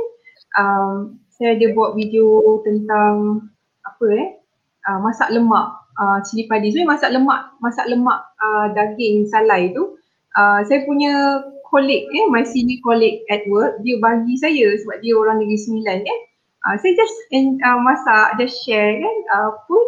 um, 0.58 1.18
saya 1.38 1.54
ada 1.54 1.66
buat 1.74 1.94
video 1.94 2.58
tentang 2.66 3.46
apa 3.86 4.06
eh? 4.14 4.28
Uh, 4.88 4.98
masak 5.02 5.30
lemak. 5.30 5.78
Uh, 5.98 6.18
cili 6.22 6.46
padi. 6.46 6.70
Sebenarnya 6.70 6.90
masak 6.94 7.10
lemak, 7.10 7.40
masak 7.58 7.86
lemak 7.90 8.20
uh, 8.38 8.66
daging 8.70 9.26
salai 9.26 9.74
tu, 9.74 9.97
uh, 10.36 10.60
saya 10.66 10.84
punya 10.84 11.44
colleague 11.68 12.08
eh 12.08 12.26
my 12.32 12.44
senior 12.44 12.80
colleague 12.80 13.22
at 13.28 13.44
work 13.52 13.76
dia 13.84 14.00
bagi 14.00 14.34
saya 14.40 14.72
sebab 14.84 15.00
dia 15.04 15.14
orang 15.16 15.40
Negeri 15.40 15.60
Sembilan 15.60 15.98
kan. 16.04 16.18
Uh, 16.66 16.74
saya 16.82 16.92
just 16.98 17.16
uh, 17.32 17.78
masak, 17.80 18.34
just 18.42 18.60
share 18.66 18.98
kan 18.98 19.16
uh, 19.30 19.50
pun 19.70 19.84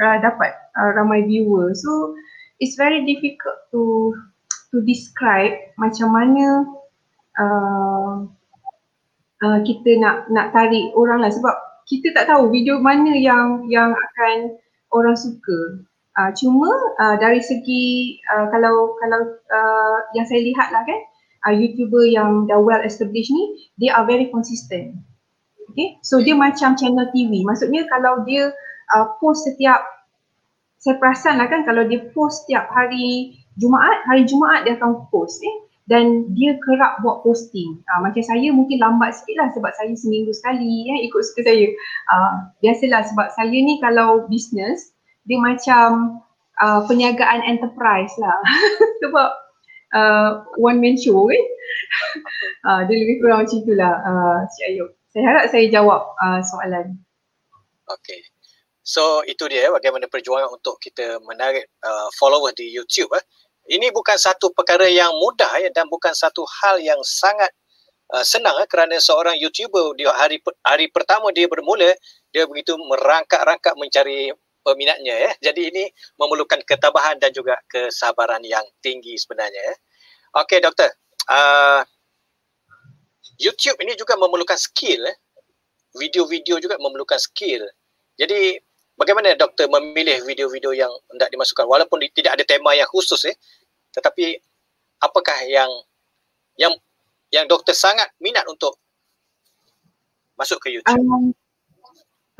uh, 0.00 0.16
dapat 0.22 0.54
uh, 0.78 0.90
ramai 0.94 1.26
viewer. 1.26 1.74
So 1.74 2.14
it's 2.62 2.78
very 2.78 3.02
difficult 3.02 3.58
to 3.74 4.14
to 4.72 4.80
describe 4.86 5.52
macam 5.76 6.14
mana 6.14 6.46
uh, 7.36 8.12
uh, 9.42 9.58
kita 9.66 9.98
nak 9.98 10.30
nak 10.30 10.54
tarik 10.54 10.94
orang 10.94 11.20
lah 11.20 11.32
sebab 11.34 11.52
kita 11.90 12.14
tak 12.14 12.30
tahu 12.30 12.48
video 12.48 12.78
mana 12.78 13.12
yang 13.12 13.66
yang 13.68 13.92
akan 13.92 14.56
orang 14.94 15.18
suka. 15.18 15.82
Uh, 16.12 16.28
cuma 16.36 16.68
uh, 17.00 17.16
dari 17.16 17.40
segi 17.40 18.20
uh, 18.36 18.44
kalau 18.52 18.92
kalau 19.00 19.20
uh, 19.32 19.98
yang 20.12 20.28
saya 20.28 20.44
lihat 20.44 20.68
lah 20.68 20.84
kan 20.84 21.00
uh, 21.48 21.54
YouTuber 21.56 22.04
yang 22.04 22.44
dah 22.44 22.60
well 22.60 22.84
established 22.84 23.32
ni 23.32 23.72
they 23.80 23.88
are 23.88 24.04
very 24.04 24.28
consistent. 24.28 25.00
Okay, 25.72 25.96
so 26.04 26.20
dia 26.20 26.36
macam 26.36 26.76
channel 26.76 27.08
TV. 27.16 27.40
Maksudnya 27.48 27.88
kalau 27.88 28.28
dia 28.28 28.52
uh, 28.92 29.06
post 29.24 29.48
setiap 29.48 29.80
saya 30.76 31.00
perasan 31.00 31.40
lah 31.40 31.48
kan 31.48 31.64
kalau 31.64 31.88
dia 31.88 32.04
post 32.12 32.44
setiap 32.44 32.68
hari 32.68 33.38
Jumaat, 33.56 34.04
hari 34.04 34.28
Jumaat 34.28 34.68
dia 34.68 34.76
akan 34.76 35.08
post 35.08 35.40
eh 35.40 35.56
dan 35.90 36.30
dia 36.36 36.54
kerap 36.62 37.00
buat 37.02 37.26
posting. 37.26 37.80
Uh, 37.88 38.00
macam 38.04 38.22
saya 38.22 38.52
mungkin 38.52 38.78
lambat 38.78 39.16
sikit 39.16 39.36
lah 39.40 39.48
sebab 39.56 39.72
saya 39.74 39.92
seminggu 39.96 40.30
sekali 40.36 40.92
eh, 40.92 41.08
ikut 41.08 41.22
suka 41.24 41.40
saya. 41.48 41.68
Uh, 42.12 42.34
biasalah 42.60 43.02
sebab 43.08 43.28
saya 43.34 43.56
ni 43.56 43.80
kalau 43.80 44.28
business 44.28 44.91
dia 45.26 45.38
macam 45.38 46.18
uh, 46.58 46.80
perniagaan 46.86 47.46
enterprise 47.46 48.12
lah. 48.18 48.38
Sebab 49.02 49.28
uh, 49.94 50.30
one 50.58 50.78
man 50.82 50.96
show 50.98 51.28
kan? 51.28 51.44
Uh, 52.62 52.86
dia 52.86 52.94
lebih 52.94 53.18
kurang 53.18 53.42
macam 53.42 53.58
itulah 53.58 53.90
uh, 54.06 54.38
Cik 54.46 54.64
Ayub. 54.70 54.90
Saya 55.10 55.22
harap 55.26 55.44
saya 55.50 55.66
jawab 55.66 56.14
uh, 56.22 56.38
soalan. 56.46 56.94
Okay. 57.90 58.22
So 58.82 59.22
itu 59.26 59.46
dia 59.46 59.70
bagaimana 59.70 60.10
perjuangan 60.10 60.50
untuk 60.50 60.78
kita 60.82 61.22
menarik 61.22 61.70
uh, 61.86 62.10
follower 62.18 62.50
di 62.50 62.66
YouTube 62.66 63.14
eh. 63.14 63.22
ini 63.70 63.94
bukan 63.94 64.18
satu 64.18 64.50
perkara 64.50 64.90
yang 64.90 65.14
mudah 65.22 65.62
ya, 65.62 65.70
dan 65.70 65.86
bukan 65.86 66.10
satu 66.10 66.42
hal 66.42 66.82
yang 66.82 66.98
sangat 67.06 67.54
uh, 68.10 68.26
senang 68.26 68.58
eh, 68.58 68.66
kerana 68.66 68.98
seorang 68.98 69.38
YouTuber 69.38 69.94
di 69.94 70.02
hari 70.02 70.42
hari 70.66 70.90
pertama 70.90 71.30
dia 71.30 71.46
bermula 71.46 71.94
dia 72.34 72.42
begitu 72.50 72.74
merangkak-rangkak 72.74 73.78
mencari 73.78 74.34
peminatnya 74.62 75.14
ya. 75.28 75.30
Jadi 75.50 75.68
ini 75.74 75.84
memerlukan 76.16 76.62
ketabahan 76.62 77.18
dan 77.18 77.34
juga 77.34 77.58
kesabaran 77.68 78.42
yang 78.46 78.64
tinggi 78.80 79.18
sebenarnya 79.18 79.58
ya. 79.58 79.74
Okey 80.42 80.62
doktor. 80.62 80.88
Uh, 81.28 81.84
YouTube 83.38 83.78
ini 83.82 83.98
juga 83.98 84.14
memerlukan 84.16 84.56
skill 84.56 85.02
eh. 85.06 85.16
Video-video 85.92 86.56
juga 86.56 86.80
memerlukan 86.80 87.20
skill. 87.20 87.66
Jadi 88.16 88.56
bagaimana 88.96 89.36
doktor 89.36 89.68
memilih 89.68 90.24
video-video 90.24 90.72
yang 90.72 90.92
hendak 91.12 91.28
dimasukkan 91.28 91.68
walaupun 91.68 92.00
tidak 92.14 92.40
ada 92.40 92.44
tema 92.46 92.72
yang 92.72 92.88
khusus 92.88 93.28
eh. 93.28 93.36
Tetapi 93.92 94.40
apakah 95.02 95.36
yang 95.50 95.68
yang 96.56 96.72
yang 97.32 97.44
doktor 97.48 97.74
sangat 97.74 98.08
minat 98.20 98.44
untuk 98.48 98.78
masuk 100.36 100.60
ke 100.62 100.72
YouTube? 100.72 100.96
Um, 100.96 101.34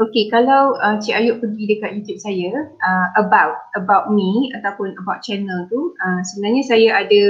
Okay, 0.02 0.26
kalau 0.34 0.74
uh, 0.82 0.98
Cik 0.98 1.14
Ayub 1.14 1.38
pergi 1.38 1.78
dekat 1.78 1.94
YouTube 1.94 2.18
saya, 2.18 2.50
uh, 2.82 3.08
about 3.22 3.70
about 3.78 4.10
me 4.10 4.50
ataupun 4.58 4.98
about 4.98 5.22
channel 5.22 5.70
tu, 5.70 5.94
uh, 6.02 6.18
sebenarnya 6.26 6.62
saya 6.66 6.88
ada 7.06 7.22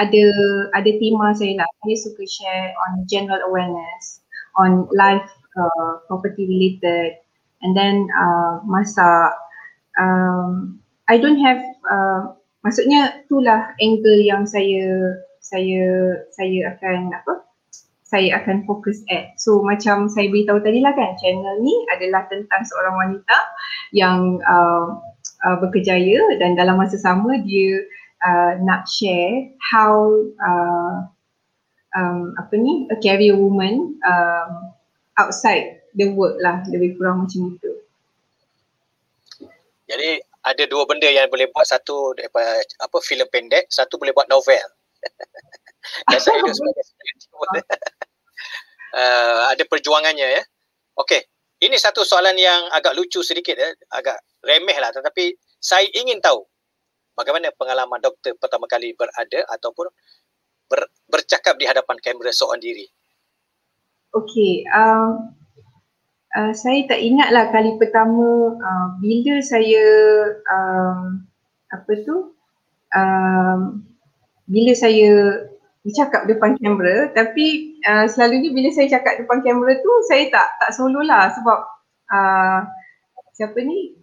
ada 0.00 0.24
ada 0.72 0.90
tema 0.96 1.36
saya 1.36 1.60
lah. 1.60 1.68
Saya 1.84 1.96
suka 2.00 2.24
share 2.24 2.72
on 2.88 3.04
general 3.04 3.36
awareness, 3.44 4.24
on 4.56 4.88
life 4.96 5.28
uh, 5.60 6.00
property 6.08 6.48
related, 6.48 7.20
and 7.60 7.76
then 7.76 8.08
uh, 8.16 8.64
masak. 8.64 9.36
Um, 10.00 10.80
I 11.04 11.20
don't 11.20 11.36
have, 11.44 11.60
uh, 11.84 12.32
maksudnya 12.64 13.28
itulah 13.28 13.76
angle 13.76 14.24
yang 14.24 14.48
saya 14.48 15.20
saya 15.44 15.84
saya 16.32 16.72
akan 16.80 17.12
apa? 17.12 17.43
Saya 18.14 18.38
akan 18.38 18.62
fokus 18.62 19.02
at. 19.10 19.34
So 19.42 19.58
macam 19.66 20.06
saya 20.06 20.30
beritahu 20.30 20.62
tadi 20.62 20.78
lah 20.78 20.94
kan, 20.94 21.18
channel 21.18 21.58
ni 21.58 21.74
adalah 21.90 22.30
tentang 22.30 22.62
seorang 22.62 22.94
wanita 22.94 23.38
yang 23.90 24.38
uh, 24.46 25.02
uh, 25.42 25.56
berkejaya 25.58 26.38
dan 26.38 26.54
dalam 26.54 26.78
masa 26.78 26.94
sama 26.94 27.42
dia 27.42 27.82
uh, 28.22 28.62
nak 28.62 28.86
share 28.86 29.50
how 29.58 30.14
uh, 30.38 31.10
um, 31.98 32.38
apa 32.38 32.54
ni, 32.54 32.86
a 32.94 32.96
career 33.02 33.34
woman 33.34 33.98
um, 34.06 34.70
outside 35.18 35.82
the 35.98 36.06
work 36.14 36.38
lah, 36.38 36.62
lebih 36.70 36.94
kurang 36.94 37.26
macam 37.26 37.58
itu. 37.58 37.72
Jadi 39.90 40.22
ada 40.46 40.62
dua 40.70 40.86
benda 40.86 41.10
yang 41.10 41.26
boleh 41.26 41.50
buat 41.50 41.66
satu 41.66 42.14
daripada 42.14 42.62
apa 42.78 42.96
filem 43.02 43.26
pendek, 43.26 43.66
satu 43.74 43.98
boleh 43.98 44.14
buat 44.14 44.30
novel. 44.30 44.62
Dan 46.08 46.20
saya 46.20 46.40
itu 46.40 46.52
sebagai 46.56 46.84
uh, 48.94 49.50
ada 49.50 49.62
perjuangannya 49.66 50.28
ya. 50.38 50.42
Okey, 50.94 51.20
ini 51.66 51.74
satu 51.74 52.06
soalan 52.06 52.38
yang 52.38 52.70
agak 52.70 52.94
lucu 52.94 53.18
sedikit 53.26 53.58
ya, 53.58 53.68
agak 53.90 54.22
remeh 54.46 54.78
lah 54.78 54.94
tetapi 54.94 55.34
saya 55.58 55.88
ingin 55.90 56.22
tahu 56.22 56.46
bagaimana 57.18 57.50
pengalaman 57.54 57.98
doktor 57.98 58.38
pertama 58.38 58.70
kali 58.70 58.94
berada 58.94 59.42
ataupun 59.50 59.90
ber, 60.70 60.86
bercakap 61.10 61.58
di 61.58 61.66
hadapan 61.66 61.98
kamera 61.98 62.30
seorang 62.30 62.62
diri. 62.62 62.86
Okey, 64.14 64.62
um, 64.70 65.34
uh, 66.38 66.52
saya 66.54 66.86
tak 66.86 67.02
ingat 67.02 67.34
lah 67.34 67.50
kali 67.50 67.74
pertama 67.82 68.54
uh, 68.54 68.88
bila 69.02 69.42
saya 69.42 69.86
um, 70.46 71.26
apa 71.74 71.92
tu 72.06 72.34
um, 72.94 73.82
bila 74.46 74.72
saya 74.76 75.42
bercakap 75.84 76.24
depan 76.24 76.56
kamera 76.56 77.12
tapi 77.12 77.76
uh, 77.84 78.08
selalunya 78.08 78.50
bila 78.56 78.72
saya 78.72 78.88
cakap 78.88 79.20
depan 79.20 79.44
kamera 79.44 79.76
tu 79.84 79.92
saya 80.08 80.32
tak 80.32 80.48
tak 80.56 80.72
solo 80.72 81.04
lah 81.04 81.28
sebab 81.36 81.58
uh, 82.08 82.60
siapa 83.34 83.58
ni? 83.60 83.98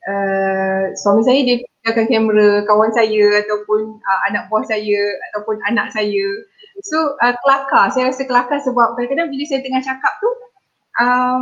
Uh, 0.00 0.96
suami 0.96 1.20
saya 1.20 1.44
dia 1.44 1.60
tinggalkan 1.60 2.08
kamera 2.08 2.64
kawan 2.64 2.88
saya 2.96 3.44
ataupun 3.44 4.00
uh, 4.00 4.20
anak 4.32 4.48
buah 4.48 4.64
saya 4.64 5.00
ataupun 5.30 5.60
anak 5.68 5.92
saya. 5.92 6.24
So 6.88 7.20
uh, 7.20 7.36
kelakar 7.44 7.92
saya 7.92 8.08
rasa 8.08 8.24
kelakar 8.24 8.58
sebab 8.64 8.96
kadang-kadang 8.96 9.28
bila 9.28 9.44
saya 9.44 9.60
tengah 9.60 9.82
cakap 9.84 10.12
tu 10.24 10.30
um, 11.04 11.40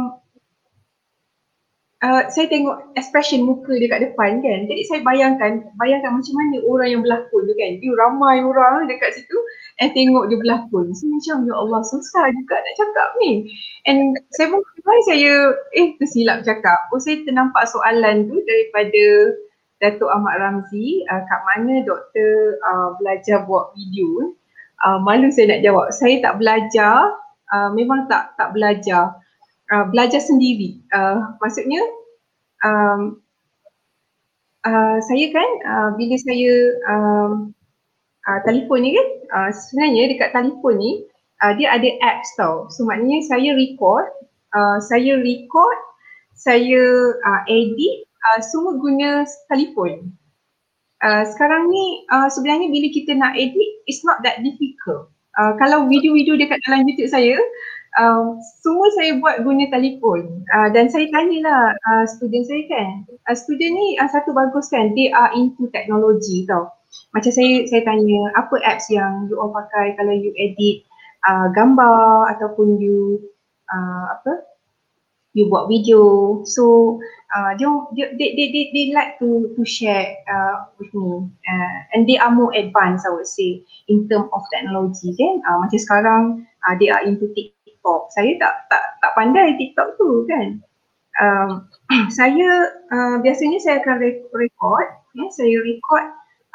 uh, 2.05 2.23
saya 2.31 2.47
tengok 2.47 2.95
expression 2.95 3.43
muka 3.43 3.75
dia 3.75 3.91
kat 3.91 4.01
depan 4.11 4.39
kan. 4.43 4.59
Jadi 4.71 4.83
saya 4.87 5.01
bayangkan, 5.03 5.67
bayangkan 5.79 6.15
macam 6.15 6.35
mana 6.39 6.57
orang 6.67 6.89
yang 6.95 7.03
berlakon 7.03 7.43
tu 7.47 7.55
kan. 7.59 7.71
Dia 7.83 7.93
ramai 7.99 8.37
orang 8.43 8.87
dekat 8.87 9.19
situ 9.19 9.39
and 9.83 9.91
tengok 9.95 10.31
dia 10.31 10.39
berlakon. 10.39 10.95
So 10.95 11.11
macam 11.11 11.47
ya 11.47 11.55
Allah 11.59 11.81
susah 11.83 12.25
juga 12.31 12.55
nak 12.59 12.75
cakap 12.79 13.09
ni. 13.23 13.33
And 13.87 14.15
saya 14.35 14.47
pun 14.53 14.63
saya 15.07 15.33
eh 15.75 15.89
tersilap 15.99 16.47
cakap. 16.47 16.79
Oh 16.95 17.03
saya 17.03 17.23
ternampak 17.27 17.67
soalan 17.67 18.31
tu 18.31 18.37
daripada 18.47 19.05
Datuk 19.79 20.11
Ahmad 20.11 20.43
Ramzi 20.43 21.07
uh, 21.07 21.23
kat 21.23 21.41
mana 21.55 21.87
doktor 21.87 22.59
uh, 22.67 22.99
belajar 22.99 23.47
buat 23.47 23.75
video. 23.79 24.35
Uh, 24.79 24.99
malu 25.03 25.31
saya 25.31 25.59
nak 25.59 25.63
jawab. 25.67 25.91
Saya 25.91 26.23
tak 26.23 26.39
belajar, 26.39 27.15
uh, 27.51 27.71
memang 27.75 28.07
tak 28.07 28.35
tak 28.39 28.55
belajar 28.55 29.19
uh, 29.73 29.85
belajar 29.93 30.21
sendiri. 30.21 30.81
Uh, 30.93 31.37
maksudnya 31.41 31.81
um, 32.65 33.21
uh, 34.65 34.99
saya 35.05 35.27
kan 35.33 35.51
uh, 35.65 35.91
bila 35.97 36.17
saya 36.21 36.53
um, 36.89 37.31
uh, 38.29 38.41
telefon 38.45 38.85
ni 38.85 38.91
kan 38.97 39.09
uh, 39.33 39.51
sebenarnya 39.53 40.03
dekat 40.17 40.31
telefon 40.35 40.75
ni 40.81 40.93
uh, 41.43 41.53
dia 41.57 41.69
ada 41.73 41.89
apps 42.05 42.31
tau. 42.37 42.67
So 42.73 42.85
maknanya 42.89 43.25
saya 43.29 43.51
record, 43.55 44.07
uh, 44.55 44.79
saya 44.83 45.21
record, 45.21 45.79
saya 46.35 46.83
uh, 47.15 47.43
edit 47.51 48.07
uh, 48.33 48.41
semua 48.43 48.79
guna 48.79 49.27
telefon. 49.51 50.13
Uh, 50.99 51.23
sekarang 51.31 51.71
ni 51.71 52.03
uh, 52.11 52.27
sebenarnya 52.27 52.75
bila 52.75 52.87
kita 52.91 53.15
nak 53.15 53.39
edit 53.39 53.71
it's 53.87 54.03
not 54.03 54.19
that 54.27 54.43
difficult. 54.43 55.15
Uh, 55.39 55.55
kalau 55.63 55.87
video-video 55.87 56.35
dekat 56.35 56.59
dalam 56.67 56.83
YouTube 56.83 57.07
saya 57.07 57.39
um, 57.99 58.39
semua 58.63 58.89
saya 58.95 59.19
buat 59.19 59.43
guna 59.43 59.67
telefon. 59.69 60.47
Uh, 60.55 60.69
dan 60.73 60.89
saya 60.89 61.11
tanyalah 61.11 61.75
uh, 61.75 62.05
student 62.07 62.47
saya 62.47 62.63
kan. 62.71 62.91
Uh, 63.27 63.37
student 63.37 63.73
ni 63.75 63.99
uh, 63.99 64.09
satu 64.09 64.31
bagus 64.33 64.71
kan? 64.71 64.95
They 64.95 65.11
are 65.11 65.35
into 65.35 65.69
technology 65.75 66.47
tau. 66.47 66.71
Macam 67.13 67.29
saya 67.35 67.69
saya 67.69 67.85
tanya 67.85 68.33
apa 68.39 68.57
apps 68.65 68.89
yang 68.89 69.29
you 69.29 69.37
all 69.37 69.53
pakai 69.53 69.93
kalau 70.01 70.15
you 70.15 70.33
edit 70.41 70.89
uh, 71.29 71.53
gambar 71.53 72.33
ataupun 72.39 72.81
you 72.81 73.21
uh, 73.69 74.17
apa? 74.17 74.47
You 75.37 75.53
buat 75.53 75.69
video. 75.69 76.41
So 76.49 76.97
uh, 77.37 77.53
dia, 77.61 77.69
dia, 77.93 78.07
they, 78.17 78.33
they, 78.35 78.49
they, 78.49 78.65
they 78.73 78.87
like 78.97 79.21
to 79.21 79.53
to 79.53 79.63
share 79.69 80.17
uh, 80.25 80.67
with 80.81 80.91
me. 80.97 81.29
Uh, 81.45 81.79
and 81.93 82.09
they 82.09 82.17
are 82.17 82.33
more 82.33 82.51
advanced 82.57 83.05
I 83.05 83.13
would 83.13 83.29
say 83.29 83.61
in 83.87 84.09
term 84.09 84.33
of 84.33 84.43
technology 84.49 85.13
kan? 85.15 85.45
Uh, 85.45 85.61
macam 85.63 85.79
sekarang 85.79 86.23
uh, 86.65 86.75
they 86.81 86.89
are 86.89 87.05
into 87.05 87.29
TikTok 87.37 87.58
saya 88.13 88.31
tak 88.41 88.55
tak 88.73 88.83
tak 89.03 89.13
pandai 89.17 89.57
TikTok 89.57 89.99
tu 90.01 90.25
kan. 90.27 90.61
Um, 91.19 91.51
saya 92.19 92.49
uh, 92.95 93.17
biasanya 93.21 93.59
saya 93.59 93.83
akan 93.83 93.97
record 94.33 94.87
ya, 95.19 95.27
saya 95.35 95.57
record 95.67 96.05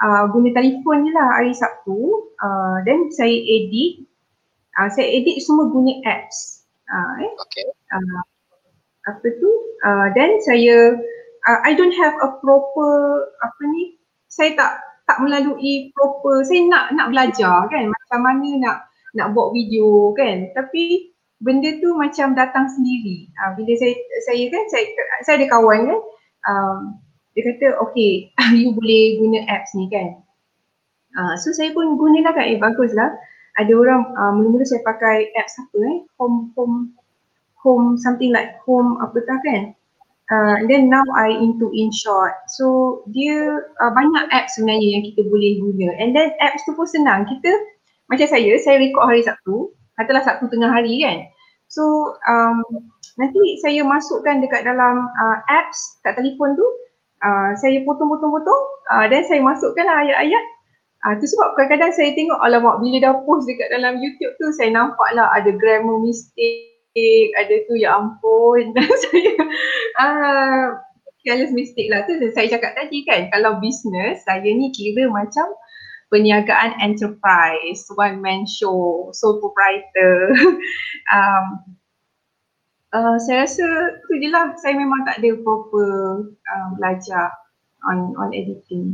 uh, 0.04 0.24
guna 0.32 0.50
telefon 0.56 1.08
je 1.08 1.12
lah 1.12 1.30
hari 1.40 1.54
Sabtu. 1.54 2.00
Uh, 2.40 2.78
then 2.88 3.12
saya 3.12 3.34
edit 3.34 4.08
uh, 4.80 4.90
saya 4.92 5.08
edit 5.08 5.44
semua 5.44 5.70
guna 5.70 5.94
apps. 6.08 6.66
Uh, 6.88 7.14
eh? 7.24 7.32
okay. 7.40 7.68
uh, 7.94 8.22
apa 9.08 9.28
tu? 9.40 9.52
Uh, 9.84 10.08
then 10.16 10.40
saya 10.44 10.96
uh, 11.48 11.60
I 11.64 11.76
don't 11.76 11.96
have 11.96 12.16
a 12.24 12.30
proper 12.40 12.94
apa 13.44 13.62
ni? 13.72 14.00
Saya 14.32 14.56
tak 14.58 14.72
tak 15.04 15.20
melalui 15.20 15.92
proper 15.92 16.42
saya 16.48 16.64
nak 16.68 16.86
nak 16.96 17.12
belajar 17.12 17.68
kan. 17.68 17.92
Macam 17.92 18.20
mana 18.24 18.50
nak 18.60 18.78
nak 19.14 19.28
buat 19.36 19.54
video 19.54 20.12
kan. 20.18 20.50
Tapi 20.58 21.13
benda 21.44 21.70
tu 21.84 21.92
macam 22.00 22.34
datang 22.34 22.72
sendiri. 22.72 23.28
Uh, 23.44 23.52
bila 23.60 23.76
saya 23.76 23.94
saya 24.24 24.44
kan 24.48 24.64
saya 24.72 24.86
saya 25.28 25.36
ada 25.44 25.48
kawan 25.52 25.80
kan 25.92 26.00
um, 26.48 26.78
dia 27.36 27.44
kata 27.52 27.68
okay 27.84 28.32
you 28.58 28.72
boleh 28.72 29.20
guna 29.20 29.44
apps 29.52 29.76
ni 29.76 29.92
kan? 29.92 30.24
Uh, 31.14 31.36
so 31.38 31.54
saya 31.54 31.76
pun 31.76 32.00
gunalah 32.00 32.34
kan 32.34 32.48
eh 32.48 32.58
baguslah. 32.58 33.12
Ada 33.62 33.70
orang 33.70 34.02
uh, 34.18 34.32
mula-mula 34.34 34.66
saya 34.66 34.82
pakai 34.82 35.30
apps 35.38 35.60
apa 35.62 35.78
eh 35.86 36.00
home 36.18 36.50
home 36.58 36.96
home 37.62 38.00
something 38.02 38.34
like 38.34 38.58
home 38.64 38.98
apa 39.04 39.20
tak 39.28 39.40
kan. 39.46 39.64
Uh, 40.32 40.56
and 40.64 40.72
then 40.72 40.88
now 40.88 41.04
I 41.20 41.36
into 41.36 41.68
InShot 41.76 42.32
so 42.48 43.04
dia 43.12 43.60
uh, 43.84 43.92
banyak 43.92 44.32
apps 44.32 44.56
sebenarnya 44.56 44.98
yang 44.98 45.04
kita 45.06 45.28
boleh 45.28 45.60
guna. 45.60 45.94
And 46.00 46.16
then 46.16 46.32
apps 46.40 46.64
tu 46.64 46.74
pun 46.74 46.88
senang. 46.88 47.28
Kita 47.28 47.52
macam 48.08 48.26
saya 48.32 48.56
saya 48.64 48.80
record 48.80 49.06
hari 49.06 49.22
Sabtu. 49.22 49.76
Katalah 49.94 50.26
Sabtu 50.26 50.50
tengah 50.50 50.74
hari 50.74 50.98
kan 51.06 51.30
so 51.74 52.14
um, 52.30 52.62
nanti 53.18 53.42
saya 53.66 53.82
masukkan 53.82 54.42
dekat 54.42 54.66
dalam 54.66 55.10
uh, 55.10 55.38
apps 55.50 56.02
kat 56.06 56.14
telefon 56.18 56.54
tu 56.54 56.68
uh, 57.24 57.52
saya 57.58 57.82
potong-potong-potong 57.88 58.64
uh, 58.94 59.06
dan 59.08 59.22
saya 59.26 59.42
masukkan 59.42 59.86
lah 59.88 60.04
ayat-ayat. 60.06 60.46
Uh, 61.04 61.20
tu 61.20 61.28
sebab 61.28 61.60
kadang-kadang 61.60 61.92
saya 61.92 62.16
tengok 62.16 62.40
alamak 62.40 62.80
bila 62.80 62.98
dah 63.04 63.14
post 63.28 63.44
dekat 63.44 63.68
dalam 63.76 64.00
YouTube 64.00 64.32
tu 64.40 64.48
saya 64.56 64.72
nampak 64.72 65.10
lah 65.12 65.28
ada 65.36 65.52
grammar 65.52 66.00
mistake 66.00 67.32
ada 67.36 67.56
tu 67.68 67.74
ya 67.76 68.00
ampun. 68.00 68.72
Dan 68.76 68.88
saya 68.88 69.34
uh, 70.00 70.64
careless 71.28 71.52
mistake 71.52 71.92
lah. 71.92 72.08
Tu 72.08 72.16
saya 72.32 72.48
cakap 72.48 72.72
tadi 72.78 73.04
kan 73.04 73.28
kalau 73.36 73.60
bisnes 73.60 74.24
saya 74.24 74.48
ni 74.48 74.72
kira 74.72 75.12
macam 75.12 75.52
perniagaan 76.14 76.78
enterprise, 76.78 77.90
one 77.98 78.22
man 78.22 78.46
show, 78.46 79.10
sole 79.18 79.42
proprietor. 79.42 80.30
um, 81.18 81.46
uh, 82.94 83.18
saya 83.18 83.50
rasa 83.50 83.66
tu 84.06 84.22
je 84.22 84.30
lah 84.30 84.54
saya 84.62 84.78
memang 84.78 85.10
tak 85.10 85.18
ada 85.18 85.34
proper 85.42 86.22
uh, 86.30 86.70
belajar 86.78 87.34
on 87.90 88.14
on 88.22 88.30
editing. 88.30 88.94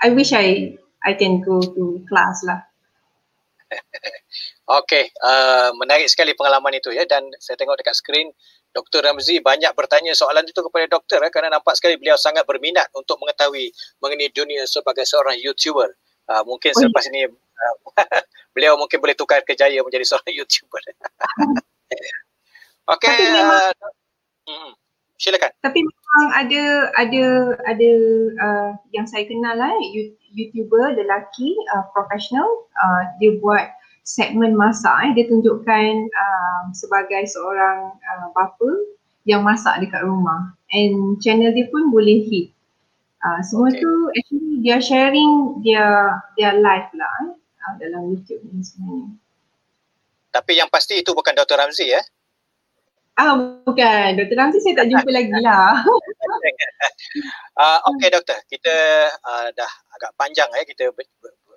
I 0.00 0.16
wish 0.16 0.32
I 0.32 0.80
I 1.04 1.12
can 1.12 1.44
go 1.44 1.60
to 1.60 2.00
class 2.08 2.40
lah. 2.48 2.64
Okey, 4.80 5.12
uh, 5.20 5.76
menarik 5.76 6.08
sekali 6.08 6.32
pengalaman 6.32 6.80
itu 6.80 6.88
ya 6.96 7.04
dan 7.04 7.28
saya 7.36 7.60
tengok 7.60 7.76
dekat 7.76 7.92
skrin 7.92 8.32
Dr. 8.72 9.04
Ramzi 9.04 9.44
banyak 9.44 9.76
bertanya 9.76 10.16
soalan 10.16 10.48
itu 10.48 10.64
kepada 10.64 10.88
doktor 10.88 11.20
eh, 11.20 11.28
kerana 11.28 11.60
nampak 11.60 11.76
sekali 11.76 12.00
beliau 12.00 12.16
sangat 12.16 12.48
berminat 12.48 12.88
untuk 12.96 13.20
mengetahui 13.20 13.70
mengenai 14.00 14.32
dunia 14.32 14.64
sebagai 14.64 15.04
seorang 15.04 15.36
YouTuber. 15.36 15.92
Uh, 16.24 16.42
mungkin 16.48 16.72
oh, 16.72 16.78
selepas 16.80 17.04
ini 17.12 17.28
uh, 17.28 17.74
beliau 18.56 18.80
mungkin 18.80 18.96
boleh 19.02 19.12
tukar 19.12 19.44
kejaya 19.44 19.84
menjadi 19.84 20.04
seorang 20.08 20.32
YouTuber. 20.40 20.82
Okey, 22.84 23.18
uh, 23.40 23.72
hmm, 24.48 24.70
silakan. 25.20 25.52
Tapi 25.60 25.80
memang 25.84 26.24
ada 26.32 26.62
ada 26.96 27.24
ada 27.64 27.90
uh, 28.40 28.70
yang 28.92 29.04
saya 29.08 29.24
kenal 29.28 29.56
lah 29.56 29.72
YouTuber 30.32 30.96
lelaki 30.96 31.56
uh, 31.76 31.84
profesional 31.92 32.46
uh, 32.80 33.02
dia 33.20 33.36
buat 33.40 33.68
segmen 34.04 34.56
masak 34.56 34.94
eh. 35.08 35.10
Dia 35.16 35.24
tunjukkan 35.28 35.92
uh, 36.08 36.62
sebagai 36.76 37.24
seorang 37.28 37.96
uh, 38.00 38.26
bapa 38.32 38.70
yang 39.24 39.42
masak 39.42 39.80
dekat 39.80 40.04
rumah. 40.04 40.52
And 40.70 41.20
channel 41.20 41.52
dia 41.52 41.68
pun 41.72 41.88
boleh 41.92 42.24
hit 42.28 42.53
uh, 43.24 43.40
semua 43.40 43.72
okay. 43.72 43.80
tu 43.80 43.92
actually 44.20 44.60
dia 44.60 44.78
sharing 44.78 45.58
dia 45.64 45.84
dia 46.36 46.52
live 46.52 46.90
lah 46.94 47.12
eh, 47.24 47.32
uh, 47.64 47.74
dalam 47.80 48.12
YouTube 48.12 48.44
ni 48.52 48.60
sebenarnya 48.60 49.16
tapi 50.30 50.52
yang 50.60 50.68
pasti 50.68 51.00
itu 51.00 51.10
bukan 51.16 51.32
Dr. 51.32 51.56
Ramzi 51.56 51.88
ya 51.88 52.02
Ah 53.14 53.38
bukan, 53.38 54.18
Dr. 54.18 54.34
Ramzi 54.34 54.58
saya 54.58 54.74
tak 54.74 54.90
jumpa 54.90 55.06
lagi 55.06 55.30
lah. 55.38 55.86
uh, 57.54 57.78
okay 57.94 58.10
doktor, 58.10 58.34
kita 58.50 58.74
uh, 59.22 59.54
dah 59.54 59.70
agak 59.94 60.10
panjang 60.18 60.50
ya 60.50 60.66
kita 60.66 60.90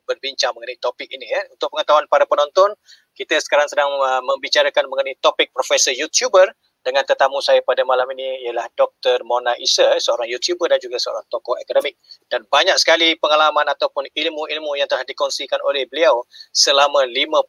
berbincang 0.05 0.53
mengenai 0.53 0.77
topik 0.77 1.09
ini 1.09 1.25
ya. 1.25 1.41
Untuk 1.49 1.73
pengetahuan 1.73 2.05
para 2.05 2.29
penonton, 2.29 2.77
kita 3.17 3.41
sekarang 3.41 3.65
sedang 3.73 3.89
uh, 3.89 4.21
membicarakan 4.21 4.85
mengenai 4.85 5.17
topik 5.17 5.49
Profesor 5.49 5.97
YouTuber 5.97 6.53
dengan 6.87 7.03
tetamu 7.03 7.43
saya 7.43 7.59
pada 7.59 7.83
malam 7.83 8.07
ini 8.15 8.47
ialah 8.47 8.71
Dr. 8.71 9.19
Mona 9.27 9.51
Isa, 9.59 9.99
seorang 9.99 10.31
YouTuber 10.31 10.71
dan 10.71 10.79
juga 10.79 10.95
seorang 10.95 11.27
tokoh 11.27 11.59
akademik 11.59 11.99
dan 12.31 12.47
banyak 12.47 12.79
sekali 12.79 13.19
pengalaman 13.19 13.67
ataupun 13.75 14.07
ilmu-ilmu 14.15 14.79
yang 14.79 14.87
telah 14.87 15.03
dikongsikan 15.03 15.59
oleh 15.67 15.83
beliau 15.91 16.23
selama 16.55 17.03
51 17.03 17.43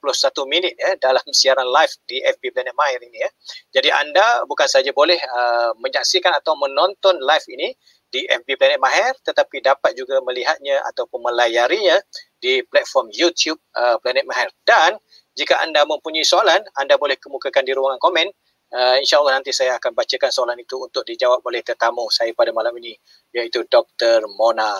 minit 0.51 0.75
ya 0.75 0.99
dalam 0.99 1.23
siaran 1.39 1.71
live 1.71 1.95
di 2.11 2.19
FB 2.19 2.51
Planet 2.51 2.75
Mahir 2.75 2.99
ini 2.99 3.23
ya. 3.23 3.31
Jadi 3.79 3.95
anda 3.95 4.43
bukan 4.51 4.67
saja 4.67 4.91
boleh 4.91 5.23
uh, 5.23 5.71
menyaksikan 5.79 6.35
atau 6.35 6.59
menonton 6.59 7.23
live 7.23 7.47
ini 7.55 7.79
di 8.11 8.27
FB 8.27 8.59
Planet 8.59 8.83
Mahir 8.83 9.15
tetapi 9.23 9.63
dapat 9.63 9.95
juga 9.95 10.19
melihatnya 10.27 10.83
ataupun 10.91 11.31
melayarinya 11.31 12.03
di 12.43 12.67
platform 12.67 13.15
YouTube 13.15 13.63
uh, 13.79 14.03
Planet 14.03 14.27
Mahir. 14.27 14.51
Dan 14.67 14.99
jika 15.39 15.63
anda 15.63 15.87
mempunyai 15.87 16.27
soalan, 16.27 16.67
anda 16.75 16.99
boleh 16.99 17.15
kemukakan 17.23 17.63
di 17.63 17.71
ruangan 17.71 18.03
komen. 18.03 18.27
Uh, 18.69 19.01
InsyaAllah 19.01 19.41
nanti 19.41 19.49
saya 19.49 19.81
akan 19.81 19.97
bacakan 19.97 20.29
soalan 20.29 20.61
itu 20.61 20.77
untuk 20.77 21.01
dijawab 21.09 21.41
oleh 21.49 21.65
tetamu 21.65 22.05
saya 22.13 22.37
pada 22.37 22.53
malam 22.53 22.77
ini 22.77 22.93
iaitu 23.33 23.65
Dr. 23.65 24.29
Mona 24.37 24.77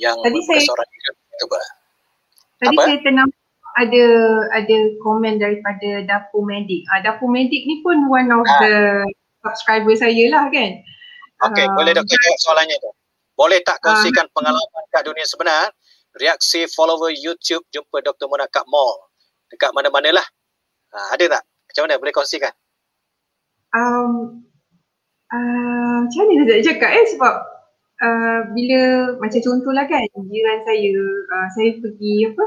yang 0.00 0.16
tadi 0.24 0.40
saya, 0.48 0.64
YouTuber. 0.64 1.64
Tadi 2.56 2.72
Apa? 2.72 2.82
saya 2.88 2.98
tenang 3.04 3.30
ada 3.76 4.04
ada 4.56 4.78
komen 5.04 5.36
daripada 5.36 6.08
Dapur 6.08 6.44
Medik. 6.48 6.88
Uh, 6.88 7.04
Dapur 7.04 7.28
Medik 7.28 7.68
ni 7.68 7.84
pun 7.84 8.00
one 8.08 8.32
of 8.32 8.48
ha. 8.48 8.56
the 8.64 8.74
subscriber 9.44 9.92
saya 9.92 10.32
lah 10.32 10.48
kan. 10.48 10.80
Okey, 11.52 11.64
uh, 11.68 11.72
boleh 11.76 11.92
doktor 11.92 12.16
jawab 12.16 12.40
soalannya 12.40 12.76
tu. 12.80 12.90
Boleh 13.36 13.60
tak 13.60 13.76
kongsikan 13.84 14.24
uh, 14.24 14.32
pengalaman 14.32 14.84
kat 14.88 15.04
dunia 15.04 15.28
sebenar 15.28 15.68
reaksi 16.16 16.68
follower 16.68 17.12
YouTube 17.12 17.64
jumpa 17.72 18.00
Dr. 18.04 18.28
Mona 18.28 18.48
kat 18.48 18.64
mall 18.68 19.12
dekat 19.52 19.72
mana-mana 19.76 20.16
lah. 20.16 20.26
Ha, 20.92 21.16
ada 21.16 21.40
tak? 21.40 21.42
Macam 21.44 21.82
mana 21.88 22.00
boleh 22.00 22.12
kongsikan? 22.12 22.52
Um, 23.72 24.44
uh, 25.32 25.96
macam 26.04 26.24
mana 26.28 26.42
nak 26.44 26.64
cakap 26.64 26.90
eh? 26.92 27.06
Sebab 27.16 27.34
uh, 28.04 28.40
bila 28.52 28.80
macam 29.18 29.40
contohlah 29.40 29.84
kan 29.88 30.04
jiran 30.28 30.58
saya, 30.68 30.92
uh, 31.32 31.48
saya 31.56 31.70
pergi 31.80 32.14
apa? 32.28 32.44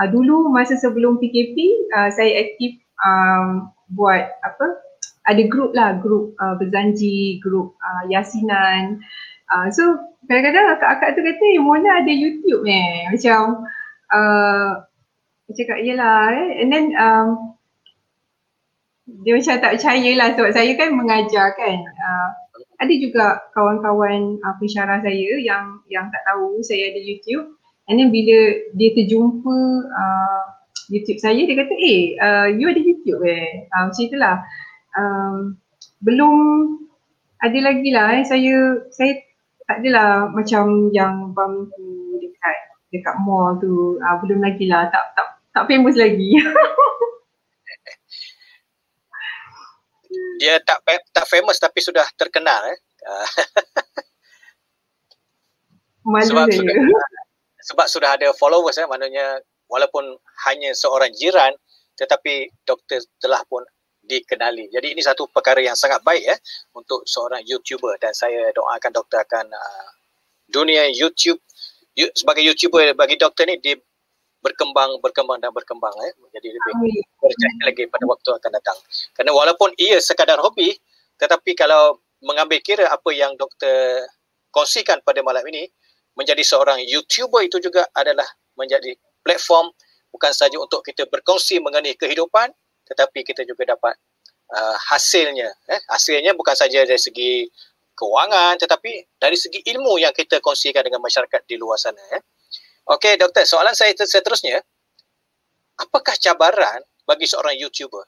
Uh, 0.00 0.08
dulu 0.08 0.48
masa 0.48 0.78
sebelum 0.80 1.20
PKP 1.20 1.56
uh, 1.92 2.08
saya 2.14 2.48
aktif 2.48 2.80
um, 3.04 3.68
buat 3.92 4.38
apa? 4.46 4.66
Ada 5.28 5.46
grup 5.46 5.70
lah 5.76 6.02
grup 6.02 6.34
uh, 6.42 6.58
berzanji, 6.58 7.38
grup 7.42 7.78
uh, 7.78 8.04
yasinan. 8.10 8.98
Uh, 9.52 9.68
so 9.70 10.00
kadang-kadang 10.26 10.78
akak-akak 10.78 11.18
tu 11.18 11.20
kata 11.22 11.44
eh 11.54 11.60
Mona 11.60 12.00
ada 12.02 12.12
YouTube 12.12 12.64
eh 12.66 13.10
macam 13.10 13.68
uh, 14.10 14.82
cakap 15.52 15.78
yelah 15.84 16.32
eh. 16.32 16.48
And 16.64 16.68
then 16.72 16.86
um, 16.96 17.54
dia 19.20 19.36
macam 19.36 19.54
tak 19.60 19.72
percaya 19.76 20.10
lah 20.16 20.28
sebab 20.32 20.50
saya 20.56 20.72
kan 20.80 20.90
mengajar 20.96 21.52
kan. 21.52 21.78
Uh, 21.84 22.28
ada 22.82 22.94
juga 22.98 23.38
kawan-kawan 23.54 24.42
uh, 24.42 24.54
pensyarah 24.58 24.98
saya 25.04 25.30
yang 25.38 25.78
yang 25.92 26.08
tak 26.08 26.22
tahu 26.26 26.58
saya 26.64 26.90
ada 26.90 27.00
YouTube. 27.00 27.60
And 27.86 28.00
then 28.00 28.08
bila 28.08 28.38
dia 28.74 28.90
terjumpa 28.96 29.58
uh, 29.92 30.42
YouTube 30.88 31.20
saya 31.20 31.38
dia 31.44 31.54
kata 31.54 31.74
eh 31.76 32.00
uh, 32.18 32.46
you 32.50 32.66
ada 32.66 32.80
YouTube 32.80 33.22
eh? 33.28 33.68
Uh, 33.70 33.90
macam 33.90 34.02
itulah 34.02 34.36
um, 34.96 35.34
belum 36.02 36.36
ada 37.38 37.58
lagi 37.62 37.88
lah 37.94 38.18
eh. 38.18 38.24
Saya 38.26 38.82
saya 38.90 39.12
tak 39.68 39.84
adalah 39.84 40.32
macam 40.32 40.90
yang 40.90 41.30
bang 41.36 41.54
tu 41.70 41.86
dekat 42.18 42.56
dekat 42.90 43.14
mall 43.22 43.60
tu. 43.62 44.00
Uh, 44.02 44.16
belum 44.26 44.42
lagi 44.42 44.66
lah. 44.66 44.90
Tak 44.90 45.14
tak 45.14 45.26
tak 45.52 45.64
famous 45.68 45.94
lagi 45.94 46.40
dia 50.42 50.58
tak 50.66 50.82
tak 51.14 51.22
famous 51.30 51.62
tapi 51.62 51.78
sudah 51.78 52.02
terkenal 52.18 52.66
eh. 52.66 52.78
Malu 56.02 56.26
sebab 56.26 56.46
sudah 56.50 56.74
sebab 57.62 57.86
sudah 57.86 58.10
ada 58.18 58.34
followers 58.34 58.74
eh 58.82 58.90
maknanya 58.90 59.38
walaupun 59.70 60.02
hanya 60.50 60.74
seorang 60.74 61.14
jiran 61.14 61.54
tetapi 61.94 62.50
doktor 62.66 62.98
telah 63.22 63.38
pun 63.46 63.62
dikenali. 64.02 64.66
Jadi 64.74 64.98
ini 64.98 65.02
satu 65.04 65.30
perkara 65.30 65.62
yang 65.62 65.78
sangat 65.78 66.02
baik 66.02 66.26
ya 66.26 66.34
untuk 66.74 67.06
seorang 67.06 67.46
YouTuber 67.46 68.02
dan 68.02 68.10
saya 68.10 68.50
doakan 68.50 68.90
doktor 68.90 69.22
akan 69.22 69.46
uh, 69.46 69.88
dunia 70.50 70.90
YouTube 70.90 71.38
you, 71.94 72.10
sebagai 72.18 72.42
YouTuber 72.42 72.98
bagi 72.98 73.14
doktor 73.14 73.46
ni 73.46 73.62
dia 73.62 73.78
berkembang 74.42 74.98
berkembang 74.98 75.38
dan 75.38 75.54
berkembang 75.54 75.94
ya 76.02 76.10
menjadi 76.18 76.48
lebih 76.50 77.06
berjaya 77.22 77.56
lagi 77.62 77.84
pada 77.86 78.04
waktu 78.10 78.28
akan 78.34 78.50
datang. 78.50 78.78
Kerana 79.14 79.30
walaupun 79.30 79.70
ia 79.78 80.02
sekadar 80.02 80.42
hobi 80.42 80.74
tetapi 81.16 81.54
kalau 81.54 82.02
mengambil 82.22 82.58
kira 82.58 82.90
apa 82.90 83.10
yang 83.14 83.38
doktor 83.38 84.02
kongsikan 84.50 84.98
pada 85.06 85.22
malam 85.22 85.42
ini 85.46 85.70
menjadi 86.18 86.42
seorang 86.44 86.82
YouTuber 86.84 87.46
itu 87.46 87.62
juga 87.62 87.86
adalah 87.94 88.26
menjadi 88.58 88.98
platform 89.24 89.70
bukan 90.12 90.32
saja 90.34 90.58
untuk 90.60 90.84
kita 90.84 91.08
berkongsi 91.08 91.62
mengenai 91.62 91.96
kehidupan 91.96 92.52
tetapi 92.84 93.24
kita 93.24 93.48
juga 93.48 93.72
dapat 93.72 93.96
uh, 94.52 94.76
hasilnya 94.92 95.48
eh. 95.70 95.80
Hasilnya 95.88 96.36
bukan 96.36 96.52
saja 96.52 96.84
dari 96.84 97.00
segi 97.00 97.48
kewangan 97.96 98.60
tetapi 98.60 99.06
dari 99.16 99.38
segi 99.38 99.64
ilmu 99.72 99.96
yang 100.02 100.12
kita 100.12 100.42
kongsikan 100.44 100.84
dengan 100.84 101.00
masyarakat 101.00 101.40
di 101.48 101.56
luar 101.56 101.80
sana 101.80 102.02
eh 102.12 102.22
Okey 102.82 103.14
doktor, 103.14 103.46
soalan 103.46 103.78
saya 103.78 103.94
seterusnya 103.94 104.58
apakah 105.78 106.14
cabaran 106.18 106.82
bagi 107.06 107.26
seorang 107.30 107.54
YouTuber? 107.58 108.04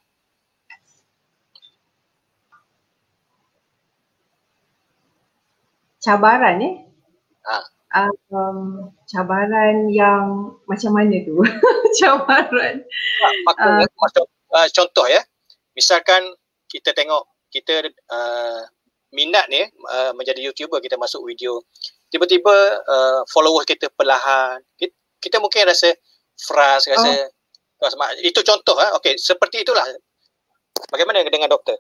Cabaran 6.03 6.61
eh? 6.61 6.75
Ha. 7.49 7.57
Um, 8.35 8.91
cabaran 9.07 9.87
yang 9.89 10.53
macam 10.67 10.91
mana 10.93 11.17
tu? 11.23 11.39
cabaran. 12.03 12.83
Maknanya, 13.47 13.87
uh, 13.87 14.03
macam, 14.03 14.25
uh, 14.53 14.69
contoh 14.75 15.07
ya, 15.07 15.23
misalkan 15.79 16.35
kita 16.67 16.91
tengok 16.93 17.25
kita 17.49 17.87
uh, 18.11 18.61
minat 19.15 19.47
ni 19.47 19.63
uh, 19.89 20.11
menjadi 20.13 20.43
YouTuber, 20.51 20.83
kita 20.83 20.99
masuk 20.99 21.23
video 21.25 21.63
tiba-tiba 22.15 22.55
uh, 22.87 23.21
followers 23.35 23.67
kita 23.67 23.91
perlahan. 23.91 24.63
Kita, 24.79 24.95
kita 25.19 25.37
mungkin 25.43 25.67
rasa 25.67 25.91
frust 26.39 26.87
rasa 26.87 27.11
oh. 27.11 28.11
itu 28.23 28.39
contoh 28.47 28.79
ah. 28.79 28.95
Okey 29.03 29.19
seperti 29.19 29.67
itulah. 29.67 29.83
Bagaimana 30.95 31.27
dengan 31.27 31.51
doktor? 31.51 31.75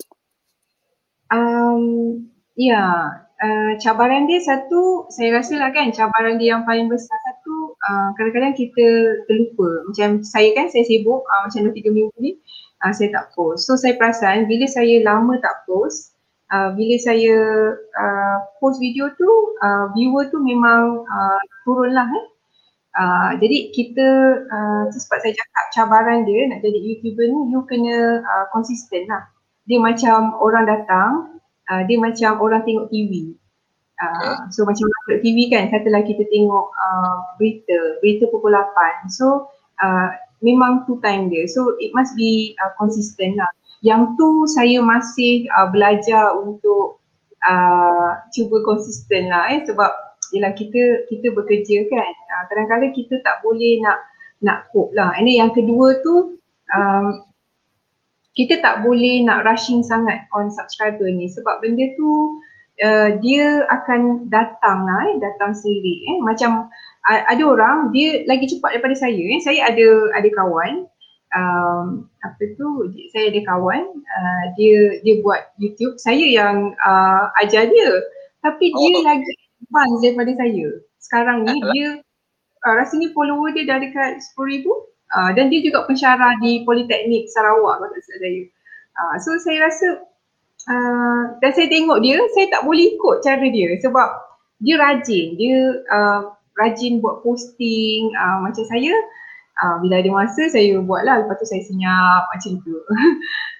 Um 1.30 2.26
ya 2.58 3.14
uh, 3.38 3.72
cabaran 3.78 4.26
dia 4.26 4.42
satu 4.42 5.06
saya 5.10 5.38
rasa 5.38 5.58
lah 5.58 5.70
kan 5.70 5.94
cabaran 5.94 6.38
dia 6.38 6.58
yang 6.58 6.66
paling 6.66 6.90
besar 6.90 7.14
satu 7.30 7.78
uh, 7.78 8.08
kadang-kadang 8.18 8.58
kita 8.58 8.86
terlupa. 9.30 9.86
Macam 9.86 10.26
saya 10.26 10.50
kan 10.58 10.66
saya 10.66 10.82
sibuk 10.82 11.22
uh, 11.22 11.40
macam 11.46 11.70
2 11.70 11.78
3 11.78 11.94
minggu 11.94 12.16
ni 12.18 12.38
uh, 12.82 12.90
saya 12.90 13.14
tak 13.14 13.30
post. 13.38 13.70
So 13.70 13.78
saya 13.78 13.94
perasan 13.94 14.50
bila 14.50 14.66
saya 14.66 14.98
lama 15.06 15.38
tak 15.38 15.62
post 15.66 16.13
uh, 16.52 16.70
bila 16.76 16.94
saya 17.00 17.36
uh, 17.76 18.38
post 18.60 18.82
video 18.82 19.08
tu 19.16 19.30
uh, 19.62 19.88
viewer 19.96 20.28
tu 20.28 20.42
memang 20.42 21.06
uh, 21.06 21.40
turun 21.64 21.94
lah 21.94 22.08
eh. 22.08 22.26
Uh, 22.94 23.34
jadi 23.42 23.74
kita 23.74 24.08
uh, 24.46 24.84
sebab 24.86 25.18
saya 25.18 25.34
cakap 25.34 25.64
cabaran 25.74 26.22
dia 26.22 26.46
nak 26.46 26.62
jadi 26.62 26.78
YouTuber 26.78 27.26
ni 27.26 27.40
you 27.50 27.62
kena 27.66 28.22
uh, 28.22 28.46
konsisten 28.54 29.08
lah. 29.10 29.26
Dia 29.64 29.80
macam 29.80 30.36
orang 30.38 30.68
datang, 30.68 31.40
uh, 31.72 31.82
dia 31.88 31.96
macam 31.98 32.38
orang 32.38 32.62
tengok 32.62 32.92
TV. 32.92 33.34
Uh, 33.98 34.46
so 34.52 34.62
macam 34.68 34.86
tengok 34.86 35.22
TV 35.24 35.50
kan, 35.50 35.72
katalah 35.72 36.04
kita 36.06 36.22
tengok 36.28 36.66
uh, 36.70 37.16
berita, 37.40 37.98
berita 37.98 38.30
pukul 38.30 38.54
8. 38.54 39.10
So 39.10 39.50
uh, 39.82 40.14
memang 40.44 40.86
tu 40.86 41.00
time 41.02 41.32
dia. 41.32 41.48
So 41.50 41.74
it 41.82 41.90
must 41.96 42.14
be 42.14 42.54
uh, 42.62 42.76
consistent 42.78 43.40
lah 43.40 43.50
yang 43.84 44.16
tu 44.16 44.48
saya 44.48 44.80
masih 44.80 45.44
uh, 45.52 45.68
belajar 45.68 46.32
untuk 46.40 47.04
uh, 47.44 48.10
cuba 48.32 48.64
konsisten 48.64 49.28
lah 49.28 49.52
eh 49.52 49.60
sebab 49.68 49.92
yelah 50.32 50.56
kita 50.56 51.04
kita 51.12 51.28
bekerja 51.36 51.84
kan. 51.92 52.12
Uh, 52.32 52.44
kadang-kadang 52.48 52.96
kita 52.96 53.20
tak 53.20 53.44
boleh 53.44 53.84
nak 53.84 54.00
nak 54.40 54.72
cope 54.72 54.96
lah. 54.96 55.12
Ini 55.20 55.44
yang 55.44 55.52
kedua 55.52 56.00
tu 56.00 56.40
um, 56.72 57.28
kita 58.32 58.64
tak 58.64 58.82
boleh 58.82 59.20
nak 59.20 59.44
rushing 59.44 59.84
sangat 59.84 60.24
on 60.32 60.48
subscriber 60.48 61.04
ni. 61.12 61.28
Sebab 61.28 61.60
benda 61.60 61.84
tu 62.00 62.40
uh, 62.80 63.20
dia 63.20 63.68
akan 63.68 64.32
datang 64.32 64.88
lah 64.88 65.12
eh 65.12 65.20
datang 65.20 65.52
sendiri 65.52 66.08
eh. 66.08 66.16
Macam 66.24 66.72
ada 67.04 67.44
orang 67.44 67.92
dia 67.92 68.24
lagi 68.24 68.48
cepat 68.48 68.80
daripada 68.80 68.96
saya 68.96 69.12
eh. 69.12 69.40
Saya 69.44 69.68
ada 69.68 70.08
ada 70.16 70.28
kawan 70.32 70.88
um, 71.34 72.06
apa 72.22 72.42
tu 72.56 72.94
saya 73.10 73.34
ada 73.34 73.40
kawan 73.44 73.82
uh, 74.00 74.44
dia 74.56 75.02
dia 75.02 75.20
buat 75.20 75.52
YouTube. 75.58 75.98
Saya 76.00 76.24
yang 76.24 76.72
uh, 76.80 77.28
ajar 77.42 77.68
dia. 77.68 77.90
Tapi 78.40 78.70
oh. 78.72 78.78
dia 78.78 78.96
lagi 79.02 79.32
advance 79.66 79.98
daripada 80.00 80.32
saya. 80.38 80.66
Sekarang 81.02 81.38
ni 81.44 81.56
dia 81.74 82.00
uh, 82.64 82.74
rasanya 82.78 83.12
follower 83.12 83.52
dia 83.52 83.68
dah 83.68 83.78
dekat 83.82 84.22
10,000 84.38 84.64
uh, 84.64 85.30
dan 85.36 85.50
dia 85.50 85.60
juga 85.60 85.84
pensyarah 85.84 86.38
di 86.40 86.62
Politeknik 86.64 87.28
Sarawak 87.28 87.82
kalau 87.82 87.90
tak 87.90 88.02
saya. 88.06 88.42
Uh, 88.94 89.14
so 89.18 89.30
saya 89.42 89.58
rasa 89.66 89.88
uh, 90.70 91.22
dan 91.42 91.50
saya 91.50 91.66
tengok 91.66 91.98
dia 91.98 92.16
saya 92.38 92.46
tak 92.48 92.62
boleh 92.62 92.94
ikut 92.94 93.16
cara 93.26 93.46
dia 93.50 93.68
sebab 93.82 94.08
dia 94.62 94.76
rajin. 94.78 95.34
Dia 95.36 95.58
uh, 95.90 96.20
rajin 96.54 97.02
buat 97.02 97.26
posting 97.26 98.14
uh, 98.14 98.38
macam 98.46 98.64
saya 98.70 98.94
uh, 99.62 99.76
bila 99.82 100.02
ada 100.02 100.10
masa 100.10 100.50
saya 100.50 100.80
buat 100.82 101.06
lah 101.06 101.22
lepas 101.22 101.38
tu 101.38 101.46
saya 101.46 101.62
senyap 101.62 102.30
macam 102.32 102.52
tu. 102.62 102.74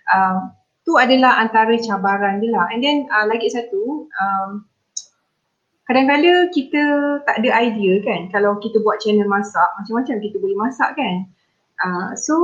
Um, 0.05 0.53
tu 0.85 1.01
adalah 1.01 1.41
antara 1.41 1.73
cabaran 1.81 2.45
dia 2.45 2.53
lah. 2.53 2.69
And 2.69 2.85
then 2.85 3.09
uh, 3.09 3.25
lagi 3.25 3.49
satu 3.49 4.05
um, 4.05 4.69
kadang-kadang 5.89 6.53
kita 6.53 6.83
tak 7.25 7.41
ada 7.41 7.49
idea 7.57 8.05
kan 8.05 8.29
kalau 8.29 8.61
kita 8.61 8.85
buat 8.85 9.01
channel 9.01 9.25
masak 9.25 9.65
macam-macam 9.81 10.21
kita 10.21 10.37
boleh 10.37 10.61
masak 10.61 10.93
kan. 10.93 11.25
Uh, 11.81 12.13
so 12.21 12.35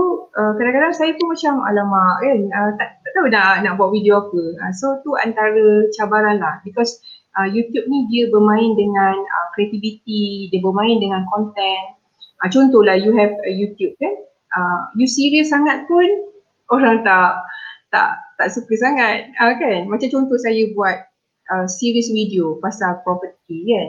uh, 0.40 0.56
kadang-kadang 0.56 0.96
saya 0.96 1.12
pun 1.20 1.36
macam 1.36 1.60
alamak 1.68 2.16
kan 2.24 2.38
uh, 2.48 2.70
tak, 2.80 2.88
tak 3.04 3.12
tahu 3.12 3.28
nak, 3.28 3.60
nak 3.60 3.76
buat 3.76 3.92
video 3.92 4.24
apa. 4.24 4.42
Uh, 4.64 4.72
so 4.72 4.96
tu 5.04 5.20
antara 5.20 5.84
cabaran 6.00 6.40
lah. 6.40 6.64
Because 6.64 6.96
uh, 7.36 7.44
YouTube 7.44 7.86
ni 7.92 8.08
dia 8.08 8.32
bermain 8.32 8.72
dengan 8.72 9.20
uh, 9.20 9.46
creativity 9.52 10.48
dia 10.48 10.64
bermain 10.64 10.96
dengan 10.96 11.28
content 11.28 11.99
Uh, 12.40 12.48
contohlah 12.48 12.96
you 12.96 13.12
have 13.12 13.32
a 13.44 13.52
YouTube 13.52 13.92
kan, 14.00 14.14
uh, 14.56 14.80
you 14.96 15.04
serius 15.04 15.52
sangat 15.52 15.84
pun 15.84 16.08
orang 16.74 17.04
tak 17.04 17.44
tak 17.92 18.16
tak 18.40 18.48
suka 18.48 18.74
sangat 18.80 19.28
uh, 19.36 19.54
kan. 19.56 19.84
Macam 19.90 20.08
contoh 20.08 20.38
saya 20.40 20.72
buat 20.72 21.04
uh, 21.52 21.66
serious 21.68 22.08
video 22.08 22.56
pasal 22.64 23.02
property 23.04 23.68
kan. 23.68 23.88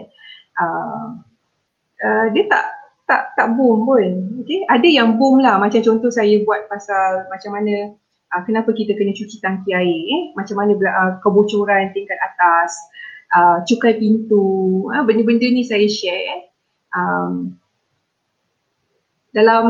Uh, 0.60 1.06
uh, 2.04 2.26
dia 2.36 2.44
tak 2.52 2.66
tak 3.08 3.36
tak 3.40 3.48
boom 3.56 3.88
pun. 3.88 4.40
Okay? 4.44 4.68
Ada 4.68 4.88
yang 4.88 5.16
boom 5.16 5.40
lah 5.40 5.56
macam 5.60 5.80
contoh 5.80 6.12
saya 6.12 6.40
buat 6.44 6.68
pasal 6.68 7.28
macam 7.32 7.56
mana 7.56 7.96
uh, 8.36 8.42
kenapa 8.44 8.72
kita 8.72 8.96
kena 8.96 9.12
cuci 9.16 9.40
tangki 9.44 9.72
air 9.76 10.02
eh? 10.12 10.22
Macam 10.36 10.60
mana 10.60 10.76
uh, 10.76 11.12
kebocoran 11.20 11.92
tingkat 11.92 12.18
atas, 12.20 12.72
uh, 13.36 13.58
cukai 13.68 14.00
pintu, 14.00 14.88
uh, 14.92 15.04
benda-benda 15.04 15.48
ni 15.52 15.64
saya 15.64 15.88
share. 15.88 16.52
Um, 16.92 17.61
dalam 19.32 19.66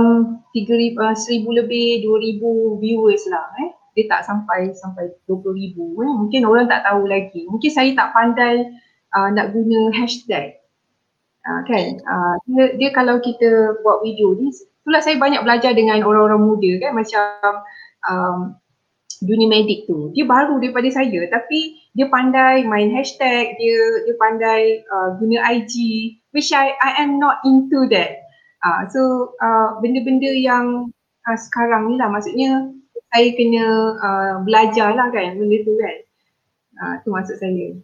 tiga 0.54 0.74
ribu, 0.74 0.98
uh, 1.02 1.14
seribu 1.14 1.54
lebih, 1.54 2.02
dua 2.02 2.18
ribu 2.18 2.78
viewers 2.82 3.24
lah 3.30 3.46
eh. 3.62 3.72
Dia 3.94 4.08
tak 4.08 4.24
sampai 4.24 4.72
sampai 4.74 5.14
dua 5.28 5.38
puluh 5.42 5.58
ribu 5.58 6.02
eh. 6.02 6.12
Mungkin 6.12 6.48
orang 6.48 6.66
tak 6.66 6.86
tahu 6.88 7.06
lagi. 7.06 7.46
Mungkin 7.46 7.72
saya 7.72 7.94
tak 7.94 8.12
pandai 8.16 8.66
uh, 9.14 9.30
nak 9.34 9.54
guna 9.54 9.94
hashtag. 9.98 10.58
Uh, 11.46 11.62
kan? 11.66 12.02
Uh, 12.06 12.36
dia, 12.50 12.64
dia 12.78 12.90
kalau 12.94 13.22
kita 13.22 13.82
buat 13.86 14.02
video 14.02 14.34
ni, 14.38 14.50
itulah 14.54 15.02
saya 15.02 15.18
banyak 15.22 15.42
belajar 15.46 15.78
dengan 15.78 16.02
orang-orang 16.02 16.42
muda 16.42 16.72
kan. 16.82 16.92
Macam 16.98 17.26
um, 18.10 18.40
dunia 19.22 19.46
medik 19.46 19.86
tu. 19.86 20.10
Dia 20.18 20.26
baru 20.26 20.58
daripada 20.58 20.90
saya 20.90 21.30
tapi 21.30 21.78
dia 21.94 22.10
pandai 22.10 22.66
main 22.66 22.90
hashtag, 22.90 23.54
dia 23.62 23.78
dia 24.10 24.16
pandai 24.18 24.82
uh, 24.90 25.14
guna 25.22 25.46
IG 25.62 25.76
which 26.34 26.50
I 26.50 26.74
I 26.82 27.06
am 27.06 27.22
not 27.22 27.46
into 27.46 27.86
that. 27.94 28.31
Uh, 28.62 28.86
so 28.94 29.02
uh, 29.42 29.82
benda-benda 29.82 30.30
yang 30.38 30.94
uh, 31.26 31.38
sekarang 31.38 31.90
ni 31.90 31.96
lah 31.98 32.14
maksudnya 32.14 32.70
saya 33.12 33.28
kena 33.34 33.66
uh, 33.98 34.34
belajar 34.46 34.94
lah 34.94 35.10
kan 35.10 35.36
benda 35.36 35.58
tu 35.66 35.74
kan. 35.82 35.96
Uh, 36.82 36.94
tu 37.02 37.10
maksud 37.10 37.36
saya. 37.42 37.78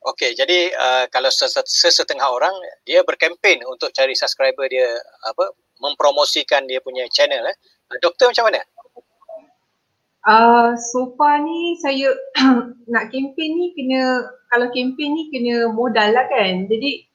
Okey, 0.00 0.32
jadi 0.32 0.72
uh, 0.72 1.04
kalau 1.12 1.28
sesetengah 1.64 2.24
orang 2.24 2.56
dia 2.88 3.04
berkempen 3.04 3.60
untuk 3.68 3.92
cari 3.92 4.16
subscriber 4.16 4.64
dia 4.64 4.96
apa 5.28 5.52
mempromosikan 5.76 6.64
dia 6.64 6.80
punya 6.80 7.04
channel 7.12 7.44
eh. 7.44 7.56
Doktor 8.00 8.32
macam 8.32 8.48
mana? 8.48 8.64
Uh, 10.20 10.76
so 10.76 11.16
far 11.16 11.40
ni 11.40 11.76
saya 11.80 12.12
nak 12.92 13.08
kempen 13.08 13.50
ni 13.56 13.72
kena 13.72 14.28
kalau 14.52 14.68
kempen 14.72 15.16
ni 15.16 15.28
kena 15.32 15.68
modal 15.72 16.12
lah 16.12 16.28
kan. 16.28 16.64
Jadi 16.68 17.09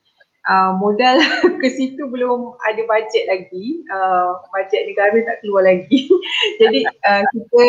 uh, 0.49 0.71
modal 0.77 1.17
ke 1.61 1.67
situ 1.73 2.05
belum 2.09 2.55
ada 2.65 2.81
bajet 2.85 3.25
lagi. 3.29 3.85
Uh, 3.89 4.39
bajet 4.53 4.85
negara 4.89 5.17
tak 5.25 5.41
keluar 5.41 5.65
lagi. 5.65 6.09
Jadi 6.61 6.85
uh, 6.85 7.23
kita 7.33 7.65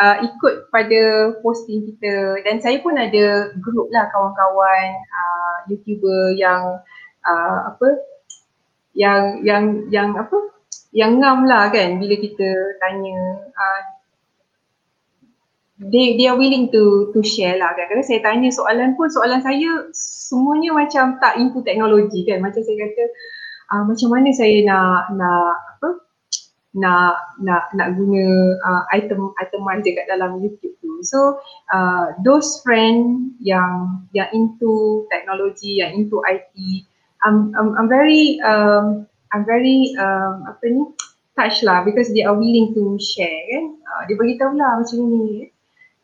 uh, 0.00 0.16
ikut 0.22 0.54
pada 0.70 1.02
posting 1.40 1.86
kita 1.90 2.42
dan 2.42 2.58
saya 2.58 2.82
pun 2.82 2.98
ada 2.98 3.54
group 3.62 3.90
lah 3.94 4.10
kawan-kawan 4.10 4.88
uh, 4.94 5.56
YouTuber 5.70 6.34
yang 6.38 6.82
uh, 7.26 7.58
apa 7.74 7.88
yang 8.94 9.42
yang 9.42 9.64
yang 9.90 10.14
apa 10.14 10.54
yang 10.94 11.18
ngam 11.18 11.50
lah 11.50 11.74
kan 11.74 11.98
bila 11.98 12.14
kita 12.14 12.78
tanya 12.78 13.18
uh, 13.50 13.80
they 15.78 16.14
they 16.14 16.26
are 16.30 16.38
willing 16.38 16.70
to 16.70 17.10
to 17.10 17.20
share 17.26 17.58
lah 17.58 17.74
kan. 17.74 17.90
Kadang 17.90 18.06
saya 18.06 18.20
tanya 18.22 18.48
soalan 18.54 18.94
pun 18.94 19.10
soalan 19.10 19.42
saya 19.42 19.90
semuanya 19.94 20.70
macam 20.70 21.18
tak 21.18 21.34
into 21.38 21.66
teknologi 21.66 22.22
kan. 22.22 22.38
Macam 22.38 22.62
saya 22.62 22.76
kata 22.78 23.04
uh, 23.74 23.82
macam 23.82 24.08
mana 24.14 24.30
saya 24.30 24.62
nak 24.62 25.10
nak 25.18 25.54
apa 25.78 25.88
nak 26.74 27.38
nak 27.42 27.70
nak 27.74 27.88
guna 27.98 28.24
uh, 28.62 28.82
item 28.94 29.34
item 29.42 29.62
item 29.66 29.82
dekat 29.82 30.06
dalam 30.06 30.38
YouTube 30.38 30.78
tu. 30.78 31.02
So 31.02 31.42
uh, 31.74 32.14
those 32.22 32.62
friend 32.62 33.34
yang 33.42 34.06
yang 34.14 34.30
into 34.30 35.04
teknologi, 35.10 35.82
yang 35.82 35.94
into 35.98 36.22
IT, 36.22 36.54
I'm 37.26 37.50
I'm, 37.58 37.74
I'm 37.74 37.88
very 37.90 38.38
um, 38.46 39.10
I'm 39.34 39.42
very 39.42 39.90
um, 39.98 40.46
apa 40.46 40.70
ni 40.70 40.82
touch 41.34 41.66
lah 41.66 41.82
because 41.82 42.14
they 42.14 42.22
are 42.22 42.38
willing 42.38 42.70
to 42.78 42.94
share 43.02 43.42
kan. 43.50 43.64
Uh, 43.74 44.02
dia 44.06 44.14
beritahu 44.14 44.54
lah 44.54 44.78
macam 44.78 45.02
ni. 45.10 45.50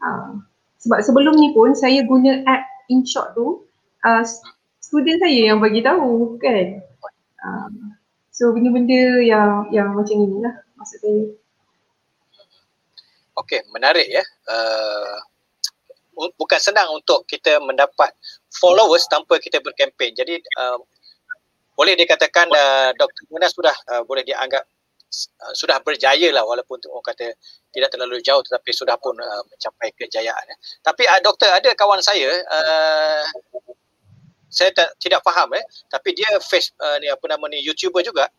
Uh, 0.01 0.41
sebab 0.81 1.05
sebelum 1.05 1.37
ni 1.37 1.53
pun 1.53 1.77
saya 1.77 2.01
guna 2.09 2.41
app 2.49 2.65
InShot 2.89 3.37
tu 3.37 3.69
uh, 4.05 4.25
student 4.81 5.21
saya 5.21 5.53
yang 5.53 5.61
bagi 5.61 5.85
tahu 5.85 6.41
kan. 6.41 6.81
Uh, 7.41 7.95
so 8.33 8.53
benda-benda 8.53 9.21
yang 9.21 9.69
yang 9.73 9.93
macam 9.93 10.17
ni 10.17 10.41
lah 10.41 10.55
maksud 10.81 10.99
saya. 11.05 11.25
Okay, 13.41 13.61
menarik 13.73 14.09
ya. 14.09 14.25
Uh, 14.49 15.17
bukan 16.37 16.61
senang 16.61 16.89
untuk 16.93 17.25
kita 17.25 17.57
mendapat 17.65 18.13
followers 18.53 19.09
tanpa 19.09 19.41
kita 19.41 19.63
berkempen. 19.65 20.13
Jadi 20.13 20.37
uh, 20.61 20.77
boleh 21.77 21.97
dikatakan 21.97 22.49
uh, 22.53 22.93
Dr. 23.01 23.25
Muna 23.33 23.49
sudah 23.49 23.73
uh, 23.89 24.03
boleh 24.05 24.21
dianggap 24.21 24.69
uh, 25.43 25.55
sudah 25.55 25.83
berjaya 25.83 26.31
lah 26.31 26.47
walaupun 26.47 26.79
orang 26.87 27.07
kata 27.11 27.35
tidak 27.75 27.91
terlalu 27.91 28.23
jauh 28.23 28.41
tetapi 28.47 28.71
sudah 28.71 28.97
pun 28.97 29.15
uh, 29.19 29.43
mencapai 29.51 29.91
kejayaan. 29.99 30.45
Eh. 30.51 30.59
Tapi 30.83 31.07
uh, 31.07 31.21
doktor 31.21 31.51
ada 31.51 31.71
kawan 31.75 31.99
saya 32.01 32.31
uh, 32.31 33.23
saya 34.51 34.71
tak, 34.75 34.99
tidak 34.99 35.23
faham 35.23 35.55
eh 35.55 35.65
tapi 35.91 36.15
dia 36.15 36.31
face 36.43 36.75
uh, 36.79 36.99
ni 37.03 37.11
apa 37.11 37.25
nama 37.27 37.45
ni 37.51 37.63
YouTuber 37.63 38.03
juga. 38.07 38.31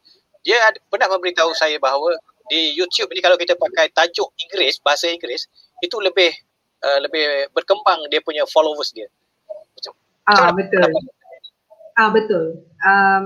Dia 0.41 0.57
ada, 0.73 0.79
pernah 0.89 1.05
memberitahu 1.11 1.53
saya 1.53 1.77
bahawa 1.77 2.17
di 2.49 2.73
YouTube 2.73 3.13
ni 3.13 3.21
kalau 3.21 3.37
kita 3.37 3.53
pakai 3.55 3.93
tajuk 3.93 4.33
Inggeris 4.47 4.81
bahasa 4.81 5.07
Inggeris 5.07 5.47
itu 5.79 5.95
lebih 6.01 6.33
uh, 6.83 6.99
lebih 7.03 7.51
berkembang 7.53 8.09
dia 8.09 8.19
punya 8.23 8.43
followers 8.49 8.91
dia. 8.91 9.07
Macam, 9.77 9.93
ah 10.27 10.51
macam 10.51 10.55
betul. 10.57 10.81
Ah 11.95 12.09
betul. 12.09 12.43
Um, 12.81 13.23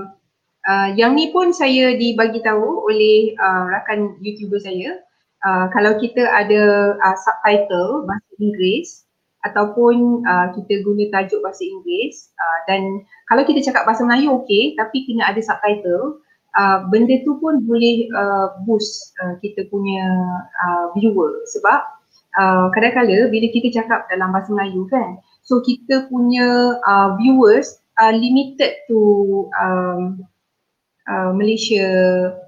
uh, 0.66 0.88
yang 0.98 1.14
ni 1.14 1.30
pun 1.30 1.54
saya 1.54 1.94
dibagi 1.94 2.42
tahu 2.42 2.86
oleh 2.90 3.32
uh, 3.38 3.64
rakan 3.70 4.18
YouTuber 4.20 4.60
saya. 4.60 5.00
Uh, 5.46 5.70
kalau 5.70 5.94
kita 6.02 6.26
ada 6.26 6.94
uh, 6.98 7.16
subtitle 7.22 8.04
bahasa 8.04 8.30
Inggeris 8.42 9.06
ataupun 9.46 10.26
uh, 10.26 10.50
kita 10.58 10.82
guna 10.82 11.06
tajuk 11.14 11.38
bahasa 11.38 11.62
Inggeris 11.62 12.34
uh, 12.34 12.58
dan 12.66 13.06
kalau 13.30 13.46
kita 13.46 13.62
cakap 13.62 13.86
bahasa 13.86 14.02
Melayu 14.02 14.42
okey 14.42 14.74
tapi 14.74 15.06
kena 15.06 15.30
ada 15.30 15.38
subtitle 15.38 16.18
uh, 16.58 16.88
benda 16.90 17.22
tu 17.22 17.38
pun 17.38 17.62
boleh 17.62 18.10
uh, 18.10 18.58
boost 18.66 19.14
uh, 19.22 19.38
kita 19.38 19.70
punya 19.70 20.08
uh, 20.66 20.90
viewer 20.98 21.46
sebab 21.54 21.78
uh, 22.42 22.66
kadang-kadang 22.74 23.30
bila 23.30 23.46
kita 23.54 23.70
cakap 23.70 24.10
dalam 24.10 24.34
bahasa 24.34 24.50
Melayu 24.50 24.88
kan 24.90 25.20
so 25.46 25.62
kita 25.62 26.10
punya 26.10 26.74
uh, 26.82 27.14
viewers 27.22 27.78
uh, 28.02 28.10
limited 28.10 28.82
to 28.90 28.98
um, 29.62 30.26
uh, 31.10 31.30
Malaysia, 31.32 31.88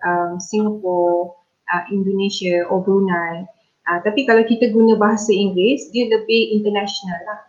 um, 0.05 0.39
Singapore, 0.39 1.35
uh, 1.73 1.85
Indonesia 1.91 2.67
or 2.69 2.83
Brunei. 2.83 3.47
Uh, 3.89 3.99
tapi 4.05 4.29
kalau 4.29 4.45
kita 4.45 4.69
guna 4.71 5.01
bahasa 5.01 5.33
Inggeris, 5.33 5.89
dia 5.97 6.11
lebih 6.13 6.61
international 6.61 7.21
lah. 7.25 7.41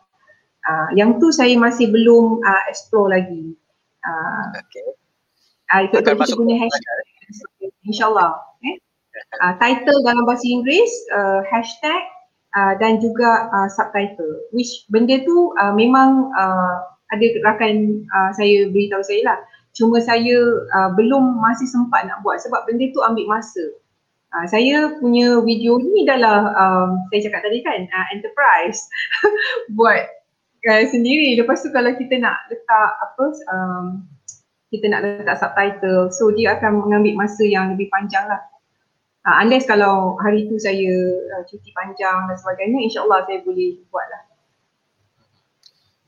Uh, 0.69 0.89
yang 0.95 1.19
tu 1.19 1.33
saya 1.33 1.55
masih 1.59 1.91
belum 1.91 2.39
uh, 2.45 2.63
explore 2.71 3.11
lagi. 3.11 3.57
Uh, 4.05 4.45
okay. 4.55 4.87
Uh, 5.75 5.79
ikut 5.89 6.01
kita 6.05 6.35
guna 6.37 6.53
hashtag. 6.55 6.99
InsyaAllah. 7.89 8.31
Eh? 8.63 8.75
Uh, 9.43 9.53
title 9.59 9.99
dalam 10.05 10.23
bahasa 10.23 10.45
Inggeris, 10.47 10.93
uh, 11.11 11.41
hashtag 11.51 12.01
uh, 12.55 12.73
dan 12.79 13.03
juga 13.03 13.51
uh, 13.51 13.69
subtitle. 13.69 14.47
Which 14.55 14.87
benda 14.89 15.19
tu 15.25 15.51
uh, 15.59 15.73
memang 15.75 16.31
uh, 16.33 16.75
ada 17.09 17.25
rakan 17.43 18.05
uh, 18.09 18.31
saya 18.37 18.69
beritahu 18.69 19.03
saya 19.03 19.21
lah. 19.25 19.39
Cuma 19.79 20.03
saya 20.03 20.35
uh, 20.75 20.91
belum 20.99 21.39
masih 21.39 21.71
sempat 21.71 22.03
nak 22.03 22.19
buat 22.19 22.43
sebab 22.43 22.67
benda 22.67 22.91
tu 22.91 22.99
ambil 22.99 23.39
masa. 23.39 23.63
Uh, 24.35 24.45
saya 24.51 24.91
punya 24.99 25.39
video 25.39 25.79
ni 25.79 26.03
adalah 26.03 26.51
um, 26.51 26.99
saya 27.07 27.31
cakap 27.31 27.47
tadi 27.47 27.63
kan 27.63 27.87
uh, 27.87 28.07
enterprise 28.11 28.83
buat 29.79 30.03
uh, 30.67 30.83
sendiri. 30.83 31.39
Lepas 31.39 31.63
tu 31.63 31.71
kalau 31.71 31.95
kita 31.95 32.19
nak 32.19 32.43
letak 32.51 32.91
apa 32.99 33.25
um, 33.55 34.03
kita 34.67 34.91
nak 34.91 35.01
letak 35.07 35.39
subtitle 35.39 36.11
so 36.11 36.27
dia 36.35 36.59
akan 36.59 36.83
mengambil 36.83 37.15
masa 37.15 37.47
yang 37.47 37.71
lebih 37.71 37.87
panjang 37.87 38.27
lah. 38.27 38.43
Uh, 39.23 39.47
unless 39.47 39.63
kalau 39.63 40.19
hari 40.19 40.43
tu 40.51 40.59
saya 40.59 40.91
uh, 41.39 41.43
cuti 41.47 41.71
panjang 41.71 42.27
dan 42.27 42.35
sebagainya 42.35 42.83
insyaAllah 42.83 43.23
saya 43.31 43.39
boleh 43.47 43.79
buat 43.87 44.07
lah. 44.11 44.21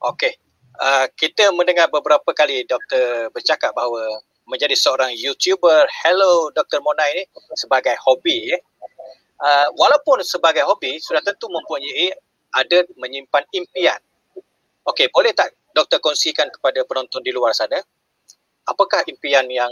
Okay, 0.01 0.40
uh, 0.81 1.05
kita 1.13 1.53
mendengar 1.53 1.87
beberapa 1.93 2.33
kali 2.33 2.65
doktor 2.65 3.29
bercakap 3.31 3.71
bahawa 3.77 4.19
menjadi 4.49 4.73
seorang 4.73 5.13
YouTuber 5.13 5.85
Hello 6.03 6.49
Dr. 6.51 6.81
Mona 6.81 7.05
ini 7.13 7.23
sebagai 7.53 7.93
hobi 8.01 8.57
eh. 8.57 8.61
Uh, 9.41 9.67
walaupun 9.73 10.21
sebagai 10.21 10.61
hobi 10.65 11.01
sudah 11.01 11.21
tentu 11.25 11.49
mempunyai 11.49 12.13
ada 12.53 12.85
menyimpan 12.99 13.41
impian. 13.57 13.97
Okey, 14.85 15.09
boleh 15.09 15.33
tak 15.33 15.53
doktor 15.73 15.97
kongsikan 16.01 16.49
kepada 16.51 16.83
penonton 16.85 17.23
di 17.25 17.33
luar 17.33 17.55
sana 17.55 17.79
apakah 18.69 19.01
impian 19.09 19.47
yang 19.49 19.71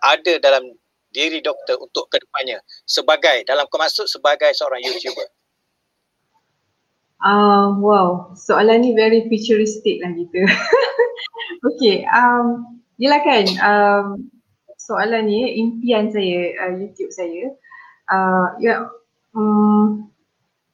ada 0.00 0.38
dalam 0.38 0.70
diri 1.10 1.42
doktor 1.42 1.74
untuk 1.82 2.06
kedepannya 2.06 2.62
sebagai 2.86 3.42
dalam 3.42 3.66
kemaksud 3.66 4.06
sebagai 4.06 4.54
seorang 4.54 4.78
YouTuber? 4.86 5.26
Uh, 7.20 7.76
wow, 7.76 8.32
soalan 8.32 8.80
ni 8.80 8.96
very 8.96 9.28
futuristic 9.28 10.00
lah 10.00 10.16
gitu. 10.16 10.40
okay, 11.68 12.08
um, 12.08 12.80
yelah 12.96 13.20
kan 13.20 13.44
um, 13.60 14.06
soalan 14.80 15.28
ni 15.28 15.60
impian 15.60 16.08
saya 16.08 16.56
uh, 16.64 16.72
YouTube 16.80 17.12
saya. 17.12 17.52
Uh, 18.08 18.56
ya, 18.56 18.64
yeah, 18.64 18.80
um, 19.36 20.08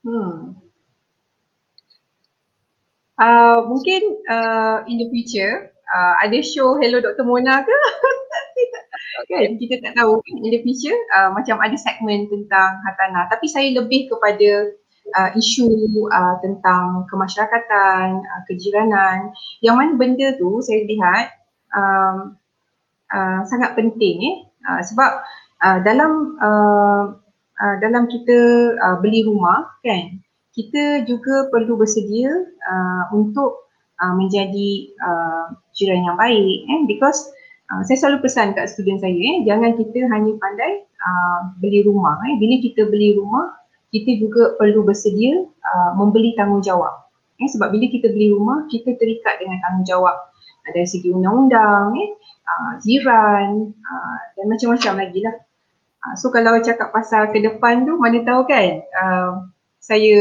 hmm. 0.07 0.55
Uh, 3.16 3.64
mungkin 3.64 4.22
uh, 4.28 4.84
in 4.86 5.01
the 5.01 5.09
future 5.09 5.72
uh, 5.88 6.14
ada 6.20 6.36
show 6.44 6.76
Hello 6.76 7.01
Dr. 7.01 7.24
Mona 7.24 7.64
ke? 7.64 7.76
kan 9.32 9.57
kita 9.57 9.80
tak 9.80 9.97
tahu 9.97 10.20
in 10.28 10.53
the 10.53 10.61
future 10.61 10.97
uh, 11.16 11.32
macam 11.32 11.57
ada 11.64 11.74
segmen 11.80 12.28
tentang 12.28 12.76
Hatana 12.84 13.24
tapi 13.32 13.49
saya 13.49 13.72
lebih 13.72 14.12
kepada 14.12 14.76
uh, 15.15 15.31
isu 15.39 15.71
uh, 16.11 16.37
tentang 16.43 17.07
kemasyarakatan, 17.07 18.25
uh, 18.25 18.43
kejiranan. 18.51 19.31
Yang 19.63 19.75
mana 19.77 19.93
benda 19.95 20.27
tu 20.41 20.59
saya 20.65 20.83
lihat 20.89 21.27
um, 21.77 22.17
uh, 23.13 23.41
sangat 23.47 23.79
penting 23.79 24.17
eh. 24.25 24.37
Uh, 24.67 24.83
sebab 24.83 25.11
uh, 25.63 25.79
dalam 25.87 26.35
uh, 26.43 27.05
uh, 27.63 27.77
dalam 27.79 28.11
kita 28.11 28.39
uh, 28.83 28.97
beli 28.99 29.23
rumah 29.23 29.71
kan 29.87 30.19
kita 30.57 31.05
juga 31.05 31.53
perlu 31.53 31.77
bersedia 31.77 32.33
uh, 32.65 33.05
untuk 33.13 33.69
uh, 34.01 34.15
menjadi 34.17 34.91
uh, 35.05 35.53
jiran 35.77 36.03
yang 36.03 36.17
baik 36.19 36.67
eh. 36.67 36.81
Because 36.91 37.31
uh, 37.71 37.85
saya 37.87 37.97
selalu 38.01 38.27
pesan 38.27 38.57
kat 38.57 38.73
student 38.73 38.99
saya 38.99 39.15
eh 39.15 39.45
jangan 39.47 39.77
kita 39.77 40.09
hanya 40.11 40.33
pandai 40.41 40.83
uh, 40.83 41.41
beli 41.63 41.87
rumah 41.87 42.19
eh. 42.27 42.35
Bila 42.41 42.59
kita 42.59 42.89
beli 42.91 43.15
rumah 43.15 43.55
kita 43.95 44.18
juga 44.18 44.55
perlu 44.59 44.82
bersedia 44.82 45.47
uh, 45.47 45.91
membeli 45.95 46.34
tanggungjawab. 46.34 47.07
Eh, 47.37 47.49
sebab 47.53 47.68
bila 47.70 47.87
kita 47.93 48.11
beli 48.11 48.32
rumah, 48.32 48.64
kita 48.72 48.97
terikat 48.97 49.39
dengan 49.39 49.61
tanggungjawab 49.62 50.16
uh, 50.16 50.70
dari 50.72 50.89
segi 50.89 51.12
undang-undang, 51.12 51.95
eh, 51.95 52.11
uh, 52.47 52.72
jiran 52.82 53.70
uh, 53.70 54.18
dan 54.34 54.45
macam-macam 54.51 54.93
lagi 55.07 55.20
lah. 55.22 55.37
Uh, 56.03 56.14
so 56.18 56.30
kalau 56.34 56.59
cakap 56.62 56.91
pasal 56.91 57.30
ke 57.30 57.39
depan 57.43 57.87
tu 57.87 57.99
mana 57.99 58.22
tahu 58.22 58.47
kan 58.47 58.82
uh, 58.95 59.30
saya 59.82 60.18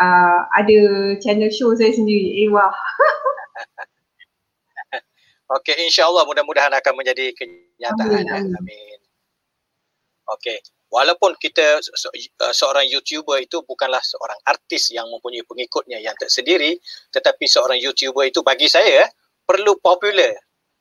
uh, 0.00 0.40
ada 0.56 0.80
channel 1.20 1.52
show 1.52 1.72
saya 1.76 1.92
sendiri. 1.92 2.44
Eh 2.44 2.48
wah. 2.48 2.72
Okey, 5.60 5.90
insya-Allah 5.90 6.22
mudah-mudahan 6.30 6.70
akan 6.78 6.94
menjadi 6.94 7.34
kenyataan. 7.34 8.22
Amin. 8.22 8.54
Amin. 8.54 8.98
Okey, 10.30 10.62
walaupun 10.90 11.38
kita 11.38 11.78
uh, 11.80 12.54
seorang 12.54 12.84
YouTuber 12.90 13.38
itu 13.40 13.62
bukanlah 13.64 14.02
seorang 14.02 14.36
artis 14.44 14.90
yang 14.90 15.06
mempunyai 15.08 15.46
pengikutnya 15.46 16.02
yang 16.02 16.14
tersendiri, 16.18 16.76
tetapi 17.14 17.46
seorang 17.46 17.78
YouTuber 17.78 18.26
itu 18.26 18.42
bagi 18.42 18.66
saya 18.66 19.06
perlu 19.46 19.78
popular. 19.78 20.34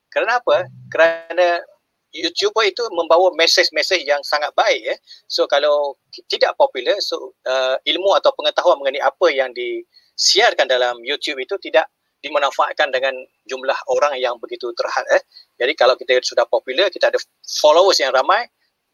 Kerana 0.09 0.41
apa? 0.41 0.65
Kerana 0.89 1.61
YouTuber 2.09 2.65
itu 2.65 2.81
membawa 2.89 3.29
mesej-mesej 3.37 4.01
yang 4.01 4.21
sangat 4.25 4.49
baik 4.57 4.81
ya. 4.81 4.95
So 5.29 5.45
kalau 5.45 6.01
tidak 6.25 6.57
popular, 6.57 6.97
so 6.97 7.37
uh, 7.45 7.77
ilmu 7.85 8.17
atau 8.17 8.33
pengetahuan 8.33 8.81
mengenai 8.81 9.05
apa 9.05 9.29
yang 9.29 9.53
disiarkan 9.53 10.65
dalam 10.65 10.97
YouTube 11.05 11.37
itu 11.37 11.53
tidak 11.61 11.85
dimanfaatkan 12.19 12.91
dengan 12.91 13.15
jumlah 13.47 13.77
orang 13.87 14.17
yang 14.19 14.35
begitu 14.41 14.73
terhad 14.75 15.05
eh. 15.13 15.23
Jadi 15.55 15.71
kalau 15.77 15.95
kita 15.95 16.19
sudah 16.19 16.43
popular, 16.49 16.91
kita 16.91 17.13
ada 17.13 17.19
followers 17.45 18.01
yang 18.01 18.11
ramai, 18.11 18.43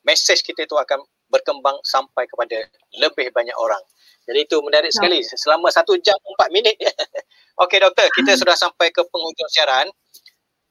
message 0.06 0.45
kita 0.45 0.64
itu 0.64 0.78
akan 0.78 1.01
berkembang 1.28 1.76
sampai 1.84 2.30
kepada 2.30 2.64
lebih 3.01 3.34
banyak 3.34 3.53
orang. 3.58 3.82
Jadi 4.26 4.39
itu 4.45 4.58
menarik 4.62 4.89
ya. 4.89 4.95
sekali 5.01 5.22
selama 5.22 5.68
satu 5.70 5.97
jam 6.01 6.18
empat 6.18 6.49
minit. 6.53 6.78
Okey 7.64 7.82
doktor, 7.82 8.08
kita 8.14 8.34
hmm. 8.36 8.39
sudah 8.41 8.56
sampai 8.58 8.89
ke 8.93 9.01
penghujung 9.10 9.49
siaran. 9.49 9.88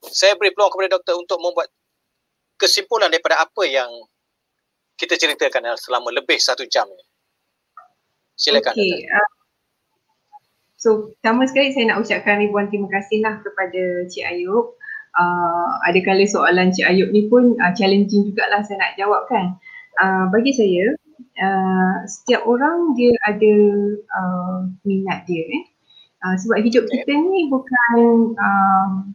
Saya 0.05 0.37
beri 0.37 0.53
peluang 0.53 0.71
kepada 0.71 1.01
doktor 1.01 1.17
untuk 1.17 1.39
membuat 1.41 1.69
kesimpulan 2.61 3.09
daripada 3.09 3.41
apa 3.41 3.63
yang 3.65 3.89
kita 4.95 5.19
ceritakan 5.19 5.75
selama 5.81 6.13
lebih 6.15 6.39
satu 6.39 6.63
jam 6.71 6.87
ini. 6.87 7.05
Silakan. 8.37 8.75
Okay. 8.75 9.07
Uh, 9.11 9.31
So 10.85 11.17
pertama 11.17 11.49
sekali 11.49 11.73
saya 11.73 11.89
nak 11.89 12.05
ucapkan 12.05 12.45
ribuan 12.45 12.69
terima 12.69 12.93
kasih 12.93 13.25
lah 13.25 13.41
kepada 13.41 14.05
Cik 14.05 14.21
Ayub. 14.21 14.77
Uh, 15.15 15.79
ada 15.87 16.03
kali 16.03 16.27
soalan 16.27 16.75
Cik 16.75 16.91
Ayub 16.91 17.15
ni 17.15 17.31
pun 17.31 17.55
uh, 17.63 17.73
challenging 17.79 18.27
jugalah 18.27 18.67
saya 18.67 18.83
nak 18.83 18.99
jawab 18.99 19.23
kan. 19.31 19.55
Uh, 20.03 20.27
bagi 20.35 20.51
saya, 20.51 20.91
uh, 21.39 21.95
setiap 22.11 22.43
orang 22.51 22.99
dia 22.99 23.15
ada 23.31 23.55
uh, 23.95 24.59
minat 24.83 25.23
dia 25.31 25.47
eh. 25.47 25.65
Uh, 26.25 26.35
sebab 26.41 26.67
hidup 26.67 26.83
kita 26.91 27.13
ni 27.15 27.47
bukan 27.47 28.35
uh, 28.35 29.07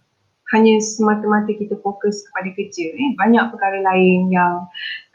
hanya 0.56 0.80
semata-mata 0.80 1.52
kita 1.52 1.76
fokus 1.84 2.24
kepada 2.32 2.50
kerja 2.56 2.86
eh. 2.95 3.10
Banyak 3.20 3.52
perkara 3.52 3.84
lain 3.84 4.32
yang 4.32 4.66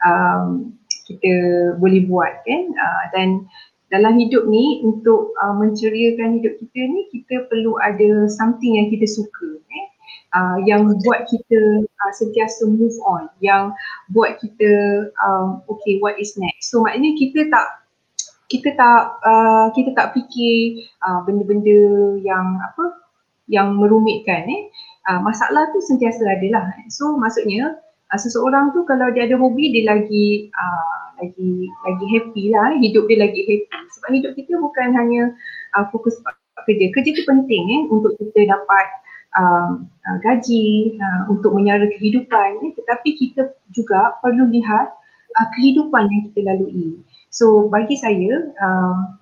um, 0.05 0.69
kita 1.09 1.33
boleh 1.81 2.05
buat 2.05 2.45
kan. 2.45 2.63
Uh, 2.77 3.03
dan 3.09 3.29
dalam 3.89 4.21
hidup 4.21 4.45
ni 4.49 4.85
untuk 4.85 5.33
uh, 5.41 5.55
menceriakan 5.57 6.41
hidup 6.41 6.53
kita 6.61 6.81
ni 6.89 7.09
kita 7.09 7.45
perlu 7.49 7.77
ada 7.81 8.29
something 8.29 8.81
yang 8.81 8.89
kita 8.89 9.05
suka 9.05 9.61
eh 9.61 9.84
uh, 10.35 10.57
yang 10.67 10.91
buat 11.01 11.25
kita 11.31 11.87
uh, 11.87 12.13
sentiasa 12.13 12.67
move 12.67 12.93
on 13.07 13.31
yang 13.39 13.71
buat 14.11 14.37
kita 14.43 14.71
um, 15.23 15.63
okay 15.71 15.97
what 16.03 16.19
is 16.19 16.35
next? 16.35 16.69
So 16.69 16.83
maknanya 16.83 17.15
kita 17.15 17.47
tak 17.47 17.67
kita 18.45 18.77
tak 18.77 19.01
uh, 19.25 19.73
kita 19.73 19.95
tak 19.97 20.13
fikir 20.13 20.85
uh, 21.01 21.25
benda-benda 21.25 21.79
yang 22.21 22.61
apa 22.61 23.01
yang 23.49 23.73
merumitkan 23.79 24.45
eh? 24.45 24.69
Uh, 25.05 25.21
masalah 25.21 25.69
tu 25.73 25.81
sentiasa 25.81 26.21
ada 26.25 26.47
lah. 26.49 26.65
So 26.91 27.17
maksudnya 27.17 27.77
uh, 28.13 28.19
seseorang 28.19 28.73
tu 28.75 28.85
kalau 28.85 29.09
dia 29.13 29.25
ada 29.25 29.37
hobi 29.39 29.73
dia 29.73 29.89
lagi 29.89 30.49
uh, 30.53 30.97
lagi 31.15 31.69
lagi 31.87 32.05
happy 32.11 32.43
lah 32.51 32.75
hidup 32.77 33.07
dia 33.09 33.23
lagi 33.25 33.41
happy. 33.47 33.81
Sebab 33.97 34.09
hidup 34.13 34.31
kita 34.37 34.53
bukan 34.61 34.93
hanya 34.93 35.33
uh, 35.77 35.85
fokus 35.89 36.17
kerja. 36.65 36.89
Kerja 36.93 37.09
tu 37.17 37.23
penting 37.25 37.63
eh? 37.69 37.81
Untuk 37.89 38.17
kita 38.17 38.49
dapat 38.49 38.85
uh, 39.35 39.71
gaji 40.23 40.95
uh, 40.97 41.31
untuk 41.31 41.53
menyara 41.53 41.85
kehidupan 41.99 42.63
eh, 42.65 42.71
tetapi 42.75 43.09
kita 43.19 43.53
juga 43.75 44.15
perlu 44.23 44.47
lihat 44.49 44.95
uh, 45.35 45.47
kehidupan 45.59 46.07
yang 46.09 46.21
kita 46.31 46.39
lalui. 46.47 46.99
So 47.29 47.67
bagi 47.67 47.99
saya 47.99 48.49
uh, 48.59 49.15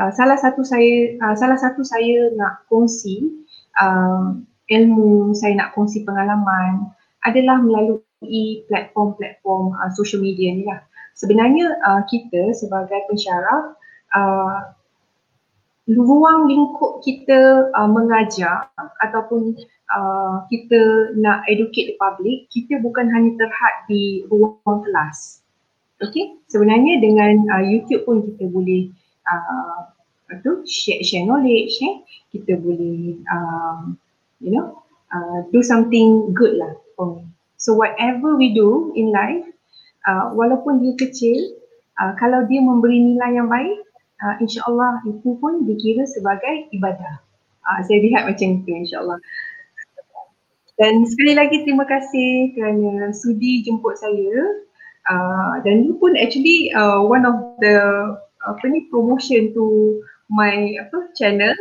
uh, 0.00 0.10
salah 0.16 0.40
satu 0.40 0.64
saya 0.64 1.16
uh, 1.20 1.36
salah 1.36 1.60
satu 1.60 1.84
saya 1.84 2.32
nak 2.34 2.64
kongsi 2.72 3.28
uh, 3.78 4.36
ilmu 4.70 5.36
saya 5.36 5.58
nak 5.60 5.76
kongsi 5.76 6.06
pengalaman 6.06 6.88
adalah 7.26 7.60
melalui 7.60 8.64
platform-platform 8.72 9.76
uh, 9.76 9.90
social 9.92 10.24
media 10.24 10.56
ni 10.56 10.64
lah. 10.64 10.80
Sebenarnya 11.20 11.76
uh, 11.84 12.02
kita 12.08 12.56
sebagai 12.56 12.96
pensyarah 13.12 13.76
uh, 14.16 14.72
ruang 15.96 16.46
lingkup 16.46 17.02
kita 17.02 17.70
uh, 17.74 17.90
mengajar 17.90 18.70
ataupun 19.02 19.58
uh, 19.90 20.46
kita 20.46 21.12
nak 21.18 21.42
educate 21.50 21.94
the 21.94 21.96
public 21.98 22.46
kita 22.52 22.78
bukan 22.78 23.10
hanya 23.10 23.34
terhad 23.40 23.74
di 23.90 24.22
ruang 24.30 24.84
kelas. 24.86 25.42
Okay 26.00 26.40
sebenarnya 26.48 27.02
dengan 27.02 27.44
uh, 27.50 27.64
YouTube 27.64 28.06
pun 28.06 28.22
kita 28.24 28.44
boleh 28.48 28.90
uh, 29.28 29.88
tu 30.46 30.62
share 30.62 31.02
share 31.02 31.26
knowledge 31.26 31.74
eh? 31.82 31.94
kita 32.30 32.54
boleh 32.62 33.18
um, 33.34 33.98
you 34.38 34.54
know 34.54 34.80
uh, 35.10 35.42
do 35.50 35.60
something 35.60 36.30
good 36.34 36.58
lah 36.58 36.72
for 36.94 37.18
me. 37.18 37.26
So 37.60 37.76
whatever 37.76 38.38
we 38.38 38.56
do 38.56 38.94
in 38.96 39.12
life 39.12 39.44
uh, 40.08 40.32
walaupun 40.32 40.80
dia 40.80 40.94
kecil, 40.96 41.36
uh, 42.00 42.16
kalau 42.16 42.46
dia 42.48 42.62
memberi 42.62 42.98
nilai 43.12 43.36
yang 43.36 43.50
baik, 43.50 43.89
uh, 44.24 44.34
insyaAllah 44.40 45.04
itu 45.08 45.36
pun 45.40 45.64
dikira 45.64 46.04
sebagai 46.08 46.68
ibadah. 46.72 47.20
Uh, 47.64 47.80
saya 47.84 47.98
lihat 48.04 48.28
macam 48.28 48.62
itu 48.62 48.70
insyaAllah. 48.70 49.18
Dan 50.80 51.04
sekali 51.04 51.36
lagi 51.36 51.60
terima 51.68 51.84
kasih 51.84 52.56
kerana 52.56 53.12
sudi 53.12 53.60
jemput 53.60 54.00
saya. 54.00 54.64
Uh, 55.08 55.60
dan 55.64 55.84
ini 55.84 55.92
pun 56.00 56.16
actually 56.16 56.72
uh, 56.72 57.00
one 57.04 57.24
of 57.28 57.36
the 57.60 57.76
apa 58.40 58.64
ni 58.72 58.88
promotion 58.88 59.52
to 59.52 60.00
my 60.32 60.72
apa 60.80 61.12
channel 61.12 61.52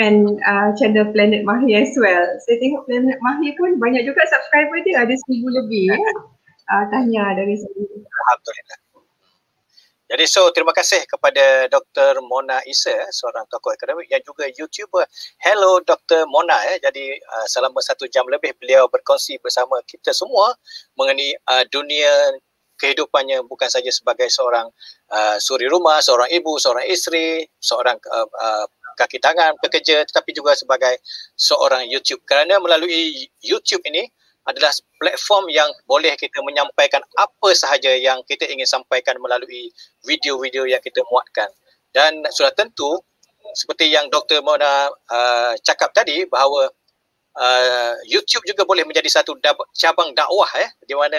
and 0.00 0.40
uh, 0.48 0.72
channel 0.80 1.04
Planet 1.12 1.44
Mahir 1.44 1.84
as 1.84 1.92
well. 2.00 2.24
Saya 2.48 2.56
tengok 2.56 2.88
Planet 2.88 3.20
Mahir 3.20 3.52
pun 3.60 3.76
banyak 3.76 4.08
juga 4.08 4.24
subscriber 4.32 4.80
dia 4.80 5.04
ada 5.04 5.12
seribu 5.12 5.48
lebih. 5.52 5.92
Eh 5.92 6.00
uh, 6.72 6.84
tanya 6.88 7.36
dari 7.36 7.52
saya. 7.56 7.84
Alhamdulillah. 7.84 8.87
Jadi 10.08 10.24
so 10.24 10.48
terima 10.56 10.72
kasih 10.72 11.04
kepada 11.04 11.68
Dr. 11.68 12.24
Mona 12.24 12.64
Isa 12.64 12.96
seorang 13.12 13.44
tokoh 13.52 13.76
akademik 13.76 14.08
yang 14.08 14.24
juga 14.24 14.48
YouTuber. 14.48 15.04
Hello 15.44 15.84
Dr. 15.84 16.24
Mona 16.24 16.56
ya. 16.64 16.88
Jadi 16.88 17.12
uh, 17.12 17.44
selama 17.44 17.76
satu 17.84 18.08
jam 18.08 18.24
lebih 18.24 18.56
beliau 18.56 18.88
berkongsi 18.88 19.36
bersama 19.44 19.76
kita 19.84 20.16
semua 20.16 20.56
mengenai 20.96 21.36
uh, 21.52 21.60
dunia 21.68 22.08
kehidupannya 22.80 23.44
bukan 23.52 23.68
saja 23.68 23.92
sebagai 23.92 24.32
seorang 24.32 24.72
uh, 25.12 25.36
suri 25.44 25.68
rumah, 25.68 26.00
seorang 26.00 26.32
ibu, 26.32 26.56
seorang 26.56 26.88
isteri, 26.88 27.44
seorang 27.60 28.00
uh, 28.08 28.24
uh, 28.24 28.64
kaki 28.96 29.20
tangan 29.20 29.60
pekerja 29.60 30.08
tetapi 30.08 30.32
juga 30.32 30.56
sebagai 30.56 31.04
seorang 31.36 31.84
YouTube. 31.84 32.24
Kerana 32.24 32.56
melalui 32.56 33.28
YouTube 33.44 33.84
ini 33.84 34.08
adalah 34.48 34.72
platform 34.96 35.52
yang 35.52 35.68
boleh 35.84 36.16
kita 36.16 36.40
menyampaikan 36.40 37.04
apa 37.20 37.48
sahaja 37.52 37.92
yang 37.92 38.24
kita 38.24 38.48
ingin 38.48 38.64
sampaikan 38.64 39.20
melalui 39.20 39.68
video-video 40.08 40.64
yang 40.64 40.80
kita 40.80 41.04
muatkan. 41.12 41.52
Dan 41.92 42.24
sudah 42.32 42.52
tentu 42.56 42.96
seperti 43.52 43.92
yang 43.92 44.08
Dr. 44.08 44.40
Mona 44.40 44.88
uh, 44.88 45.52
cakap 45.60 45.92
tadi 45.92 46.24
bahawa 46.24 46.72
uh, 47.36 47.94
YouTube 48.08 48.44
juga 48.48 48.64
boleh 48.64 48.88
menjadi 48.88 49.20
satu 49.20 49.36
cabang 49.76 50.16
dakwah 50.16 50.48
eh 50.56 50.68
di 50.84 50.96
mana 50.96 51.16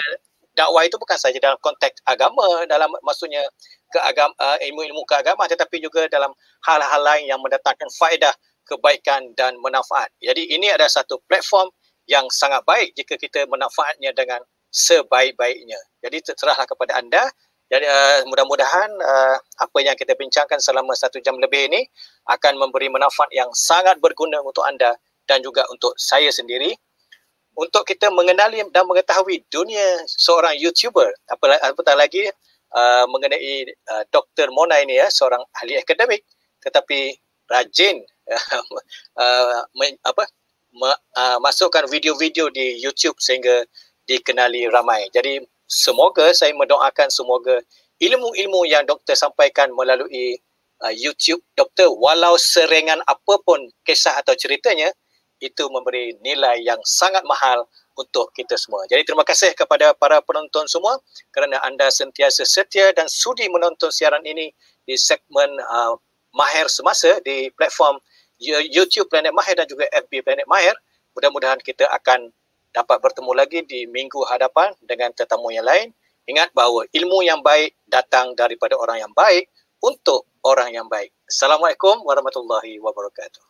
dakwah 0.54 0.82
itu 0.82 0.98
bukan 0.98 1.18
saja 1.18 1.38
dalam 1.38 1.58
konteks 1.62 2.02
agama 2.06 2.66
dalam 2.66 2.90
maksudnya 3.02 3.42
keagama 3.90 4.34
uh, 4.38 4.58
ilmu-ilmu 4.62 5.02
keagamaan 5.06 5.50
tetapi 5.50 5.82
juga 5.82 6.06
dalam 6.10 6.30
hal-hal 6.66 7.02
lain 7.02 7.30
yang 7.30 7.40
mendatangkan 7.42 7.88
faedah 7.98 8.34
kebaikan 8.66 9.34
dan 9.34 9.58
manfaat. 9.58 10.14
Jadi 10.22 10.54
ini 10.54 10.70
adalah 10.70 10.90
satu 10.90 11.18
platform 11.26 11.66
yang 12.10 12.26
sangat 12.34 12.66
baik 12.66 12.90
jika 12.98 13.14
kita 13.14 13.46
memanfaatnya 13.46 14.10
dengan 14.10 14.42
sebaik-baiknya. 14.74 15.78
Jadi 16.02 16.26
terserahlah 16.26 16.66
kepada 16.66 16.98
anda. 16.98 17.22
Jadi 17.70 17.86
uh, 17.86 18.26
mudah-mudahan 18.26 18.90
uh, 18.98 19.38
apa 19.38 19.78
yang 19.78 19.94
kita 19.94 20.18
bincangkan 20.18 20.58
selama 20.58 20.90
satu 20.98 21.22
jam 21.22 21.38
lebih 21.38 21.70
ini 21.70 21.86
akan 22.26 22.58
memberi 22.58 22.90
manfaat 22.90 23.30
yang 23.30 23.46
sangat 23.54 24.02
berguna 24.02 24.42
untuk 24.42 24.66
anda 24.66 24.98
dan 25.30 25.38
juga 25.38 25.62
untuk 25.70 25.94
saya 25.94 26.34
sendiri 26.34 26.74
untuk 27.54 27.86
kita 27.86 28.10
mengenali 28.10 28.58
dan 28.74 28.82
mengetahui 28.90 29.46
dunia 29.46 30.02
seorang 30.10 30.58
YouTuber 30.58 31.14
apatah 31.30 31.94
lagi 31.94 32.26
uh, 32.74 33.06
mengenai 33.06 33.70
uh, 33.90 34.02
Dr. 34.10 34.50
Mona 34.50 34.82
ini 34.82 34.98
ya 34.98 35.06
seorang 35.06 35.42
ahli 35.62 35.78
akademik 35.78 36.26
tetapi 36.58 37.14
rajin 37.46 38.02
uh, 39.22 39.60
men, 39.78 39.94
apa 40.02 40.26
uh, 40.74 41.38
masukkan 41.42 41.86
video-video 41.90 42.50
di 42.50 42.78
YouTube 42.78 43.18
sehingga 43.18 43.66
dikenali 44.06 44.66
ramai. 44.70 45.06
Jadi 45.14 45.42
semoga 45.66 46.30
saya 46.34 46.54
mendoakan 46.54 47.08
semoga 47.10 47.62
ilmu-ilmu 48.02 48.66
yang 48.66 48.86
doktor 48.86 49.14
sampaikan 49.14 49.70
melalui 49.74 50.40
uh, 50.82 50.94
YouTube 50.94 51.42
doktor 51.54 51.92
walau 51.94 52.34
seringan 52.40 52.98
apapun 53.06 53.70
kisah 53.86 54.18
atau 54.18 54.34
ceritanya 54.34 54.90
itu 55.40 55.64
memberi 55.72 56.20
nilai 56.20 56.60
yang 56.60 56.76
sangat 56.84 57.24
mahal 57.24 57.64
untuk 57.96 58.28
kita 58.36 58.60
semua. 58.60 58.84
Jadi 58.88 59.08
terima 59.08 59.24
kasih 59.24 59.56
kepada 59.56 59.96
para 59.96 60.20
penonton 60.20 60.68
semua 60.68 61.00
kerana 61.32 61.60
anda 61.64 61.88
sentiasa 61.88 62.44
setia 62.44 62.92
dan 62.92 63.08
sudi 63.08 63.48
menonton 63.48 63.88
siaran 63.88 64.24
ini 64.24 64.52
di 64.84 64.94
segmen 65.00 65.48
uh, 65.64 65.96
Mahir 66.36 66.68
Semasa 66.70 67.18
di 67.24 67.50
platform 67.56 67.98
YouTube 68.40 69.12
Planet 69.12 69.36
Mahir 69.36 69.54
dan 69.54 69.68
juga 69.68 69.84
FB 69.92 70.24
Planet 70.24 70.48
Mahir. 70.48 70.74
Mudah-mudahan 71.12 71.60
kita 71.60 71.84
akan 71.92 72.32
dapat 72.72 72.98
bertemu 73.02 73.32
lagi 73.36 73.60
di 73.66 73.84
minggu 73.84 74.24
hadapan 74.26 74.72
dengan 74.82 75.12
tetamu 75.12 75.52
yang 75.52 75.68
lain. 75.68 75.92
Ingat 76.24 76.54
bahawa 76.56 76.86
ilmu 76.94 77.26
yang 77.26 77.44
baik 77.44 77.76
datang 77.90 78.32
daripada 78.38 78.78
orang 78.78 79.02
yang 79.02 79.12
baik 79.12 79.50
untuk 79.82 80.24
orang 80.46 80.72
yang 80.72 80.86
baik. 80.88 81.12
Assalamualaikum 81.26 82.00
warahmatullahi 82.06 82.80
wabarakatuh. 82.80 83.42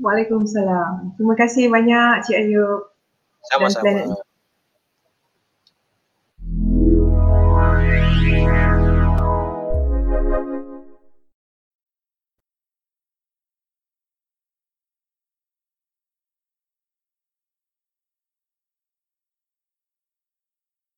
Waalaikumsalam. 0.00 1.16
Terima 1.18 1.34
kasih 1.36 1.68
banyak 1.68 2.24
Cik 2.24 2.36
Ayub. 2.38 2.80
Sama-sama. 3.48 4.20